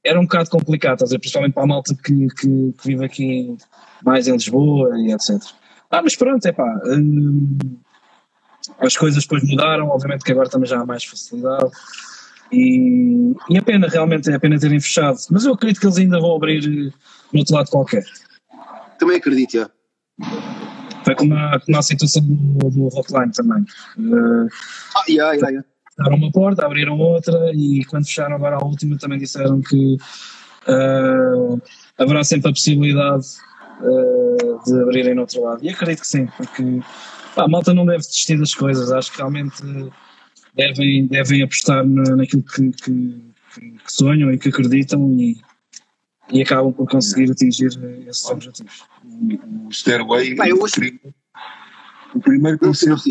[0.04, 3.58] era um bocado complicado, estás a principalmente para a malta que, que, que, vive aqui
[4.04, 5.42] mais em Lisboa e etc.
[5.90, 7.58] Ah, mas pronto, é pá, hum,
[8.80, 11.72] as coisas depois mudaram, obviamente que agora também já há mais facilidade
[12.52, 15.98] e, e a pena, realmente é a pena terem fechado, mas eu acredito que eles
[15.98, 16.94] ainda vão abrir
[17.34, 18.04] no outro lado qualquer.
[19.00, 19.70] Também acredito, já.
[21.06, 23.64] Foi como a, como a situação do, do Hotline também.
[23.98, 24.48] Uh,
[24.96, 25.68] ah, yeah, yeah, yeah.
[25.96, 29.96] Fecharam uma porta, abriram outra e quando fecharam agora a última também disseram que
[30.68, 31.62] uh,
[31.98, 33.26] haverá sempre a possibilidade
[33.80, 35.64] uh, de abrirem no outro lado.
[35.64, 36.82] E acredito que sim, porque
[37.36, 39.64] pá, a malta não deve desistir das coisas, acho que realmente
[40.56, 43.22] devem, devem apostar na, naquilo que, que,
[43.54, 45.38] que, sonham e que acreditam e,
[46.32, 47.70] e acabam por conseguir atingir
[48.08, 48.84] esses objetivos
[49.66, 50.36] o Stairway.
[50.36, 50.60] Pai, o,
[52.16, 53.04] o primeiro concerto,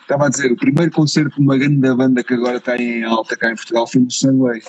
[0.00, 3.36] estava a dizer, o primeiro concerto de uma grande banda que agora está em alta
[3.36, 4.62] cá em Portugal foi no Stairway.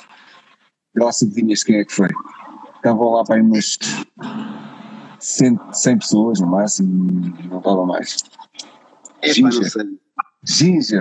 [0.95, 2.09] Lá se adivinhas quem é que foi.
[2.75, 3.77] Estavam lá para aí umas
[5.19, 8.23] 100, 100 pessoas no máximo, não estava mais.
[9.21, 9.99] É, sei.
[10.45, 10.99] Ginja.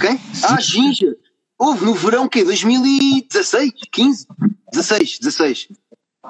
[0.00, 0.20] Quem?
[0.42, 1.16] Ah, Ginja.
[1.58, 3.72] Houve no verão que 2016?
[3.92, 4.26] 15?
[4.72, 5.68] 16, 16.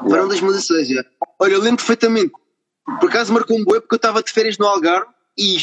[0.06, 1.04] Verão 2016, já.
[1.38, 2.32] Olha, eu lembro perfeitamente.
[3.00, 5.06] Por acaso marcou um boi porque eu estava de férias no Algarve
[5.38, 5.56] e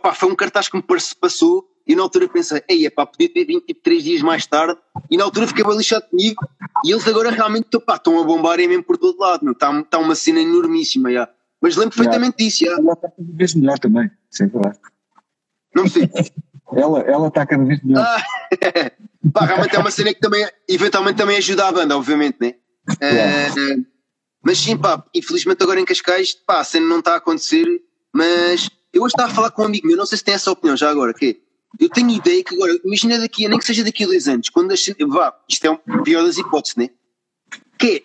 [0.00, 0.84] pá, foi um cartaz que me
[1.20, 4.78] passou e na altura pensei, ei, pá, podia ter vindo tipo 3 dias mais tarde
[5.10, 6.40] e na altura fiquei bem lixado comigo
[6.84, 10.14] e eles agora realmente pá, estão a bombar mesmo por todo lado, Está, tá uma
[10.14, 11.28] cena enormíssima, já.
[11.60, 12.76] Mas lembro perfeitamente yeah.
[12.80, 13.10] disso, já.
[13.18, 14.76] Vez melhor também, sem falar.
[15.74, 16.08] Não sei.
[16.72, 18.04] ela, ela está cada vez melhor.
[18.04, 18.22] Ah,
[19.32, 22.54] pá, realmente é uma cena que também, eventualmente também ajuda a banda, obviamente, né?
[22.90, 23.84] Uh,
[24.42, 27.66] mas sim, pá, infelizmente agora em Cascais, pá, a cena não está a acontecer,
[28.12, 30.50] mas eu hoje estava a falar com um amigo meu, não sei se tem essa
[30.50, 33.84] opinião já agora, que é, eu tenho ideia que agora, imagina daqui, nem que seja
[33.84, 36.90] daqui a dois anos, quando as vá, isto é o pior das hipóteses, né?
[37.78, 38.02] Que é,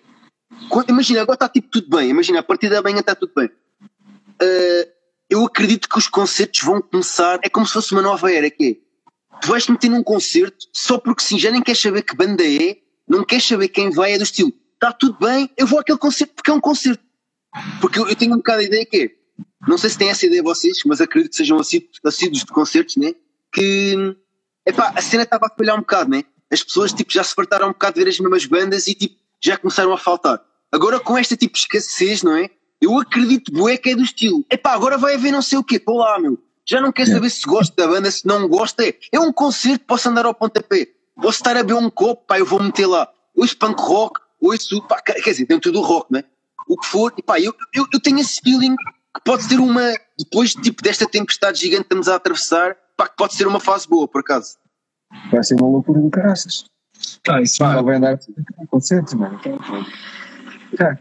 [0.69, 3.47] quando, imagina, agora está tipo tudo bem, imagina, a partir da manhã está tudo bem.
[3.47, 4.92] Uh,
[5.33, 8.69] eu acredito que os concertos vão começar, é como se fosse uma nova era, que
[8.69, 12.15] é, tu vais te meter num concerto só porque sim, já nem queres saber que
[12.15, 12.77] banda é,
[13.07, 16.35] não queres saber quem vai, é do estilo, está tudo bem, eu vou àquele concerto
[16.35, 17.03] porque é um concerto.
[17.81, 19.09] Porque eu, eu tenho um bocado a ideia que é,
[19.67, 23.15] não sei se têm essa ideia vocês, mas acredito que sejam assíduos de concertos, né?
[23.51, 24.15] Que,
[24.65, 26.23] epá, a cena estava a falhar um bocado, né?
[26.51, 29.15] As pessoas, tipo, já se fartaram um bocado de ver as mesmas bandas e, tipo,
[29.41, 30.43] já começaram a faltar.
[30.71, 32.49] Agora, com esta, tipo, escassez, não é?
[32.83, 34.45] Eu acredito, bué, que é do estilo.
[34.51, 36.37] Epá, agora vai haver não sei o quê, estou lá, meu.
[36.65, 38.85] Já não quer saber se gosta da banda, se não gosta.
[38.85, 40.89] É, é um concerto, posso andar ao pontapé.
[41.15, 43.07] Posso estar a beber um copo, pá, eu vou meter lá.
[43.33, 46.25] Hoje punk rock, ouço, pá, quer dizer, dentro do rock, né?
[46.67, 49.93] O que for, e pá, eu, eu, eu tenho esse feeling que pode ser uma,
[50.19, 53.87] depois tipo, desta tempestade gigante que estamos a atravessar, pá, que pode ser uma fase
[53.87, 54.57] boa, por acaso.
[55.31, 56.65] Vai ser uma loucura do caraças.
[57.29, 58.19] Ah, isso pá, vai andar
[58.69, 59.39] concertos, mano.
[60.77, 60.97] Já.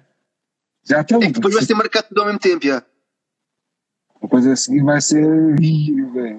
[0.84, 1.16] Já está.
[1.16, 2.82] É que depois vai ser marcado tudo ao mesmo tempo, já.
[4.20, 5.26] Depois a seguir vai ser.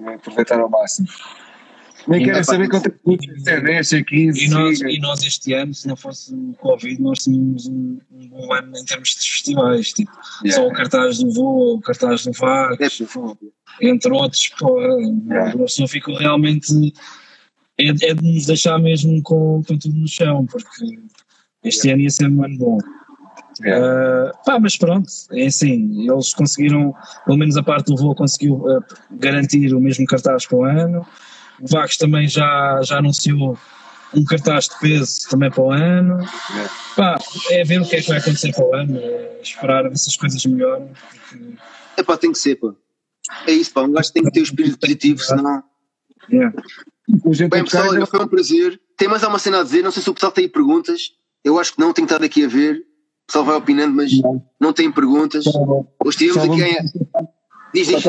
[0.03, 1.07] Vai aproveitar ao máximo.
[2.07, 2.94] Nem quero saber quanto
[3.48, 4.44] é 10, 15.
[4.44, 8.28] E nós, e nós este ano, se não fosse o Covid, nós tínhamos um, um
[8.28, 9.94] bom ano em termos de festivais.
[9.94, 10.11] Tipo,
[10.44, 10.61] yeah.
[10.61, 13.88] Só o cartaz do voo, o cartaz do VAC, é.
[13.88, 14.49] entre outros.
[14.60, 15.52] Pô, yeah.
[15.52, 16.94] A pessoa ficou realmente.
[17.80, 20.99] É, é, de nos deixar mesmo com, com tudo no chão, porque
[21.64, 21.94] este yeah.
[21.94, 22.78] ano ia ser um ano bom.
[23.62, 24.32] Yeah.
[24.32, 28.56] Uh, pá, mas pronto, é assim, eles conseguiram, pelo menos a parte do voo conseguiu
[28.56, 31.06] uh, garantir o mesmo cartaz para o ano,
[31.62, 33.58] o Vagos também já, já anunciou
[34.16, 36.22] um cartaz de peso também para o ano.
[36.22, 36.70] É.
[36.96, 37.20] Pá,
[37.50, 40.10] é ver o que é que vai acontecer para o ano, é esperar ver se
[40.10, 40.90] as coisas melhoram.
[41.30, 41.56] Porque...
[41.98, 42.74] É pá, tem que ser, pá.
[43.48, 43.82] É isso, pá.
[43.84, 45.64] Um gajo tem que ter o espírito positivo, senão.
[46.32, 46.56] Yeah.
[47.50, 48.80] Bem, pessoal, foi um prazer.
[48.98, 49.84] Tem mais alguma cena a dizer?
[49.84, 51.12] Não sei se o pessoal tem perguntas.
[51.44, 52.82] Eu acho que não, tenho estado aqui a ver.
[53.24, 55.45] O pessoal vai opinando, mas não, não tem perguntas.
[55.48, 56.76] Hoje estivemos aqui em.
[57.74, 58.04] Diz, diz.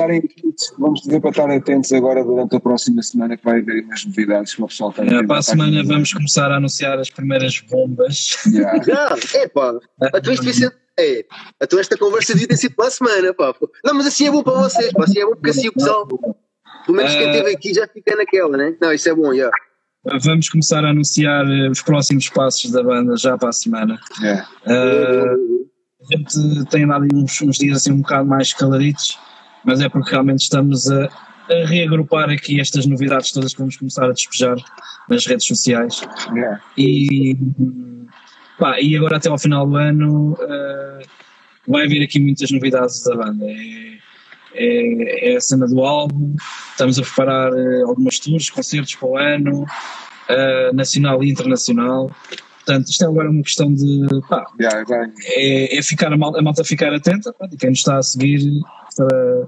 [0.78, 4.54] vamos dizer para estar atentos agora durante a próxima semana que vai haver umas novidades
[4.54, 8.36] que o pessoal está É, para a semana vamos começar a anunciar as primeiras bombas.
[8.46, 8.82] Yeah.
[8.84, 9.72] Já, é pá.
[10.22, 10.76] Devia ser.
[10.98, 11.24] É,
[11.60, 13.54] então esta conversa devia ter sido para a semana, pá.
[13.82, 15.04] Não, mas assim é bom para vocês, pá.
[15.04, 16.06] Assim é bom porque assim o pessoal.
[16.06, 18.76] Pelo menos quem esteve aqui já fica naquela, né?
[18.82, 19.50] Não, isso é bom, já.
[20.22, 23.98] Vamos começar a anunciar eh, os próximos passos da banda já para a semana.
[24.20, 24.48] Yeah.
[24.66, 25.34] Eh,
[26.02, 29.18] a gente tem dado uns, uns dias assim um bocado mais caladitos,
[29.64, 34.04] mas é porque realmente estamos a, a reagrupar aqui estas novidades todas que vamos começar
[34.04, 34.56] a despejar
[35.08, 36.02] nas redes sociais.
[36.34, 36.60] Yeah.
[36.76, 37.38] E,
[38.58, 41.02] pá, e agora até ao final do ano eh,
[41.66, 43.46] vai haver aqui muitas novidades da banda.
[43.46, 43.93] É,
[44.54, 46.34] é, é a cena do álbum,
[46.70, 49.66] estamos a preparar eh, algumas tours, concertos para o ano,
[50.28, 52.10] eh, nacional e internacional.
[52.64, 54.84] Portanto, isto é agora uma questão de pá, Yeah,
[55.26, 58.02] é, é ficar a malta, a malta ficar atenta, pá, e quem nos está a
[58.02, 58.40] seguir
[58.96, 59.46] para,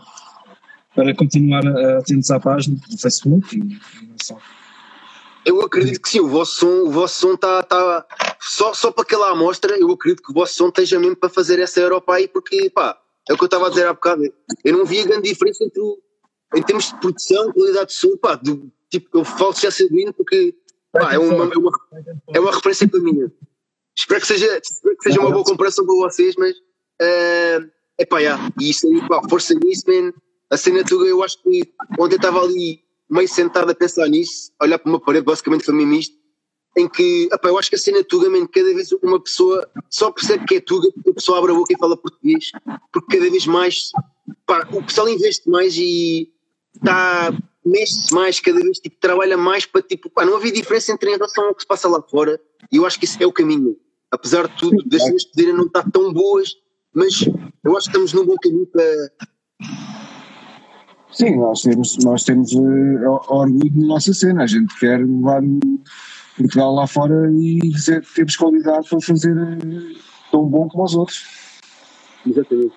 [0.94, 4.36] para continuar a- atentos à página do Facebook e, e não só.
[5.46, 7.62] Eu acredito que sim, o vosso som, o vosso som está.
[7.62, 8.04] Tá,
[8.40, 11.60] só, só para aquela amostra, eu acredito que o vosso som esteja mesmo para fazer
[11.60, 14.22] essa Europa aí, porque, pá, é o que eu estava a dizer há bocado.
[14.64, 15.98] Eu não via grande diferença entre o,
[16.54, 20.54] em termos de produção, qualidade de som, pá, do, tipo, eu falo já sabendo porque,
[20.92, 21.70] pá, é uma, é uma,
[22.34, 23.30] é uma referência para mim.
[23.96, 26.54] Espero que seja, espero que seja uma boa comparação para vocês, mas,
[27.00, 30.12] é pá, já, e isso aí, pá, força nisso, man.
[30.48, 32.80] A cena tuga, eu acho que ontem estava ali
[33.10, 36.16] meio sentado a pensar nisso, a olhar para uma parede, basicamente foi mesmo isto,
[36.76, 40.10] em que, epá, eu acho que a cena Tuga, man, cada vez uma pessoa só
[40.10, 42.50] percebe que é Tuga porque a pessoa abre a boca e fala português,
[42.92, 43.90] porque cada vez mais,
[44.46, 46.30] pá, o pessoal investe mais e
[46.74, 47.32] está,
[47.64, 51.14] mexe mais, cada vez tipo, trabalha mais para, tipo, pá, não havia diferença entre em
[51.14, 52.38] relação ao que se passa lá fora,
[52.70, 53.76] e eu acho que isso é o caminho,
[54.10, 56.54] apesar de tudo, das cenas poderem não estar tão boas,
[56.94, 57.22] mas
[57.64, 58.84] eu acho que estamos num bom caminho para,
[61.10, 64.42] sim, nós temos, nós temos eh, orgulho na nossa cena.
[64.42, 65.42] A gente quer levar
[66.36, 69.98] Portugal lá fora e dizer que temos qualidade para fazer eh,
[70.30, 71.24] tão bom como os outros.
[72.26, 72.74] exatamente.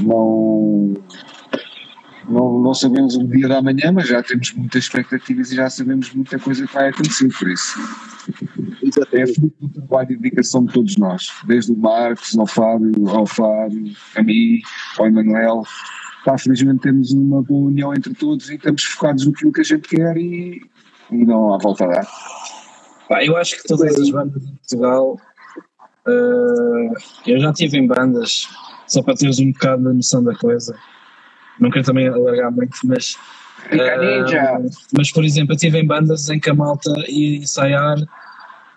[0.00, 0.94] Não,
[2.30, 6.12] não, não sabemos o dia da manhã, mas já temos muitas expectativas e já sabemos
[6.14, 7.78] muita coisa que vai acontecer, por isso.
[8.82, 9.34] É Exatamente.
[9.34, 13.92] fruto do trabalho e dedicação de todos nós, desde o Marcos, ao Fábio, ao Fábio,
[14.16, 14.60] a mim,
[14.98, 15.64] ao Emanuel.
[16.24, 19.88] Pá, felizmente temos uma boa união entre todos e estamos focados naquilo que a gente
[19.88, 20.60] quer e,
[21.10, 22.06] e não há volta a dar.
[23.10, 25.20] Pá, eu acho que todas as bandas em Portugal,
[26.06, 26.92] eh,
[27.26, 28.46] eu já estive em bandas,
[28.86, 30.78] só para teres um bocado da noção da coisa,
[31.58, 33.18] não quero também alargar muito, mas,
[33.72, 34.22] eh,
[34.96, 37.96] mas por exemplo, eu estive em bandas em que a malta ia ensaiar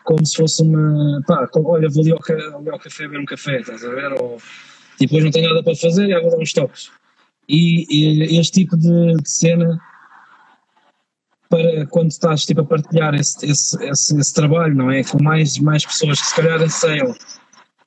[0.03, 3.26] como se fosse uma, pá, como, olha, vou ali ao, ali ao café beber um
[3.26, 4.19] café, estás a ver?
[4.19, 4.39] Ou,
[4.97, 6.89] tipo, hoje não tenho nada para fazer e agora vou dar uns toques.
[7.47, 9.80] E, e este tipo de, de cena
[11.54, 15.04] para quando estás tipo, a partilhar esse, esse, esse, esse trabalho, não é?
[15.04, 17.16] Com mais, mais pessoas que se calhar anseiam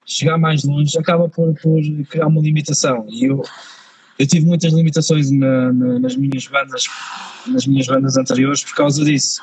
[0.05, 3.05] chegar mais longe, acaba por, por criar uma limitação.
[3.09, 3.43] E eu,
[4.21, 6.85] eu tive muitas limitações na- na- nas minhas bandas,
[7.49, 9.41] nas minhas bandas anteriores por causa disso.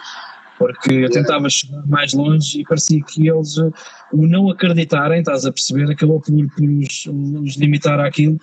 [0.57, 5.51] Porque eu tentava chegar mais longe e parecia que eles, o não acreditarem, estás a
[5.51, 7.05] perceber, acabou por, por os,
[7.43, 8.37] os limitar àquilo.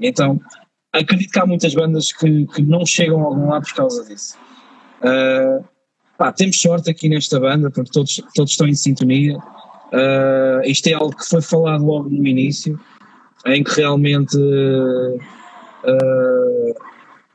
[0.00, 0.40] Então,
[0.92, 4.36] acredito que há muitas bandas que, que não chegam a algum lado por causa disso.
[5.04, 5.62] Uh,
[6.16, 9.36] pá, temos sorte aqui nesta banda porque todos, todos estão em sintonia.
[9.36, 12.80] Uh, isto é algo que foi falado logo no início,
[13.46, 15.20] em que realmente uh,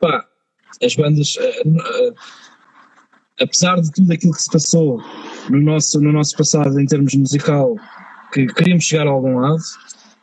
[0.02, 0.26] pá,
[0.84, 1.38] as bandas,
[3.40, 5.00] apesar de tudo aquilo que se passou
[5.50, 7.76] no nosso, no nosso passado em termos musical,
[8.34, 9.62] que queríamos chegar a algum lado.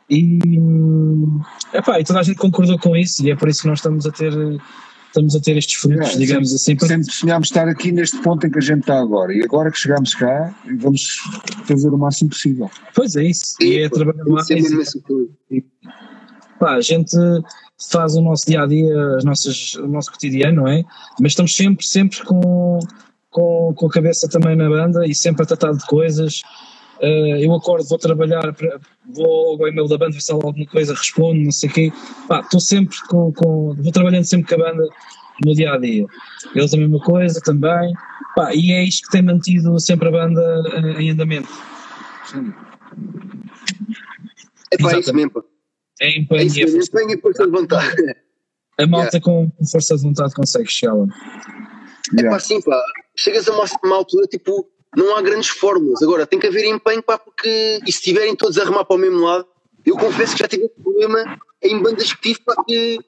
[0.09, 0.39] E,
[1.73, 4.05] epá, e toda a gente concordou com isso e é por isso que nós estamos
[4.05, 4.33] a ter
[5.07, 6.75] estamos a ter estes frutos, É, digamos assim.
[6.75, 9.71] porque- Sempre sonhámos estar aqui neste ponto em que a gente está agora e agora
[9.71, 11.17] que chegamos cá vamos
[11.65, 12.69] fazer o máximo possível.
[12.93, 14.49] Pois é isso, e é pô, trabalhar mais.
[14.51, 15.61] É.
[16.59, 17.15] Pá, a gente
[17.91, 20.83] faz o nosso dia a dia, as nossas, o nosso cotidiano, não é?
[21.19, 22.79] Mas estamos sempre, sempre com,
[23.29, 26.41] com, com a cabeça também na banda e sempre a tratar de coisas.
[27.01, 28.55] Eh, eu acordo, vou trabalhar,
[29.13, 31.93] vou ao e-mail da banda, ver se há alguma coisa, respondo, não sei o quê.
[32.27, 33.73] Pá, estou sempre com, com.
[33.75, 34.87] Vou trabalhando sempre com a banda
[35.45, 36.05] no dia a dia.
[36.55, 37.93] Eles a mesma coisa também.
[38.35, 41.49] Pá, e é isto que tem mantido sempre a banda eh, em andamento.
[44.71, 45.43] É pá, é isso mesmo.
[45.99, 46.91] É É empenho isso e é mesmo, força.
[47.01, 48.15] empenho e força de vontade.
[48.79, 51.05] A malta com força de vontade consegue chegar lá.
[51.05, 52.29] É Yeah.
[52.29, 52.81] pá, sim, pá.
[53.17, 54.65] Chegas a uma, uma altura, tipo,
[54.95, 56.01] não há grandes fórmulas.
[56.01, 57.79] Agora, tem que haver empenho, pá, porque.
[57.85, 59.45] E se estiverem todos a remar para o mesmo lado,
[59.85, 62.99] eu confesso que já tive um problema em bandas que tive, pá, que.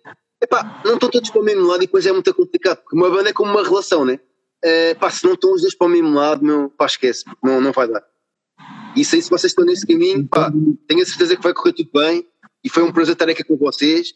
[0.41, 3.10] epá, não estão todos para o mesmo lado e depois é muito complicado, porque uma
[3.10, 4.19] banda é como uma relação, né?
[4.64, 7.61] Uh, pá, se não estão os dois para o mesmo lado, meu, pá, esquece, não,
[7.61, 8.03] não vai dar.
[8.95, 10.51] E sei se vocês estão nesse caminho, pá,
[10.88, 12.27] tenho a certeza que vai correr tudo bem
[12.64, 14.14] e foi um prazer estar aqui com vocês.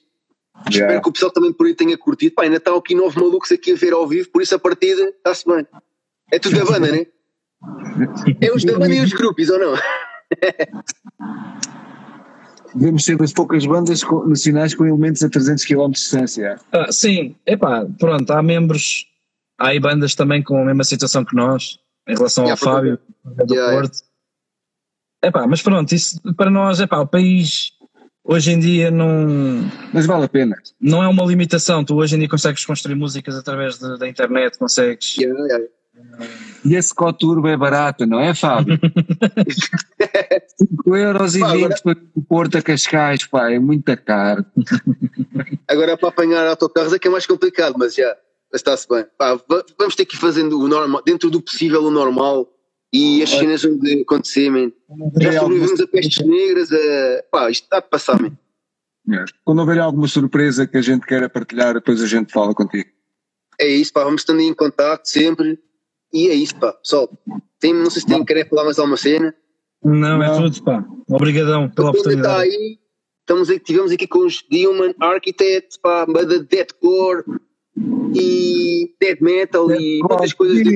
[0.70, 0.86] Yeah.
[0.86, 2.36] Espero que o pessoal também por aí tenha curtido.
[2.36, 5.02] Pá, ainda estão aqui nove malucos aqui a ver ao vivo, por isso a partida
[5.10, 5.66] está-se bem.
[6.32, 7.08] É tudo da banda, né?
[8.42, 9.76] É os da banda e os grupos, ou não?
[12.76, 16.60] Devemos ser das poucas bandas nacionais com elementos a 300 km de distância.
[16.72, 19.06] Ah, sim, epá, pronto, há membros,
[19.60, 23.00] há aí bandas também com a mesma situação que nós, em relação yeah, ao Fábio,
[23.24, 23.94] do yeah, Porto.
[23.94, 24.08] Yeah.
[25.24, 27.72] Epá, mas pronto, isso para nós, epá, o país
[28.24, 29.70] hoje em dia não.
[29.94, 30.58] Mas vale a pena.
[30.82, 34.58] Não é uma limitação, tu hoje em dia consegues construir músicas através de, da internet,
[34.58, 35.16] consegues.
[35.16, 35.64] Yeah,
[36.66, 38.80] e esse coturbo é barato, não é, Fábio?
[40.58, 41.82] 5 euros e pá, 20 agora...
[41.84, 44.46] para o Porto a Cascais, pá, é muito caro.
[45.68, 48.16] Agora para apanhar autocarros é que é mais complicado, mas já
[48.54, 49.06] está-se bem.
[49.18, 49.40] Pá,
[49.78, 52.48] vamos ter que ir fazendo o normal, dentro do possível o normal
[52.94, 54.72] e as cenas onde acontecer, man.
[55.20, 57.24] Já sobrevivemos a pestes negras, a...
[57.32, 58.38] pá, isto está a passar, man.
[59.12, 59.26] É.
[59.44, 62.90] Quando houver alguma surpresa que a gente queira partilhar, depois a gente fala contigo.
[63.60, 65.60] É isso, pá, vamos estando em contato sempre.
[66.14, 67.10] E é isso, pá, pessoal.
[67.60, 69.34] Tem, não sei se tem querer falar mais alguma cena.
[69.84, 70.36] Não, é não.
[70.36, 70.86] é tudo, pá.
[71.10, 72.50] Obrigadão pela oportunidade.
[72.50, 72.80] Está aí,
[73.22, 77.24] estamos aqui, tivemos aqui com os The Human Architects, pá, banda deathcore
[78.16, 80.76] e death metal Death e outras coisas.